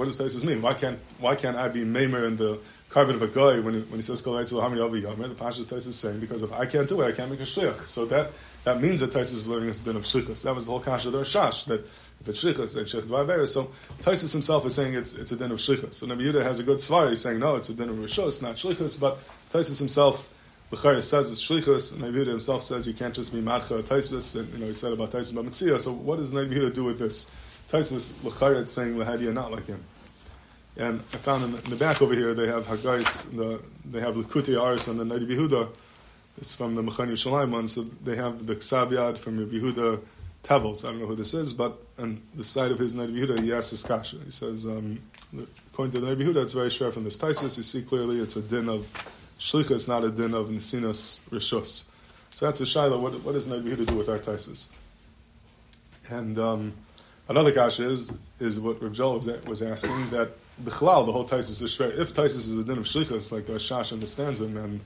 does 0.04 0.20
Taisus 0.20 0.44
mean? 0.44 0.60
Why 0.60 0.74
can't 0.74 0.98
why 1.18 1.36
can't 1.36 1.56
I 1.56 1.68
be 1.68 1.84
maimer 1.84 2.26
in 2.26 2.36
the 2.36 2.58
carbon 2.90 3.14
of 3.14 3.22
a 3.22 3.28
guy 3.28 3.60
when 3.60 3.74
he, 3.74 3.80
when 3.80 3.96
he 3.96 4.02
says 4.02 4.20
kol 4.20 4.34
The 4.34 4.44
Pashas 4.44 5.66
Taisus 5.66 5.88
is 5.88 5.96
saying 5.96 6.20
because 6.20 6.42
if 6.42 6.52
I 6.52 6.66
can't 6.66 6.88
do 6.88 7.00
it, 7.00 7.06
I 7.06 7.12
can't 7.12 7.30
make 7.30 7.40
a 7.40 7.44
shlich. 7.44 7.80
So 7.82 8.04
that 8.06 8.30
that 8.64 8.80
means 8.80 9.00
that 9.00 9.10
Taisus 9.10 9.34
is 9.34 9.48
learning 9.48 9.68
this 9.68 9.80
din 9.80 9.96
of 9.96 10.02
shlichus. 10.02 10.42
That 10.42 10.54
was 10.54 10.66
the 10.66 10.72
whole 10.72 10.80
kasha 10.80 11.08
of 11.08 11.12
the 11.12 11.20
Shash 11.20 11.64
that 11.66 11.80
if 12.20 12.28
it's 12.28 12.44
shlichus, 12.44 12.74
then 12.74 12.84
shlich. 12.84 13.48
So 13.48 13.70
Taisus 14.02 14.32
himself 14.32 14.66
is 14.66 14.74
saying 14.74 14.94
it's 14.94 15.14
it's 15.14 15.32
a 15.32 15.36
din 15.36 15.50
of 15.50 15.58
shlichus. 15.58 15.94
So 15.94 16.06
Nabi 16.06 16.30
Yehuda 16.30 16.42
has 16.42 16.58
a 16.58 16.62
good 16.62 16.78
svar. 16.78 17.08
He's 17.08 17.20
saying 17.22 17.38
no, 17.38 17.56
it's 17.56 17.70
a 17.70 17.74
din 17.74 17.88
of 17.88 17.96
rishos, 17.96 18.42
not 18.42 18.56
shlichus. 18.56 19.00
But 19.00 19.18
Taisus 19.50 19.78
himself 19.78 20.28
Bechari 20.70 21.02
says 21.02 21.32
it's 21.32 21.46
shlichus, 21.46 21.92
and 21.92 22.02
Nabi 22.02 22.26
himself 22.26 22.62
says 22.62 22.86
you 22.86 22.94
can't 22.94 23.14
just 23.14 23.32
be 23.32 23.40
madcha 23.40 23.82
taisvis, 23.82 24.38
and 24.38 24.52
you 24.52 24.58
know 24.58 24.66
he 24.66 24.72
said 24.72 24.92
about 24.92 25.10
taisis 25.10 25.32
b'mitzia. 25.32 25.80
So 25.80 25.92
what 25.92 26.18
does 26.18 26.30
Nabi 26.30 26.72
do 26.72 26.84
with 26.84 26.98
this 27.00 27.28
taisis? 27.70 28.12
Bechari 28.22 28.68
saying 28.68 28.94
lahadiya 28.94 29.32
not 29.32 29.50
like 29.50 29.66
him. 29.66 29.82
And 30.76 31.00
I 31.00 31.18
found 31.18 31.42
in 31.44 31.70
the, 31.70 31.76
back 31.76 32.00
over 32.00 32.14
here 32.14 32.34
they 32.34 32.46
have 32.46 32.66
Hagais, 32.66 33.36
the, 33.36 33.60
they 33.84 34.00
have 34.00 34.14
Likutei 34.14 34.62
Aris 34.62 34.86
and 34.86 35.00
the 35.00 35.04
Nabi 35.04 35.26
Yehuda. 35.26 35.68
It's 36.40 36.54
from 36.54 36.74
the 36.74 36.82
Mechani 36.82 37.12
Shalim 37.12 37.50
one, 37.50 37.68
so 37.68 37.82
they 38.02 38.16
have 38.16 38.46
the 38.46 38.56
Ksav 38.56 39.18
from 39.18 39.38
Rabbi 39.38 39.56
Yehuda 39.56 40.00
Tevels. 40.42 40.86
I 40.86 40.90
don't 40.90 41.00
know 41.00 41.06
who 41.06 41.16
this 41.16 41.34
is, 41.34 41.52
but 41.52 41.78
on 41.98 42.22
the 42.34 42.44
side 42.44 42.70
of 42.70 42.78
his 42.78 42.96
Nabi 42.96 43.20
Yehuda, 43.20 43.40
he 43.40 43.52
asks 43.52 43.70
his 43.70 43.82
kasha. 43.82 44.16
He 44.24 44.30
says, 44.30 44.66
um, 44.66 45.00
according 45.68 45.92
to 45.92 46.00
the 46.00 46.06
Rebbe 46.06 46.24
Huda, 46.24 46.42
it's 46.42 46.54
very 46.54 46.70
sure 46.70 46.90
from 46.90 47.04
this 47.04 47.18
Taisus. 47.18 47.58
You 47.58 47.62
see 47.62 47.82
clearly 47.82 48.20
it's 48.20 48.36
a 48.36 48.40
din 48.40 48.70
of 48.70 48.90
shlichus, 49.38 49.86
not 49.86 50.02
a 50.02 50.10
din 50.10 50.32
of 50.32 50.48
nesinas 50.48 51.20
rishus. 51.28 51.88
So 52.30 52.46
that's 52.46 52.62
a 52.62 52.64
shaila. 52.64 52.98
What, 52.98 53.12
what 53.22 53.32
does 53.32 53.50
Rebbe 53.50 53.76
Huda 53.76 53.86
do 53.86 53.96
with 53.98 54.08
our 54.08 54.18
Taisus? 54.18 54.70
And 56.10 56.38
um, 56.38 56.72
another 57.28 57.52
kasha 57.52 57.90
is 57.90 58.16
is 58.38 58.58
what 58.58 58.82
Rav 58.82 58.94
Joel 58.94 59.18
was, 59.46 59.62
asking 59.62 60.08
that 60.08 60.30
the 60.58 60.70
bichlal 60.70 61.04
the 61.04 61.12
whole 61.12 61.28
Taisus 61.28 61.62
is 61.62 61.76
shver. 61.76 61.98
If 61.98 62.14
Taisus 62.14 62.48
is 62.48 62.56
a 62.56 62.64
din 62.64 62.78
of 62.78 62.84
shlichus, 62.84 63.30
like 63.30 63.44
the 63.44 63.52
Shash 63.54 63.92
understands 63.92 64.40
him 64.40 64.56
and 64.56 64.80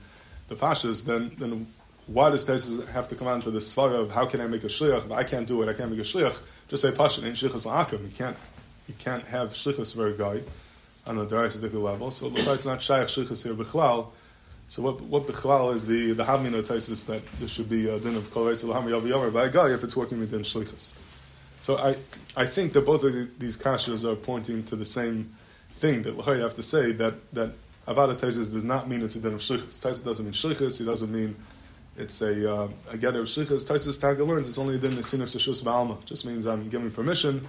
the 0.47 0.55
pashas, 0.55 1.05
then 1.05 1.31
then 1.37 1.67
why 2.07 2.29
does 2.29 2.47
Taisus 2.47 2.87
have 2.89 3.07
to 3.07 3.15
come 3.15 3.27
out 3.27 3.35
into 3.35 3.51
the 3.51 3.59
svara 3.59 3.99
of 3.99 4.11
how 4.11 4.25
can 4.25 4.39
I 4.39 4.47
make 4.47 4.63
a 4.63 4.67
shliach? 4.67 5.05
If 5.05 5.11
I 5.11 5.23
can't 5.23 5.47
do 5.47 5.61
it, 5.63 5.69
I 5.69 5.73
can't 5.73 5.89
make 5.89 5.99
a 5.99 6.03
shliach. 6.03 6.37
Just 6.67 6.83
say 6.83 6.91
pasha 6.91 7.25
in 7.25 7.33
shlichus 7.33 7.65
la'akim. 7.65 8.03
You 8.03 8.13
can't 8.15 8.37
you 8.87 8.93
can't 8.99 9.25
have 9.27 9.49
shlichus 9.49 9.95
for 9.95 10.07
a 10.07 10.13
guy 10.13 10.41
on 11.07 11.17
the 11.17 11.25
daraisidical 11.25 11.81
level. 11.81 12.11
So 12.11 12.29
the 12.29 12.53
it's 12.53 12.65
not 12.65 12.81
shaykh 12.81 13.07
shlichus 13.07 13.43
here 13.43 13.53
bichlal. 13.53 14.09
So 14.67 14.83
what 14.83 15.01
what 15.01 15.23
bichlal 15.23 15.73
is 15.73 15.87
the 15.87 16.13
the 16.13 16.25
hamina 16.25 16.61
Taisus 16.61 17.05
that 17.07 17.25
there 17.39 17.47
should 17.47 17.69
be 17.69 17.89
a 17.89 17.99
din 17.99 18.15
of 18.15 18.31
kol 18.31 18.45
yav 18.45 19.33
by 19.33 19.45
a 19.45 19.49
guy 19.49 19.71
if 19.71 19.83
it's 19.83 19.95
working 19.95 20.19
within 20.19 20.41
shlichus. 20.41 21.01
So 21.59 21.77
I, 21.77 21.95
I 22.37 22.45
think 22.45 22.73
that 22.73 22.85
both 22.85 23.03
of 23.03 23.39
these 23.39 23.57
kashas 23.57 24.05
are 24.05 24.15
pointing 24.15 24.63
to 24.65 24.75
the 24.75 24.85
same 24.85 25.33
thing 25.69 26.03
that 26.03 26.15
you 26.15 26.41
have 26.41 26.55
to 26.55 26.63
say 26.63 26.91
that 26.93 27.33
that 27.33 27.53
avada 27.87 28.15
taisus 28.15 28.51
does 28.51 28.63
not 28.63 28.89
mean 28.89 29.01
it's 29.03 29.15
a 29.15 29.21
din 29.21 29.33
of 29.33 29.39
shlichus. 29.39 29.79
Taisus 29.79 30.03
doesn't 30.03 30.25
mean 30.25 30.33
shlichus. 30.33 30.81
It 30.81 30.85
doesn't 30.85 31.11
mean 31.11 31.35
it's 31.97 32.21
a 32.21 32.53
uh, 32.53 32.67
a 32.89 32.97
get 32.97 33.15
of 33.15 33.25
shlichus. 33.25 33.67
Taisus 33.67 33.99
Taga 33.99 34.25
learns 34.25 34.49
it's 34.49 34.57
only 34.57 34.75
a 34.75 34.77
din 34.77 34.97
of 34.97 35.05
sin 35.05 35.21
of 35.21 35.29
shus 35.29 35.63
ba'alma. 35.63 36.03
Just 36.05 36.25
means 36.25 36.45
I'm 36.45 36.69
giving 36.69 36.91
permission, 36.91 37.41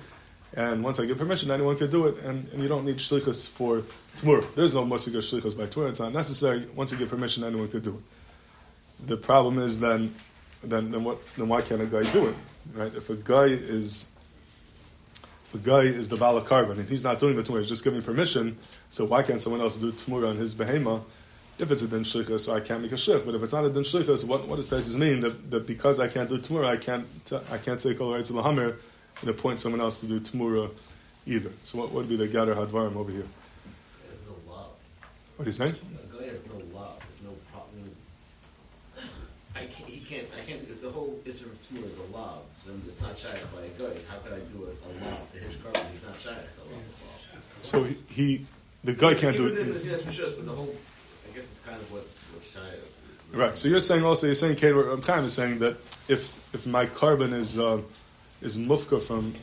and 0.55 0.85
once 0.85 1.01
I 1.01 1.07
give 1.07 1.19
permission, 1.19 1.51
anyone 1.51 1.77
can 1.77 1.91
do 1.91 2.07
it, 2.07 2.19
and, 2.19 2.49
and 2.49 2.63
you 2.63 2.69
don't 2.69 2.85
need 2.85 2.97
shlichus 2.97 3.49
for 3.49 3.81
tmura. 4.19 4.55
There's 4.55 4.75
no 4.75 4.85
musika 4.85 5.19
shlichus 5.19 5.57
by 5.57 5.65
tmura. 5.67 5.91
It's 5.91 6.01
not 6.01 6.13
necessary. 6.13 6.67
Once 6.75 6.93
you 6.93 6.99
give 6.99 7.11
permission, 7.11 7.45
anyone 7.45 7.69
could 7.69 7.83
do 7.83 7.95
it. 7.95 9.07
The 9.07 9.17
problem 9.17 9.59
is 9.59 9.81
then, 9.81 10.15
then 10.63 10.91
then 10.91 11.05
what? 11.05 11.19
Then 11.37 11.49
why 11.49 11.63
can't 11.63 11.83
a 11.83 11.87
guy 11.87 12.03
do 12.13 12.29
it? 12.29 12.37
Right? 12.75 12.95
If 12.95 13.11
a 13.11 13.17
guy 13.17 13.47
is 13.47 14.11
a 15.57 15.59
guy 15.59 15.81
is 15.81 16.09
the 16.09 16.17
bala 16.17 16.43
korban 16.43 16.79
and 16.79 16.89
he's 16.89 17.05
not 17.05 17.19
doing 17.19 17.37
the 17.37 17.43
tumor, 17.43 17.59
he's 17.59 17.69
just 17.69 17.85
giving 17.85 18.03
permission. 18.03 18.57
So 18.91 19.05
why 19.05 19.23
can't 19.23 19.41
someone 19.41 19.61
else 19.61 19.77
do 19.77 19.93
tumura 19.93 20.31
on 20.31 20.37
his 20.37 20.55
behema? 20.55 21.03
If 21.59 21.71
it's 21.71 21.81
a 21.81 21.89
din 21.89 22.03
shlichus, 22.03 22.41
so 22.41 22.55
I 22.55 22.61
can't 22.61 22.83
make 22.83 22.93
a 22.93 22.97
shlich. 22.97 23.25
But 23.25 23.35
if 23.35 23.43
it's 23.43 23.53
not 23.53 23.65
a 23.65 23.71
din 23.71 23.83
shlichus, 23.83 24.25
what, 24.25 24.47
what 24.47 24.57
does 24.57 24.71
Taisus 24.71 24.99
mean? 24.99 25.21
That, 25.21 25.51
that 25.51 25.67
because 25.67 25.99
I 25.99 26.09
can't 26.09 26.29
do 26.29 26.39
tumura, 26.39 26.67
I 26.67 26.77
can't 26.77 27.07
I 27.51 27.57
can't 27.57 27.81
say 27.81 27.95
kol 27.95 28.13
right 28.13 28.25
to 28.27 28.33
lahamer 28.35 28.77
and 29.23 29.31
appoint 29.31 29.61
someone 29.61 29.81
else 29.81 30.01
to 30.01 30.07
do 30.07 30.21
tumura 30.21 30.71
either. 31.27 31.51
So 31.65 31.79
what 31.79 31.93
would 31.93 32.09
be 32.09 32.17
the 32.17 32.29
gather 32.29 32.55
hadvarim 32.55 32.97
over 32.97 33.11
here? 33.11 33.25
There's 34.07 34.23
no 34.27 34.53
love. 34.53 34.69
What 35.37 35.45
do 35.45 35.49
you 35.49 35.53
say? 35.53 35.69
A 35.69 35.71
guy 35.71 36.27
has 36.27 36.47
no 36.47 36.79
love. 36.79 37.01
There's 37.01 37.23
no 37.25 37.35
problem. 37.51 37.91
I 39.57 39.65
can't. 39.67 39.89
He 39.89 40.01
can't. 40.01 40.29
I 40.37 40.45
can't. 40.45 40.61
If 40.63 40.83
the 40.83 40.91
whole 40.91 41.19
Israel 41.25 41.53
tour 41.69 41.85
is 41.87 41.99
a 41.99 42.17
love, 42.17 42.45
then 42.67 42.81
it's 42.87 43.01
not 43.01 43.17
shy 43.17 43.33
by 43.55 43.63
a 43.63 43.73
guy. 43.81 43.99
How 44.09 44.19
could 44.19 44.35
I 44.35 44.41
do 44.53 44.69
it 44.69 44.77
a 44.85 45.05
love 45.05 45.33
to 45.33 45.39
his 45.39 45.57
korban? 45.57 45.91
He's 45.93 46.05
not 46.05 46.19
shy 46.21 46.35
to 46.35 46.63
love. 46.71 47.41
So 47.63 47.85
he, 47.85 47.97
he 48.09 48.47
the 48.85 48.93
guy 48.93 49.15
can't 49.15 49.37
do 49.37 49.47
it. 49.49 49.55
yes 49.57 50.13
sure, 50.13 50.31
but 50.37 50.45
the 50.45 50.53
whole. 50.53 50.75
I 51.29 51.35
guess 51.35 51.45
it's 51.45 51.61
kind 51.61 51.77
of 51.77 51.91
what 51.91 52.05
what 52.35 52.45
shy 52.45 52.77
is. 52.77 53.01
Right. 53.33 53.57
So 53.57 53.69
you're 53.69 53.81
saying 53.81 54.05
also 54.05 54.27
you're 54.27 54.35
saying 54.35 54.57
Kate, 54.57 54.75
I'm 54.75 55.03
kind 55.03 55.25
of 55.25 55.31
saying 55.31 55.59
that 55.61 55.77
if 56.09 56.55
if 56.55 56.67
my 56.67 56.87
korban 56.87 57.33
is 57.33 57.59
uh, 57.59 57.81
is 58.43 58.57
mufka 58.59 59.01
from 59.01 59.35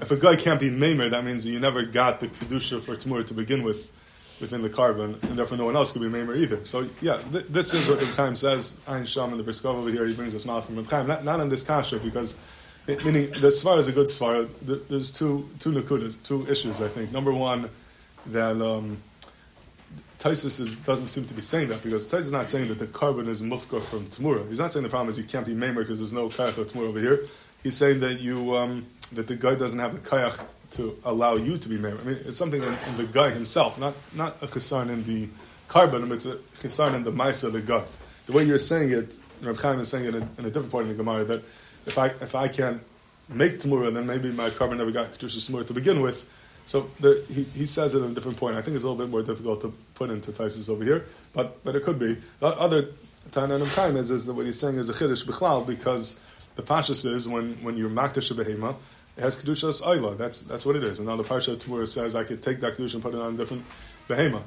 if 0.00 0.10
a 0.10 0.16
guy 0.16 0.36
can't 0.36 0.60
be 0.60 0.70
maimer, 0.70 1.10
that 1.10 1.24
means 1.24 1.46
you 1.46 1.60
never 1.60 1.82
got 1.82 2.20
the 2.20 2.28
kedusha 2.28 2.80
for 2.80 2.96
tamur 2.96 3.26
to 3.26 3.34
begin 3.34 3.62
with 3.62 3.92
within 4.40 4.62
the 4.62 4.70
korban, 4.70 5.20
and 5.28 5.38
therefore 5.38 5.58
no 5.58 5.64
one 5.64 5.76
else 5.76 5.92
could 5.92 6.02
be 6.02 6.08
maimer 6.08 6.36
either. 6.36 6.64
So 6.64 6.86
yeah, 7.00 7.18
th- 7.32 7.46
this 7.48 7.74
is 7.74 7.88
what 7.88 8.02
Chaim 8.16 8.34
says. 8.36 8.78
Ein 8.86 9.04
Sham 9.06 9.32
in 9.32 9.38
the 9.38 9.44
Briskov 9.44 9.74
over 9.74 9.90
here, 9.90 10.06
he 10.06 10.14
brings 10.14 10.34
a 10.34 10.40
smile 10.40 10.60
from 10.62 10.76
Reb 10.76 10.88
Chaim, 10.88 11.06
not, 11.06 11.24
not 11.24 11.40
in 11.40 11.48
this 11.48 11.62
kasha 11.62 11.98
because. 11.98 12.38
it- 12.86 13.04
Meaning 13.04 13.30
the 13.32 13.48
svar 13.52 13.76
is 13.78 13.86
a 13.86 13.92
good 13.92 14.06
svar. 14.06 14.48
There's 14.88 15.12
two 15.12 15.46
two 15.58 15.72
nakudas, 15.72 16.16
two 16.22 16.46
issues. 16.50 16.80
I 16.80 16.88
think 16.88 17.12
number 17.12 17.32
one 17.34 17.68
that 18.26 18.56
um, 18.62 18.96
Taisus 20.18 20.58
is, 20.58 20.76
doesn't 20.76 21.08
seem 21.08 21.26
to 21.26 21.34
be 21.34 21.42
saying 21.42 21.68
that 21.68 21.82
because 21.82 22.06
Taisus 22.06 22.18
is 22.20 22.32
not 22.32 22.48
saying 22.48 22.68
that 22.68 22.78
the 22.78 22.86
korban 22.86 23.28
is 23.28 23.42
mufka 23.42 23.80
from 23.82 24.06
Tamura. 24.06 24.48
He's 24.48 24.58
not 24.58 24.72
saying 24.72 24.84
the 24.84 24.88
problem 24.88 25.10
is 25.10 25.18
you 25.18 25.24
can't 25.24 25.46
be 25.46 25.54
Maimer 25.54 25.76
because 25.84 25.98
there's 26.00 26.14
no 26.14 26.28
Kayach 26.28 26.56
of 26.56 26.66
Tamura 26.72 26.88
over 26.88 26.98
here. 26.98 27.20
He's 27.62 27.76
saying 27.76 28.00
that 28.00 28.20
you 28.20 28.56
um, 28.56 28.86
that 29.12 29.26
the 29.26 29.36
guy 29.36 29.54
doesn't 29.54 29.78
have 29.78 29.92
the 29.92 30.00
Kayach 30.10 30.40
to 30.72 30.98
allow 31.04 31.36
you 31.36 31.58
to 31.58 31.68
be 31.68 31.78
married. 31.78 32.00
I 32.00 32.04
mean, 32.04 32.18
it's 32.26 32.36
something 32.36 32.62
in, 32.62 32.68
in 32.68 32.96
the 32.96 33.08
guy 33.10 33.30
himself, 33.30 33.78
not 33.78 33.94
not 34.14 34.42
a 34.42 34.46
Chassan 34.46 34.90
in 34.90 35.04
the 35.04 35.28
korban, 35.68 36.08
but 36.08 36.16
it's 36.16 36.26
a 36.26 36.36
Chassan 36.36 36.94
in 36.94 37.04
the 37.04 37.12
Maisa 37.12 37.50
the 37.50 37.60
guy. 37.60 37.84
The 38.26 38.32
way 38.32 38.44
you're 38.44 38.58
saying 38.58 38.92
it, 38.92 39.16
Reb 39.42 39.58
Chaim 39.58 39.80
is 39.80 39.88
saying 39.88 40.04
it 40.04 40.14
in 40.14 40.22
a, 40.22 40.28
in 40.38 40.44
a 40.44 40.50
different 40.50 40.70
part 40.70 40.84
in 40.84 40.90
the 40.90 40.94
Gemara 40.94 41.24
that 41.24 41.42
if 41.86 41.98
I 41.98 42.06
if 42.06 42.34
I 42.34 42.48
can't 42.48 42.82
make 43.28 43.60
Tamura, 43.60 43.92
then 43.92 44.06
maybe 44.06 44.30
my 44.30 44.50
korban 44.50 44.76
never 44.76 44.90
got 44.90 45.12
Kedusha 45.12 45.38
Tamura 45.50 45.66
to 45.66 45.74
begin 45.74 46.00
with. 46.02 46.30
So 46.66 46.90
the, 47.00 47.24
he, 47.32 47.44
he 47.44 47.64
says 47.64 47.94
it 47.94 48.02
in 48.02 48.10
a 48.10 48.14
different 48.14 48.36
point. 48.36 48.56
I 48.56 48.60
think 48.60 48.74
it's 48.74 48.84
a 48.84 48.90
little 48.90 49.02
bit 49.02 49.10
more 49.10 49.22
difficult 49.22 49.62
to 49.62 49.72
put 49.94 50.10
into 50.10 50.32
Taisus 50.32 50.68
over 50.68 50.84
here, 50.84 51.06
but 51.32 51.64
but 51.64 51.74
it 51.74 51.82
could 51.82 51.98
be. 51.98 52.18
The 52.40 52.48
other 52.48 52.88
Tananim 53.30 53.74
time 53.74 53.96
is, 53.96 54.10
is 54.10 54.26
that 54.26 54.34
what 54.34 54.46
he's 54.46 54.58
saying 54.58 54.76
is 54.76 54.88
a 54.88 54.94
Chiddush 54.94 55.66
because 55.66 56.20
the 56.56 56.62
Pashas 56.62 57.04
is 57.06 57.28
when, 57.28 57.54
when 57.62 57.76
you're 57.76 57.90
Makdash 57.90 58.32
Behema, 58.32 58.74
it 59.18 59.22
has 59.22 59.36
Kedushas 59.36 59.82
Ayla. 59.82 60.16
That's 60.16 60.42
that's 60.42 60.64
what 60.64 60.76
it 60.76 60.84
is. 60.84 61.00
And 61.00 61.08
now 61.08 61.16
the 61.16 61.24
Parsha 61.24 61.56
Tamura 61.56 61.88
says 61.88 62.14
I 62.14 62.22
could 62.22 62.40
take 62.40 62.60
that 62.60 62.76
Kedusha 62.76 62.94
and 62.94 63.02
put 63.02 63.14
it 63.14 63.20
on 63.20 63.34
a 63.34 63.36
different 63.36 63.64
Behema. 64.08 64.42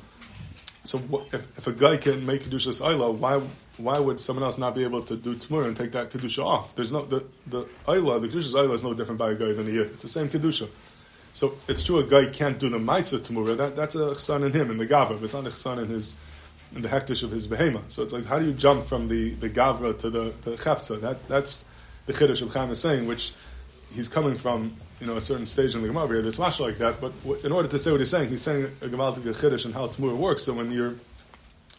So 0.83 0.97
wh- 0.97 1.33
if, 1.33 1.57
if 1.57 1.67
a 1.67 1.73
guy 1.73 1.97
can 1.97 2.25
make 2.25 2.43
Kedushas 2.43 2.81
Ayla, 2.81 3.13
why 3.13 3.41
why 3.77 3.99
would 3.99 4.19
someone 4.19 4.43
else 4.43 4.57
not 4.57 4.73
be 4.73 4.83
able 4.83 5.03
to 5.03 5.17
do 5.17 5.35
Tamura 5.35 5.67
and 5.67 5.75
take 5.75 5.91
that 5.91 6.09
Kedusha 6.09 6.45
off? 6.45 6.75
There's 6.75 6.93
no, 6.93 7.03
the, 7.05 7.25
the 7.47 7.63
Ayla, 7.85 8.21
the 8.21 8.29
Kedushas 8.29 8.53
Ayla 8.53 8.73
is 8.73 8.83
no 8.83 8.93
different 8.93 9.19
by 9.19 9.31
a 9.31 9.35
guy 9.35 9.51
than 9.51 9.67
a 9.67 9.71
Yid. 9.71 9.87
It's 9.87 10.03
the 10.03 10.07
same 10.07 10.29
Kedusha. 10.29 10.69
So 11.33 11.53
it's 11.67 11.83
true 11.83 11.99
a 11.99 12.05
guy 12.05 12.27
can't 12.31 12.57
do 12.57 12.69
the 12.69 12.77
Maisa 12.77 13.19
Tamura, 13.19 13.57
that, 13.57 13.75
that's 13.75 13.95
a 13.95 14.15
chsan 14.15 14.45
in 14.45 14.51
him, 14.53 14.71
in 14.71 14.77
the 14.77 14.87
Gavra, 14.87 15.21
it's 15.21 15.33
not 15.33 15.47
a 15.47 15.49
chsan 15.49 15.83
in 15.83 15.89
his, 15.89 16.19
in 16.75 16.81
the 16.81 16.89
hektish 16.89 17.23
of 17.23 17.31
his 17.31 17.47
behema. 17.47 17.89
So 17.89 18.03
it's 18.03 18.13
like, 18.13 18.25
how 18.25 18.39
do 18.39 18.45
you 18.45 18.53
jump 18.53 18.83
from 18.83 19.07
the, 19.07 19.33
the 19.35 19.49
Gavra 19.49 19.97
to 19.99 20.09
the, 20.09 20.33
the 20.41 20.51
Chefza? 20.51 20.99
That, 21.01 21.27
that's 21.27 21.69
the 22.05 22.13
Chiddush 22.13 22.41
of 22.41 22.53
Chaim 22.53 22.69
is 22.71 22.79
saying, 22.79 23.07
which 23.07 23.33
he's 23.93 24.07
coming 24.07 24.35
from, 24.35 24.73
you 24.99 25.07
know, 25.07 25.17
a 25.17 25.21
certain 25.21 25.45
stage 25.45 25.75
in 25.75 25.81
the 25.81 25.87
Gemara 25.87 26.07
here 26.07 26.21
that's 26.21 26.39
much 26.39 26.59
like 26.59 26.77
that, 26.77 27.01
but 27.01 27.11
w- 27.23 27.45
in 27.45 27.51
order 27.51 27.67
to 27.67 27.79
say 27.79 27.91
what 27.91 27.99
he's 27.99 28.09
saying, 28.09 28.29
he's 28.29 28.41
saying 28.41 28.65
a 28.81 28.87
Gemaltic 28.87 29.23
Chiddush 29.23 29.65
and 29.65 29.73
how 29.73 29.87
Tamura 29.87 30.15
works, 30.15 30.43
so 30.43 30.53
when 30.53 30.71
you're, 30.71 30.95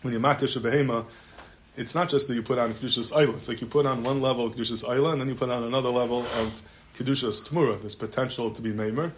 when 0.02 0.12
you're 0.12 0.22
Makdish 0.22 0.56
a 0.56 0.60
behema, 0.60 1.04
it's 1.76 1.94
not 1.94 2.10
just 2.10 2.28
that 2.28 2.34
you 2.34 2.42
put 2.42 2.58
on 2.58 2.74
Kedushas 2.74 3.12
Ayla. 3.12 3.34
It's 3.36 3.48
like 3.48 3.60
you 3.60 3.66
put 3.66 3.86
on 3.86 4.02
one 4.02 4.20
level 4.20 4.50
Kedushas 4.50 4.84
Ayla, 4.84 5.12
and 5.12 5.20
then 5.20 5.28
you 5.28 5.34
put 5.34 5.48
on 5.50 5.62
another 5.62 5.88
level 5.88 6.20
of 6.20 6.62
Kedushas 6.96 7.48
Tmura. 7.48 7.80
There's 7.80 7.94
potential 7.94 8.50
to 8.50 8.60
be 8.60 8.72
Maimer, 8.72 9.12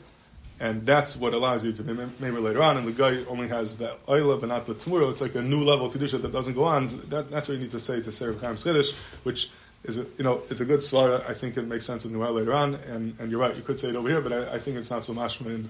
and 0.61 0.87
that's 0.87 1.17
what 1.17 1.35
allows 1.35 1.65
you 1.65 1.73
to 1.73 1.83
be 1.83 1.93
Maimer 1.93 2.41
later 2.41 2.63
on. 2.63 2.77
And 2.77 2.87
the 2.87 2.93
guy 2.93 3.29
only 3.29 3.49
has 3.49 3.79
the 3.79 3.97
Ayla, 4.07 4.39
but 4.39 4.51
not 4.51 4.67
the 4.67 4.75
Tmura. 4.75 5.11
It's 5.11 5.21
like 5.21 5.35
a 5.35 5.43
new 5.43 5.65
level 5.65 5.91
Kedusha 5.91 6.23
that 6.23 6.33
doesn't 6.33 6.55
go 6.55 6.65
on. 6.65 6.87
That, 7.09 7.31
that's 7.31 7.49
what 7.49 7.55
you 7.55 7.61
need 7.61 7.73
to 7.73 7.81
say 7.81 8.01
to 8.01 8.13
Sarah 8.13 8.39
Chaim 8.39 8.57
Skiddish, 8.57 8.95
which 9.25 9.51
is, 9.85 9.99
a, 9.99 10.07
you 10.17 10.25
know, 10.25 10.43
it's 10.51 10.61
a 10.61 10.65
good 10.65 10.81
svara. 10.81 11.29
I 11.29 11.35
think 11.35 11.57
it 11.57 11.67
makes 11.67 11.85
sense 11.85 12.05
in 12.05 12.19
while 12.19 12.33
later 12.33 12.55
on, 12.55 12.75
and, 12.75 13.15
and 13.19 13.31
you're 13.31 13.41
right, 13.41 13.55
you 13.55 13.63
could 13.63 13.79
say 13.79 13.91
it 13.91 13.97
over 13.97 14.09
here, 14.09 14.21
but 14.21 14.33
I, 14.33 14.55
I 14.55 14.59
think 14.59 14.77
it's 14.77 14.91
not 14.91 15.05
so 15.05 15.13
mashma 15.13 15.47
in, 15.47 15.69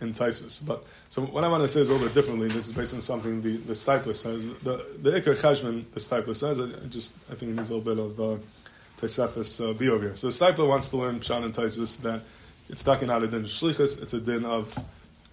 in 0.00 0.12
Taisus. 0.12 0.66
But 0.66 0.84
so 1.08 1.22
what 1.22 1.44
I 1.44 1.48
want 1.48 1.62
to 1.62 1.68
say 1.68 1.80
is 1.80 1.88
a 1.88 1.92
little 1.92 2.06
bit 2.06 2.14
differently. 2.14 2.48
This 2.48 2.68
is 2.68 2.72
based 2.72 2.94
on 2.94 3.00
something 3.00 3.42
the 3.42 3.56
the 3.56 3.74
Steipler 3.74 4.16
says. 4.16 4.46
The 4.60 4.84
the 5.00 5.10
Iker 5.10 5.36
Chashman, 5.36 5.90
the 5.92 6.00
Steipler 6.00 6.36
says. 6.36 6.60
I, 6.60 6.66
just 6.88 7.16
I 7.30 7.34
think 7.34 7.52
it 7.52 7.56
needs 7.56 7.70
a 7.70 7.74
little 7.74 7.94
bit 7.94 8.02
of 8.02 8.20
uh, 8.20 8.38
uh, 9.02 9.72
be 9.74 9.88
over 9.88 10.04
here. 10.04 10.16
So 10.16 10.28
the 10.28 10.32
Steipler 10.32 10.68
wants 10.68 10.90
to 10.90 10.96
learn 10.96 11.20
Pshan 11.20 11.44
and 11.44 11.54
Taisus 11.54 12.00
that 12.02 12.22
it's 12.68 12.84
talking 12.84 13.08
not 13.08 13.22
a 13.22 13.26
din 13.26 13.44
of 13.44 13.50
shlichus, 13.50 14.02
it's 14.02 14.14
a 14.14 14.20
din 14.20 14.44
of 14.44 14.74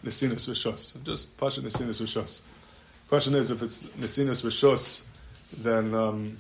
nesinus 0.03 0.49
v'shos. 0.49 1.03
Just 1.03 1.37
pasha 1.37 1.61
nesinus 1.61 2.01
v'shos. 2.01 2.41
Question 3.09 3.35
is, 3.35 3.51
if 3.51 3.61
it's 3.61 3.85
nesinus 3.87 4.43
v'shos, 4.43 5.07
then 5.57 5.93
um, 5.93 6.37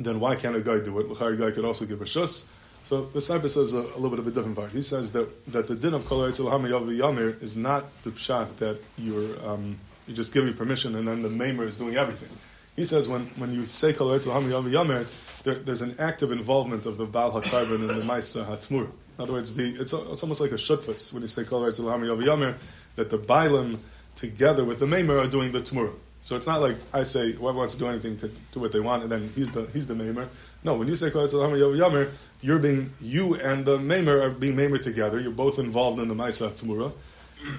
then 0.00 0.20
why 0.20 0.34
can't 0.36 0.56
a 0.56 0.60
guy 0.60 0.78
do 0.78 0.98
it? 1.00 1.08
L'chari 1.08 1.36
guy 1.36 1.50
could 1.50 1.64
also 1.64 1.84
give 1.84 2.00
a 2.00 2.04
shus. 2.04 2.50
So 2.84 3.02
the 3.02 3.18
Steipler 3.18 3.50
says 3.50 3.74
a, 3.74 3.80
a 3.80 3.98
little 3.98 4.10
bit 4.10 4.18
of 4.18 4.26
a 4.26 4.30
different 4.30 4.56
part. 4.56 4.70
He 4.70 4.82
says 4.82 5.12
that, 5.12 5.46
that 5.46 5.68
the 5.68 5.74
din 5.74 5.94
of 5.94 6.06
kol 6.06 6.20
ha'mayav 6.20 6.86
yamir 6.86 7.42
is 7.42 7.56
not 7.56 7.84
the 8.02 8.10
pshat 8.10 8.56
that 8.56 8.80
you're 8.96 9.46
um, 9.46 9.78
you 10.06 10.14
just 10.14 10.32
give 10.32 10.44
me 10.44 10.52
permission 10.52 10.94
and 10.94 11.06
then 11.06 11.22
the 11.22 11.28
maimer 11.28 11.66
is 11.66 11.76
doing 11.76 11.96
everything. 11.96 12.30
He 12.76 12.84
says 12.84 13.08
when, 13.08 13.22
when 13.36 13.52
you 13.52 13.66
say 13.66 13.92
kol 13.92 14.08
ha'mayav 14.18 14.64
yamir, 14.70 15.42
there, 15.42 15.56
there's 15.56 15.82
an 15.82 15.96
active 15.98 16.32
involvement 16.32 16.86
of 16.86 16.96
the 16.96 17.04
Baal 17.04 17.32
HaKarban 17.32 17.88
and 17.88 17.90
the 17.90 18.06
Maisa 18.06 18.46
HaTmur. 18.46 18.90
In 19.18 19.22
other 19.22 19.34
words, 19.34 19.54
the, 19.54 19.76
it's, 19.80 19.92
it's 19.92 20.22
almost 20.22 20.40
like 20.40 20.52
a 20.52 20.54
shutfus 20.54 21.12
when 21.12 21.22
you 21.22 21.28
say 21.28 21.44
kol 21.44 21.64
ha'mayav 21.64 22.24
yamir, 22.24 22.56
that 22.96 23.10
the 23.10 23.18
Bailim 23.18 23.78
together 24.16 24.64
with 24.64 24.80
the 24.80 24.86
maimer 24.86 25.22
are 25.22 25.28
doing 25.28 25.52
the 25.52 25.60
Tmur. 25.60 25.92
So 26.22 26.36
it's 26.36 26.46
not 26.46 26.60
like 26.60 26.76
I 26.92 27.04
say 27.04 27.32
whoever 27.32 27.58
wants 27.58 27.74
to 27.74 27.80
do 27.80 27.86
anything 27.86 28.18
could 28.18 28.34
do 28.52 28.60
what 28.60 28.72
they 28.72 28.80
want, 28.80 29.02
and 29.02 29.12
then 29.12 29.30
he's 29.34 29.52
the 29.52 29.66
he's 29.72 29.86
the 29.86 29.94
maimer. 29.94 30.28
No, 30.64 30.74
when 30.74 30.88
you 30.88 30.96
say 30.96 31.10
Hamar 31.10 31.28
Yamer, 31.28 32.10
you're 32.40 32.58
being 32.58 32.90
you 33.00 33.34
and 33.34 33.64
the 33.64 33.78
maimer 33.78 34.22
are 34.22 34.30
being 34.30 34.56
maimer 34.56 34.80
together. 34.80 35.20
You're 35.20 35.30
both 35.30 35.58
involved 35.58 36.00
in 36.00 36.08
the 36.08 36.14
Maisa 36.14 36.50
Tamura, 36.50 36.92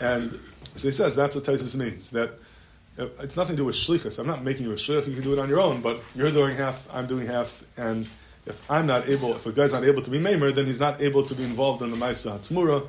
and 0.02 0.38
So 0.76 0.88
he 0.88 0.92
says 0.92 1.16
that's 1.16 1.36
what 1.36 1.46
Taisus 1.46 1.76
means. 1.78 2.10
That 2.12 2.32
uh, 2.98 3.08
it's 3.22 3.38
nothing 3.38 3.56
to 3.56 3.62
do 3.62 3.66
with 3.66 3.76
shlichus. 3.76 4.20
I'm 4.20 4.28
not 4.28 4.44
making 4.44 4.66
you 4.66 4.72
a 4.72 4.76
shlich. 4.76 5.08
You 5.08 5.14
can 5.14 5.24
do 5.24 5.34
it 5.34 5.40
on 5.40 5.50
your 5.50 5.60
own, 5.60 5.82
but 5.82 6.02
you're 6.16 6.32
doing 6.32 6.56
half. 6.56 6.88
I'm 6.94 7.08
doing 7.08 7.28
half. 7.28 7.64
And 7.78 8.08
if 8.46 8.70
I'm 8.70 8.88
not 8.88 9.08
able, 9.08 9.32
if 9.32 9.46
a 9.46 9.52
guy's 9.52 9.74
not 9.74 9.84
able 9.84 10.02
to 10.02 10.10
be 10.10 10.20
mamer, 10.20 10.52
then 10.52 10.66
he's 10.66 10.80
not 10.80 11.02
able 11.02 11.24
to 11.24 11.36
be 11.36 11.44
involved 11.44 11.82
in 11.82 11.92
the 11.92 11.98
ma'isa 11.98 12.40
hatmura, 12.40 12.86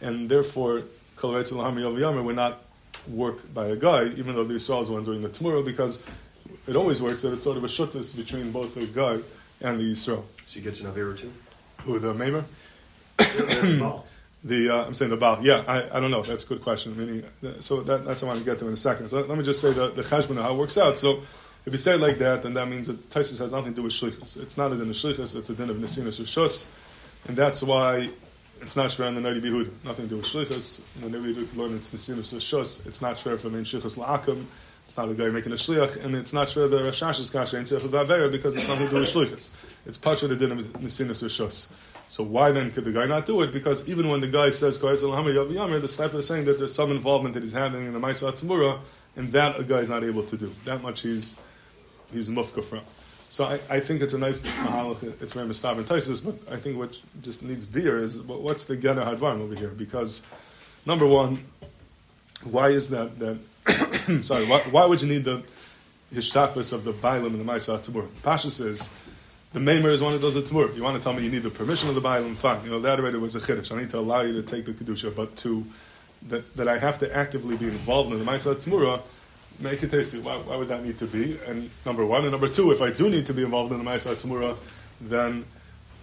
and 0.00 0.28
therefore 0.28 0.82
kol 1.16 1.32
yamer 1.32 2.24
would 2.24 2.36
not 2.36 2.62
work 3.08 3.52
by 3.52 3.66
a 3.66 3.76
guy, 3.76 4.04
even 4.04 4.34
though 4.34 4.44
the 4.44 4.54
Yisrael 4.54 4.82
is 4.82 4.88
the 4.88 4.94
one 4.94 5.04
doing 5.04 5.22
the 5.22 5.28
tmura, 5.28 5.64
because 5.64 6.04
it 6.66 6.76
always 6.76 7.00
works 7.00 7.22
that 7.22 7.32
it's 7.32 7.42
sort 7.42 7.56
of 7.56 7.64
a 7.64 7.68
shuttus 7.68 8.16
between 8.16 8.52
both 8.52 8.74
the 8.74 8.86
guy 8.86 9.18
and 9.66 9.80
the 9.80 9.92
Yisrael. 9.92 10.24
So 10.44 10.58
he 10.58 10.60
gets 10.60 10.80
an 10.80 10.92
Avera 10.92 11.18
too? 11.18 11.32
Who, 11.82 11.98
the 11.98 12.14
mamer? 12.14 12.44
the 14.44 14.68
uh, 14.70 14.86
I'm 14.86 14.94
saying 14.94 15.10
the 15.10 15.16
Baal. 15.16 15.38
Yeah, 15.42 15.64
I, 15.66 15.96
I 15.96 16.00
don't 16.00 16.10
know. 16.10 16.22
That's 16.22 16.44
a 16.44 16.48
good 16.48 16.62
question. 16.62 16.96
Meaning, 16.96 17.24
so 17.60 17.82
that, 17.82 18.04
that's 18.04 18.22
what 18.22 18.28
I 18.28 18.32
want 18.32 18.38
to 18.40 18.44
get 18.44 18.58
to 18.60 18.66
in 18.66 18.72
a 18.72 18.76
second. 18.76 19.08
So 19.08 19.20
let 19.20 19.36
me 19.36 19.44
just 19.44 19.60
say 19.60 19.72
the 19.72 19.88
the 19.88 20.02
cheshbon 20.02 20.40
how 20.40 20.54
it 20.54 20.56
works 20.56 20.78
out. 20.78 20.98
So 20.98 21.22
if 21.66 21.72
you 21.72 21.78
say 21.78 21.94
it 21.94 22.00
like 22.00 22.18
that, 22.18 22.42
then 22.42 22.54
that 22.54 22.68
means 22.68 22.86
that 22.86 23.10
Taisus 23.10 23.38
has 23.40 23.52
nothing 23.52 23.72
to 23.72 23.76
do 23.76 23.82
with 23.82 23.92
shlichus. 23.92 24.40
It's 24.40 24.56
not 24.56 24.72
a 24.72 24.76
din 24.76 24.88
of 24.88 24.94
shlichus. 24.94 25.36
It's 25.36 25.50
a 25.50 25.54
din 25.54 25.70
of 25.70 25.76
nesinus 25.76 26.20
rishus, 26.20 26.72
and 27.28 27.36
that's 27.36 27.62
why 27.62 28.10
it's 28.60 28.76
not 28.76 28.86
shver 28.86 29.08
in 29.08 29.14
the 29.14 29.20
Noda 29.20 29.40
B'Yehuda. 29.40 29.84
Nothing 29.84 30.04
to 30.06 30.10
do 30.10 30.16
with 30.16 30.26
shlichus. 30.26 30.82
The 31.00 31.08
Noda 31.08 31.22
B'Yehuda, 31.22 31.56
learn 31.56 31.76
it's 31.76 31.90
nesinus 31.94 32.34
rishus. 32.34 32.86
It's 32.86 33.02
not 33.02 33.16
shver 33.16 33.38
for 33.38 33.50
main 33.50 33.64
shlichus 33.64 33.98
la'akim. 33.98 34.44
It's 34.84 34.96
not 34.96 35.10
a 35.10 35.14
guy 35.14 35.28
making 35.28 35.52
a 35.52 35.56
shliach, 35.56 36.02
and 36.02 36.14
it's 36.14 36.32
not 36.32 36.48
shver 36.48 36.70
the 36.70 36.78
Rashash's 36.78 37.30
kasha 37.30 37.58
in 37.58 37.64
Shliach 37.64 38.32
because 38.32 38.56
it's 38.56 38.68
nothing 38.68 38.86
to 38.86 38.94
do 38.94 39.00
with 39.00 39.08
shlichus. 39.08 39.54
It's 39.86 39.98
pasha 39.98 40.28
the 40.28 40.36
din 40.36 40.52
of 40.52 40.58
nesinus 40.58 41.22
rishus. 41.22 41.72
So 42.08 42.24
why 42.24 42.52
then 42.52 42.70
could 42.70 42.84
the 42.84 42.92
guy 42.92 43.04
not 43.04 43.26
do 43.26 43.42
it? 43.42 43.52
Because 43.52 43.86
even 43.86 44.08
when 44.08 44.20
the 44.22 44.28
guy 44.28 44.48
says 44.48 44.80
the 44.80 45.78
disciple 45.82 46.18
is 46.18 46.26
saying 46.26 46.46
that 46.46 46.56
there's 46.56 46.74
some 46.74 46.90
involvement 46.90 47.34
that 47.34 47.42
he's 47.42 47.52
having 47.52 47.84
in 47.84 47.92
the 47.92 48.00
Maisa 48.00 48.32
Tamura, 48.32 48.78
and 49.14 49.28
that 49.32 49.60
a 49.60 49.64
guy 49.64 49.80
is 49.80 49.90
not 49.90 50.02
able 50.02 50.22
to 50.22 50.36
do. 50.38 50.50
That 50.64 50.82
much 50.82 51.02
he's 51.02 51.40
he's 52.10 52.30
mufka 52.30 52.64
from. 52.64 52.80
So 53.30 53.44
I, 53.44 53.54
I 53.70 53.80
think 53.80 54.00
it's 54.00 54.14
a 54.14 54.18
nice 54.18 54.46
mahalach. 54.46 55.02
It's 55.22 55.34
very 55.34 55.46
mistab 55.46 55.76
and 55.76 55.86
taisis, 55.86 56.24
but 56.24 56.52
I 56.52 56.56
think 56.56 56.78
what 56.78 56.98
just 57.20 57.42
needs 57.42 57.66
beer 57.66 57.98
is 57.98 58.22
what's 58.22 58.64
the 58.64 58.76
gana 58.76 59.04
hadvarim 59.04 59.40
over 59.40 59.54
here? 59.54 59.68
Because 59.68 60.26
number 60.86 61.06
one, 61.06 61.44
why 62.44 62.68
is 62.68 62.90
that 62.90 63.18
that 63.18 63.38
sorry? 64.24 64.46
Why, 64.46 64.60
why 64.70 64.86
would 64.86 65.02
you 65.02 65.08
need 65.08 65.24
the 65.24 65.42
hishtafis 66.14 66.72
of 66.72 66.84
the 66.84 66.92
bailam 66.92 67.26
and 67.26 67.40
the 67.40 67.44
Maisa 67.44 67.78
Tamura? 67.78 68.08
Pasha 68.22 68.50
says 68.50 68.92
the 69.52 69.60
Maimer 69.60 69.90
is 69.92 70.02
one 70.02 70.12
of 70.12 70.20
those 70.20 70.36
at 70.36 70.44
Tamur. 70.44 70.74
You 70.76 70.82
want 70.82 70.96
to 70.96 71.02
tell 71.02 71.14
me 71.14 71.24
you 71.24 71.30
need 71.30 71.42
the 71.42 71.50
permission 71.50 71.88
of 71.88 71.94
the 71.94 72.02
Bailam, 72.02 72.36
fine. 72.36 72.62
You 72.64 72.70
know, 72.70 72.80
that 72.80 73.00
already 73.00 73.16
was 73.16 73.34
a 73.34 73.40
Kiddush. 73.40 73.72
I 73.72 73.78
need 73.78 73.90
to 73.90 73.98
allow 73.98 74.20
you 74.20 74.34
to 74.34 74.42
take 74.42 74.66
the 74.66 74.72
Kedusha, 74.72 75.14
but 75.14 75.36
to, 75.38 75.64
that, 76.28 76.54
that 76.56 76.68
I 76.68 76.78
have 76.78 76.98
to 76.98 77.16
actively 77.16 77.56
be 77.56 77.66
involved 77.66 78.12
in 78.12 78.18
the 78.18 78.30
Maisa 78.30 78.54
Tamura, 78.54 79.00
make 79.60 79.82
it 79.82 79.90
tasty. 79.90 80.18
Why, 80.18 80.36
why 80.36 80.56
would 80.56 80.68
that 80.68 80.84
need 80.84 80.98
to 80.98 81.06
be? 81.06 81.38
And 81.46 81.70
number 81.84 82.04
one. 82.04 82.22
And 82.22 82.32
number 82.32 82.48
two, 82.48 82.70
if 82.70 82.80
I 82.80 82.90
do 82.90 83.08
need 83.08 83.26
to 83.26 83.34
be 83.34 83.44
involved 83.44 83.72
in 83.72 83.78
the 83.78 83.84
Maisa 83.84 84.14
Tamura, 84.14 84.58
then 85.00 85.44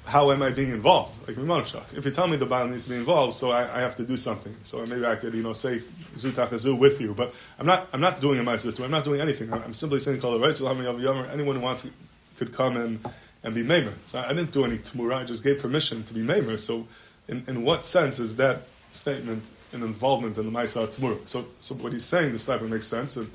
how 0.06 0.32
am 0.32 0.44
I 0.44 0.52
being 0.52 0.72
involved? 0.72 1.28
Like 1.28 1.38
Mimanshach. 1.38 1.98
If 1.98 2.06
you 2.06 2.12
tell 2.12 2.28
me 2.28 2.38
the 2.38 2.46
Baal 2.46 2.68
needs 2.68 2.86
to 2.86 2.92
be 2.92 2.98
involved, 2.98 3.34
so 3.34 3.52
I, 3.52 3.78
I, 3.78 3.82
have 3.82 3.96
to 3.96 4.04
do 4.04 4.16
something. 4.18 4.56
So 4.64 4.86
maybe 4.86 5.06
I 5.06 5.16
could, 5.16 5.34
you 5.34 5.42
know, 5.42 5.54
say 5.54 5.80
Zutachazu 6.16 6.78
with 6.78 7.02
you. 7.02 7.14
But 7.16 7.34
I'm 7.60 7.66
not 7.66 7.90
I'm 7.92 8.02
not 8.02 8.22
doing 8.22 8.40
a 8.40 8.44
Maisa 8.44 8.80
I'm 8.84 8.92
not 8.92 9.04
doing 9.04 9.20
anything. 9.20 9.52
I'm 9.52 9.74
simply 9.74 10.00
saying 10.00 10.22
Kol 10.22 10.40
right. 10.40 10.56
So 10.56 10.68
how 10.68 10.74
many 10.74 10.88
of 10.88 11.00
you 11.00 11.10
ever? 11.10 11.26
anyone 11.26 11.56
who 11.56 11.62
wants 11.64 11.90
could 12.38 12.54
come 12.54 12.78
and 12.78 13.00
and 13.46 13.54
be 13.54 13.64
Maimer. 13.64 13.94
So 14.08 14.20
I 14.20 14.30
didn't 14.30 14.52
do 14.52 14.66
any 14.66 14.78
Tmura, 14.80 15.18
I 15.18 15.24
just 15.24 15.44
gave 15.44 15.62
permission 15.62 16.04
to 16.04 16.14
be 16.14 16.22
Maimer. 16.22 16.60
So, 16.60 16.88
in, 17.28 17.44
in 17.48 17.64
what 17.64 17.86
sense 17.86 18.20
is 18.20 18.36
that 18.38 18.64
statement 18.90 19.50
an 19.72 19.84
involvement 19.84 20.38
in 20.38 20.52
the 20.52 20.60
Maisa 20.60 20.88
Tmura? 20.88 21.26
So, 21.28 21.46
so 21.62 21.76
what 21.76 21.94
he's 21.94 22.06
saying, 22.06 22.32
this 22.32 22.48
type 22.48 22.62
makes 22.64 22.88
sense. 22.88 23.16
And, 23.16 23.30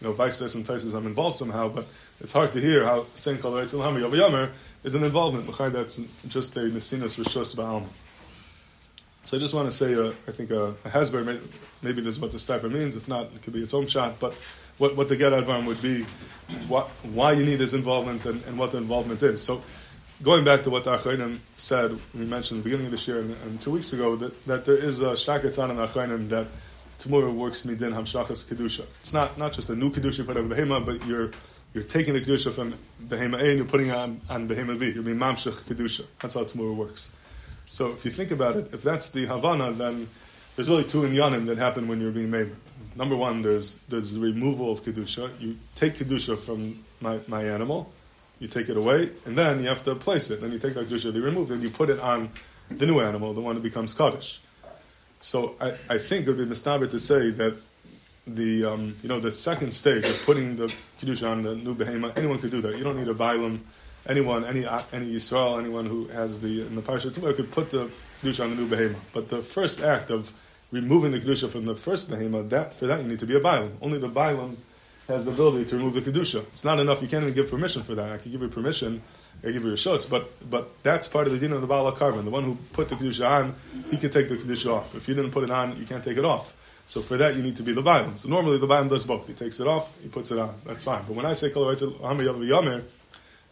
you 0.00 0.06
know, 0.06 0.12
Vice 0.12 0.38
says 0.38 0.54
and 0.54 0.64
Taisus, 0.64 0.94
I'm 0.94 1.06
involved 1.06 1.36
somehow, 1.36 1.68
but 1.68 1.86
it's 2.20 2.32
hard 2.32 2.52
to 2.52 2.60
hear 2.60 2.84
how 2.84 3.04
saying 3.14 3.38
Kol 3.38 3.52
Eretz 3.52 3.74
Elhami 3.74 4.00
Yav 4.02 4.50
is 4.84 4.94
an 4.94 5.04
involvement. 5.04 5.46
That's 5.72 6.00
just 6.28 6.56
a 6.56 6.60
Nesinus 6.60 7.18
Rishos 7.18 7.56
Ba'alma. 7.56 7.86
So 9.24 9.36
I 9.36 9.40
just 9.40 9.54
want 9.54 9.68
to 9.68 9.76
say, 9.76 9.94
uh, 9.94 10.12
I 10.28 10.30
think 10.30 10.52
uh, 10.52 10.66
a 10.84 10.88
Hasber, 10.88 11.24
maybe, 11.82 12.00
this 12.00 12.14
is 12.14 12.20
what 12.20 12.30
the 12.30 12.38
Steipler 12.38 12.70
means. 12.70 12.94
If 12.94 13.08
not, 13.08 13.24
it 13.34 13.42
could 13.42 13.54
be 13.54 13.62
its 13.62 13.74
own 13.74 13.86
shot. 13.86 14.20
But 14.20 14.38
what, 14.78 14.96
what 14.96 15.08
the 15.08 15.16
get 15.16 15.32
advan 15.32 15.66
would 15.66 15.82
be, 15.82 16.02
what, 16.68 16.86
why 17.02 17.32
you 17.32 17.44
need 17.44 17.56
this 17.56 17.72
involvement 17.72 18.24
and, 18.24 18.40
and, 18.44 18.56
what 18.56 18.70
the 18.70 18.78
involvement 18.78 19.22
is. 19.24 19.42
So 19.42 19.64
going 20.22 20.44
back 20.44 20.62
to 20.62 20.70
what 20.70 20.84
the 20.84 20.96
Achronim 20.96 21.40
said, 21.56 21.98
we 22.14 22.24
mentioned 22.24 22.60
the 22.60 22.64
beginning 22.64 22.86
of 22.86 22.92
this 22.92 23.08
year 23.08 23.20
and, 23.20 23.34
and 23.46 23.60
two 23.60 23.72
weeks 23.72 23.92
ago, 23.92 24.14
that, 24.14 24.46
that 24.46 24.64
there 24.64 24.76
is 24.76 25.00
a 25.00 25.14
shtaketzan 25.14 25.70
in 25.70 25.76
the 25.76 25.88
Achronim 25.88 26.28
that 26.28 26.46
tmura 26.98 27.34
works 27.34 27.62
midin 27.62 27.92
hamshachas 27.92 28.44
kedusha. 28.46 28.84
It's 29.00 29.12
not, 29.12 29.38
not 29.38 29.52
just 29.52 29.70
a 29.70 29.76
new 29.76 29.90
kedusha 29.90 30.18
you 30.18 30.24
put 30.24 30.36
on 30.36 30.48
behema, 30.48 30.84
but 30.84 31.06
you're 31.06 31.30
you're 31.74 31.84
taking 31.84 32.14
the 32.14 32.20
kedusha 32.20 32.52
from 32.52 32.74
behema 33.02 33.40
A 33.40 33.50
and 33.50 33.58
you're 33.58 33.66
putting 33.66 33.88
it 33.88 33.94
on, 33.94 34.20
on 34.30 34.48
behema 34.48 34.78
B. 34.78 34.92
You're 34.92 35.02
being 35.02 35.18
mamshach 35.18 35.62
kedusha. 35.64 36.06
That's 36.20 36.34
how 36.34 36.44
tmura 36.44 36.74
works. 36.74 37.16
So 37.66 37.90
if 37.92 38.04
you 38.04 38.10
think 38.10 38.30
about 38.30 38.56
it, 38.56 38.72
if 38.72 38.82
that's 38.82 39.10
the 39.10 39.26
Havana, 39.26 39.72
then 39.72 40.06
there's 40.54 40.68
really 40.68 40.84
two 40.84 41.02
inyanim 41.02 41.46
that 41.46 41.58
happen 41.58 41.88
when 41.88 42.00
you're 42.00 42.12
being 42.12 42.30
made. 42.30 42.50
Number 42.94 43.16
one, 43.16 43.42
there's 43.42 43.76
there's 43.88 44.14
the 44.14 44.20
removal 44.20 44.72
of 44.72 44.82
kedusha. 44.82 45.38
You 45.40 45.56
take 45.74 45.96
kedusha 45.96 46.38
from 46.38 46.78
my, 47.00 47.18
my 47.28 47.44
animal, 47.44 47.92
you 48.38 48.48
take 48.48 48.68
it 48.68 48.76
away, 48.76 49.10
and 49.24 49.36
then 49.36 49.60
you 49.60 49.68
have 49.68 49.82
to 49.84 49.94
place 49.94 50.30
it. 50.30 50.40
Then 50.40 50.52
you 50.52 50.58
take 50.58 50.74
that 50.74 50.86
kedusha, 50.88 51.12
you 51.12 51.22
remove 51.22 51.50
it, 51.50 51.54
and 51.54 51.62
you 51.62 51.70
put 51.70 51.90
it 51.90 52.00
on 52.00 52.30
the 52.70 52.86
new 52.86 53.00
animal, 53.00 53.34
the 53.34 53.40
one 53.40 53.54
that 53.54 53.62
becomes 53.62 53.92
kaddish. 53.92 54.40
So 55.20 55.54
I, 55.60 55.74
I 55.88 55.98
think 55.98 56.26
it 56.26 56.30
would 56.30 56.38
be 56.38 56.54
mistaber 56.54 56.88
to 56.90 56.98
say 56.98 57.30
that 57.30 57.56
the 58.26 58.64
um, 58.64 58.96
you 59.02 59.08
know 59.08 59.20
the 59.20 59.30
second 59.30 59.72
stage 59.72 60.04
of 60.04 60.22
putting 60.26 60.56
the 60.56 60.66
kedusha 61.00 61.30
on 61.30 61.42
the 61.42 61.54
new 61.54 61.74
behema, 61.74 62.16
anyone 62.16 62.38
could 62.38 62.50
do 62.50 62.60
that. 62.60 62.76
You 62.76 62.84
don't 62.84 62.96
need 62.96 63.08
a 63.08 63.14
bailam 63.14 63.60
anyone, 64.08 64.44
any 64.44 64.66
any 64.92 65.14
Yisrael, 65.14 65.58
anyone 65.58 65.86
who 65.86 66.06
has 66.08 66.40
the 66.40 66.62
in 66.62 66.74
the 66.74 66.82
parsha 66.82 67.10
Tumah 67.10 67.34
could 67.36 67.50
put 67.50 67.70
the 67.70 67.90
kedusha 68.22 68.44
on 68.44 68.50
the 68.50 68.56
new 68.56 68.68
behema. 68.68 68.96
But 69.12 69.28
the 69.28 69.40
first 69.40 69.82
act 69.82 70.10
of 70.10 70.32
removing 70.70 71.12
the 71.12 71.20
kedusha 71.20 71.48
from 71.48 71.66
the 71.66 71.74
first 71.74 72.10
behema, 72.10 72.48
that 72.50 72.74
for 72.74 72.86
that 72.86 73.02
you 73.02 73.08
need 73.08 73.18
to 73.20 73.26
be 73.26 73.36
a 73.36 73.40
bailam. 73.40 73.72
Only 73.80 73.98
the 73.98 74.08
bailam 74.08 74.56
has 75.08 75.24
the 75.24 75.32
ability 75.32 75.66
to 75.70 75.76
remove 75.76 75.94
the 75.94 76.00
kedusha. 76.00 76.42
It's 76.44 76.64
not 76.64 76.80
enough. 76.80 77.02
You 77.02 77.08
can't 77.08 77.22
even 77.22 77.34
give 77.34 77.50
permission 77.50 77.82
for 77.82 77.94
that. 77.94 78.12
I 78.12 78.18
can 78.18 78.32
give 78.32 78.42
you 78.42 78.48
permission. 78.48 79.02
I 79.44 79.50
give 79.50 79.64
you 79.64 79.74
a 79.74 79.98
but 80.10 80.50
but 80.50 80.82
that's 80.82 81.08
part 81.08 81.26
of 81.26 81.32
the 81.32 81.38
din 81.38 81.52
of 81.52 81.60
the 81.60 81.66
Baal 81.66 81.90
Korban. 81.92 82.24
The 82.24 82.30
one 82.30 82.44
who 82.44 82.56
put 82.72 82.88
the 82.88 82.96
kedusha 82.96 83.28
on, 83.28 83.54
he 83.90 83.96
can 83.96 84.10
take 84.10 84.28
the 84.28 84.36
kedusha 84.36 84.72
off. 84.72 84.94
If 84.94 85.08
you 85.08 85.14
didn't 85.14 85.30
put 85.30 85.44
it 85.44 85.50
on, 85.50 85.76
you 85.78 85.84
can't 85.84 86.02
take 86.02 86.16
it 86.16 86.24
off. 86.24 86.54
So 86.86 87.02
for 87.02 87.16
that, 87.16 87.34
you 87.36 87.42
need 87.42 87.56
to 87.56 87.62
be 87.62 87.72
the 87.72 87.82
bailam. 87.82 88.16
So 88.16 88.28
normally 88.28 88.58
the 88.58 88.66
bailam 88.66 88.88
does 88.88 89.04
both. 89.04 89.26
He 89.26 89.34
takes 89.34 89.60
it 89.60 89.66
off, 89.66 90.00
he 90.00 90.08
puts 90.08 90.30
it 90.30 90.38
on. 90.38 90.54
That's 90.64 90.84
fine. 90.84 91.02
But 91.06 91.16
when 91.16 91.26
I 91.26 91.32
say 91.32 91.50
yamer, 91.50 92.84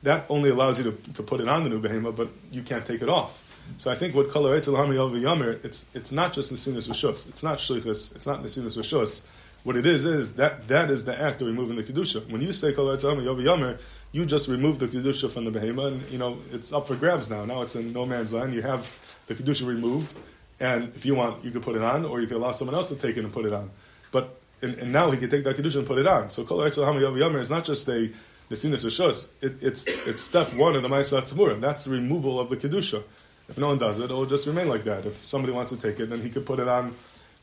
that 0.03 0.27
only 0.29 0.51
allows 0.51 0.79
you 0.79 0.85
to, 0.85 1.12
to 1.12 1.23
put 1.23 1.40
it 1.40 1.49
on 1.49 1.64
the 1.64 1.70
new 1.70 1.81
behema, 1.81 2.14
but 2.14 2.29
you 2.51 2.62
can't 2.62 2.85
take 2.85 3.03
it 3.03 3.09
off. 3.09 3.42
So 3.79 3.90
I 3.90 3.94
think 3.94 4.14
what 4.14 4.31
color 4.31 4.59
Yamer, 4.61 5.64
it's 5.64 5.94
it's 5.97 6.12
not 6.12 6.33
just 6.33 6.53
Nesinus 6.53 6.88
Rishos. 6.88 7.29
It's 7.29 7.42
not 7.42 7.59
Shlichus. 7.59 8.14
It's 8.14 8.27
not 8.27 8.42
Nesinus 8.42 8.79
Rishos. 8.79 9.27
What 9.64 9.77
it 9.77 9.87
is 9.87 10.05
is 10.05 10.35
that 10.35 10.68
that 10.68 10.90
is 10.90 11.07
the 11.07 11.18
act 11.18 11.40
of 11.40 11.49
removing 11.49 11.77
the 11.77 11.83
kedusha. 11.83 12.31
When 12.31 12.40
you 12.40 12.53
say 12.53 12.73
Kol 12.73 12.94
Yamer, 12.97 13.79
you 14.14 14.24
just 14.24 14.48
remove 14.48 14.79
the 14.79 14.87
kedusha 14.87 15.29
from 15.29 15.44
the 15.44 15.50
behema, 15.50 15.88
and 15.88 16.12
you 16.12 16.18
know 16.18 16.38
it's 16.53 16.72
up 16.72 16.87
for 16.87 16.94
grabs 16.94 17.29
now. 17.29 17.44
Now 17.44 17.62
it's 17.62 17.74
in 17.74 17.92
no 17.92 18.07
man's 18.07 18.33
land. 18.33 18.55
You 18.55 18.62
have 18.62 18.83
the 19.27 19.35
kedusha 19.35 19.66
removed, 19.66 20.16
and 20.61 20.94
if 20.94 21.05
you 21.05 21.16
want, 21.16 21.44
you 21.44 21.50
could 21.50 21.62
put 21.62 21.74
it 21.74 21.83
on, 21.83 22.05
or 22.05 22.20
you 22.20 22.29
could 22.29 22.37
allow 22.37 22.53
someone 22.53 22.77
else 22.77 22.90
to 22.90 22.96
take 22.96 23.16
it 23.16 23.24
and 23.24 23.33
put 23.33 23.44
it 23.44 23.53
on. 23.53 23.70
But 24.12 24.38
and, 24.62 24.74
and 24.74 24.92
now 24.92 25.11
he 25.11 25.18
can 25.18 25.29
take 25.29 25.42
that 25.42 25.57
kedusha 25.57 25.79
and 25.79 25.87
put 25.87 25.98
it 25.98 26.07
on. 26.07 26.31
So 26.31 26.44
Kol 26.44 26.59
Yamer 26.59 27.40
is 27.40 27.50
not 27.50 27.64
just 27.64 27.88
a 27.88 28.12
Nesinus 28.50 28.85
Rishos, 28.85 29.42
it, 29.42 29.62
it's, 29.62 29.87
it's 30.07 30.22
step 30.22 30.53
one 30.55 30.77
in 30.77 30.83
the 30.83 30.88
Ma'aseh 30.88 31.22
Tamurim. 31.22 31.61
That's 31.61 31.85
the 31.85 31.90
removal 31.90 32.38
of 32.38 32.50
the 32.50 32.57
Kedusha. 32.57 33.03
If 33.48 33.59
no 33.59 33.68
one 33.68 33.79
does 33.79 34.00
it, 34.00 34.05
it'll 34.05 34.27
just 34.27 34.46
remain 34.46 34.68
like 34.68 34.85
that. 34.85 35.07
If 35.07 35.14
somebody 35.14 35.53
wants 35.53 35.72
to 35.72 35.79
take 35.79 35.98
it, 35.98 36.11
then 36.11 36.20
he 36.20 36.29
could 36.29 36.44
put 36.44 36.61
it 36.61 36.68
on 36.68 36.94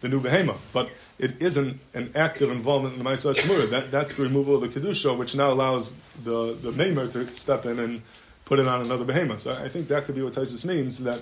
the 0.01 0.09
new 0.09 0.19
behema. 0.19 0.59
But 0.73 0.89
it 1.17 1.41
isn't 1.41 1.79
an 1.93 2.11
active 2.15 2.51
involvement 2.51 2.97
in 2.97 3.03
the 3.03 3.09
Ma'aseh 3.09 3.35
Tamurim. 3.35 3.69
That, 3.69 3.91
that's 3.91 4.15
the 4.15 4.23
removal 4.23 4.55
of 4.55 4.61
the 4.61 4.79
Kedusha, 4.79 5.17
which 5.17 5.35
now 5.35 5.51
allows 5.51 5.95
the, 6.23 6.53
the 6.53 6.71
Maimer 6.71 7.11
to 7.13 7.25
step 7.33 7.65
in 7.65 7.79
and 7.79 8.01
put 8.45 8.59
it 8.59 8.67
on 8.67 8.81
another 8.81 9.05
behema. 9.05 9.39
So 9.39 9.51
I 9.51 9.69
think 9.69 9.87
that 9.87 10.05
could 10.05 10.15
be 10.15 10.23
what 10.23 10.33
Taisus 10.33 10.65
means, 10.65 11.03
that 11.03 11.21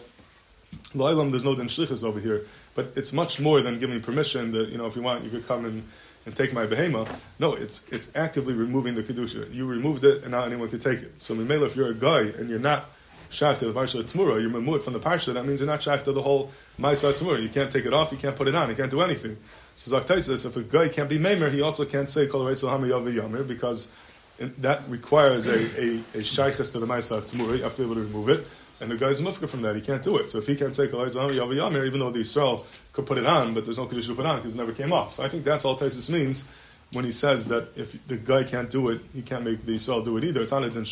La'ilam, 0.95 1.31
there's 1.31 1.45
no 1.45 1.55
din 1.55 1.69
over 2.05 2.19
here. 2.19 2.45
But 2.75 2.93
it's 2.95 3.11
much 3.11 3.39
more 3.39 3.61
than 3.61 3.79
giving 3.79 3.99
permission 4.01 4.51
that, 4.51 4.69
you 4.69 4.77
know, 4.77 4.85
if 4.85 4.95
you 4.95 5.01
want, 5.01 5.23
you 5.23 5.29
could 5.29 5.47
come 5.47 5.65
and 5.65 5.83
and 6.25 6.35
take 6.35 6.53
my 6.53 6.65
behema. 6.65 7.07
No, 7.39 7.53
it's 7.53 7.87
it's 7.89 8.15
actively 8.15 8.53
removing 8.53 8.95
the 8.95 9.03
kedusha. 9.03 9.53
You 9.53 9.65
removed 9.65 10.03
it, 10.03 10.23
and 10.23 10.31
now 10.31 10.43
anyone 10.43 10.69
can 10.69 10.79
take 10.79 10.99
it. 10.99 11.21
So 11.21 11.33
Mimela, 11.35 11.65
if 11.65 11.75
you're 11.75 11.89
a 11.89 11.93
guy 11.93 12.21
and 12.37 12.49
you're 12.49 12.59
not 12.59 12.89
shak 13.29 13.59
to 13.59 13.65
the 13.65 13.73
parsha 13.79 14.03
tmura, 14.03 14.41
you're 14.41 14.51
removed 14.51 14.83
from 14.83 14.93
the 14.93 14.99
parsha. 14.99 15.33
That 15.33 15.45
means 15.45 15.59
you're 15.59 15.67
not 15.67 15.81
shak 15.81 16.03
to 16.05 16.11
the 16.11 16.21
whole 16.21 16.51
ma'isa 16.79 17.13
tmura. 17.13 17.41
You 17.41 17.49
can't 17.49 17.71
take 17.71 17.85
it 17.85 17.93
off. 17.93 18.11
You 18.11 18.17
can't 18.17 18.35
put 18.35 18.47
it 18.47 18.55
on. 18.55 18.69
You 18.69 18.75
can't 18.75 18.91
do 18.91 19.01
anything. 19.01 19.37
So 19.75 19.97
Zaktai 19.97 20.21
says 20.21 20.45
if 20.45 20.55
a 20.57 20.63
guy 20.63 20.89
can't 20.89 21.09
be 21.09 21.19
maimer, 21.19 21.51
he 21.51 21.61
also 21.61 21.85
can't 21.85 22.09
say 22.09 22.27
kol 22.27 22.45
yamir 22.45 23.47
because 23.47 23.93
that 24.39 24.81
requires 24.87 25.47
a 25.47 25.53
a, 25.53 25.99
a 26.15 26.21
to 26.21 26.79
the 26.79 26.87
ma'isa 26.87 27.21
tmura. 27.21 27.57
You 27.57 27.63
have 27.63 27.75
to 27.75 27.77
be 27.77 27.83
able 27.85 27.95
to 27.95 28.01
remove 28.01 28.29
it. 28.29 28.47
and 28.81 28.91
the 28.91 28.95
guy's 28.95 29.21
mufka 29.21 29.47
from 29.47 29.61
that. 29.61 29.75
He 29.75 29.81
can't 29.81 30.03
do 30.03 30.17
it. 30.17 30.31
So 30.31 30.37
if 30.37 30.47
he 30.47 30.55
can't 30.55 30.75
say 30.75 30.87
Yavi 30.87 31.11
Yamir, 31.11 31.85
even 31.85 31.99
though 31.99 32.11
the 32.11 32.21
Israel 32.21 32.65
could 32.93 33.05
put 33.05 33.17
it 33.17 33.25
on, 33.25 33.53
but 33.53 33.65
there's 33.65 33.77
no 33.77 33.85
condition 33.85 34.15
to 34.15 34.15
put 34.15 34.25
on 34.25 34.37
because 34.37 34.55
it 34.55 34.57
never 34.57 34.71
came 34.71 34.93
off. 34.93 35.13
So 35.13 35.23
I 35.23 35.27
think 35.27 35.43
that's 35.43 35.65
all 35.65 35.77
Taisus 35.77 36.09
means 36.11 36.49
when 36.91 37.05
he 37.05 37.11
says 37.11 37.45
that 37.45 37.69
if 37.75 38.05
the 38.07 38.17
guy 38.17 38.43
can't 38.43 38.69
do 38.69 38.89
it, 38.89 39.01
he 39.13 39.21
can't 39.21 39.43
make 39.43 39.65
the 39.65 39.75
Israel 39.75 40.01
do 40.01 40.17
it 40.17 40.23
either. 40.23 40.41
It's 40.41 40.51
on 40.51 40.63
a 40.63 40.69
din 40.69 40.85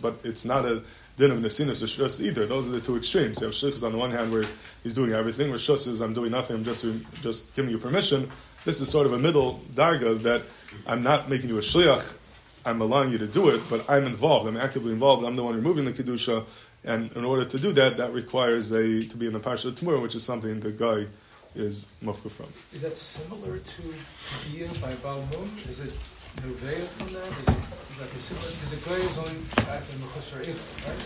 but 0.00 0.14
it's 0.24 0.44
not 0.44 0.64
a 0.64 0.82
din 1.18 1.30
of 1.30 1.38
nesinus 1.38 1.82
or 1.82 2.24
either. 2.24 2.46
Those 2.46 2.68
are 2.68 2.72
the 2.72 2.80
two 2.80 2.96
extremes. 2.96 3.40
You 3.40 3.46
have 3.46 3.54
shlichus 3.54 3.84
on 3.84 3.92
the 3.92 3.98
one 3.98 4.10
hand 4.10 4.32
where 4.32 4.44
he's 4.82 4.94
doing 4.94 5.12
everything, 5.12 5.50
where 5.50 5.58
shus 5.58 5.88
is 5.88 6.00
I'm 6.00 6.14
doing 6.14 6.30
nothing, 6.30 6.56
I'm 6.56 6.64
just 6.64 6.84
just 7.22 7.54
giving 7.54 7.70
you 7.70 7.78
permission. 7.78 8.30
This 8.64 8.80
is 8.80 8.88
sort 8.88 9.06
of 9.06 9.12
a 9.12 9.18
middle 9.18 9.60
darga 9.74 10.20
that 10.22 10.42
I'm 10.86 11.02
not 11.02 11.28
making 11.28 11.48
you 11.48 11.58
a 11.58 11.62
shliach, 11.62 12.14
I'm 12.64 12.80
allowing 12.80 13.10
you 13.10 13.18
to 13.18 13.26
do 13.26 13.48
it, 13.48 13.60
but 13.68 13.88
I'm 13.90 14.04
involved. 14.04 14.48
I'm 14.48 14.56
actively 14.56 14.92
involved. 14.92 15.24
I'm 15.24 15.36
the 15.36 15.44
one 15.44 15.54
removing 15.56 15.84
the 15.84 15.92
kedusha, 15.92 16.44
and 16.84 17.10
in 17.12 17.24
order 17.24 17.44
to 17.44 17.58
do 17.58 17.72
that, 17.72 17.96
that 17.96 18.12
requires 18.12 18.70
a 18.72 19.04
to 19.04 19.16
be 19.16 19.26
in 19.26 19.32
the 19.32 19.40
parsha 19.40 19.72
tmura, 19.72 20.00
which 20.00 20.14
is 20.14 20.22
something 20.22 20.60
the 20.60 20.70
guy 20.70 21.06
is 21.54 21.90
mufka 22.02 22.30
from. 22.30 22.46
Is 22.46 22.80
that 22.80 22.96
similar 22.96 23.58
to 23.58 23.82
Dia 24.50 24.68
by 24.80 24.92
Balmum? 25.04 25.68
Is 25.68 25.80
it 25.80 26.21
Nuveya 26.40 26.86
from 26.96 27.12
that? 27.14 27.28
Is 28.16 28.30
it 28.30 28.40
is 28.48 28.70
the 28.70 28.76
the 30.00 30.08
right? 30.88 31.02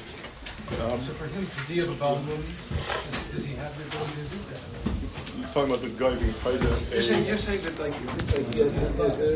Um, 0.86 1.02
So 1.02 1.12
for 1.12 1.26
him 1.26 1.44
to 1.46 1.60
by 1.68 1.94
Balmum, 1.98 2.42
does, 2.70 3.34
does 3.34 3.44
he 3.44 3.54
have 3.56 3.74
the 3.76 3.84
ability 3.90 4.22
to 4.22 4.26
do 4.30 4.38
that? 4.50 4.62
You're 5.36 5.48
talking 5.52 5.70
about 5.70 5.82
the 5.82 5.90
guy 5.98 6.14
being 6.16 6.32
paid. 6.40 6.62
You're 6.62 7.02
saying, 7.02 7.26
you're 7.26 7.38
saying 7.38 7.60
that 7.66 7.78
like, 7.78 7.94
there's 8.96 9.18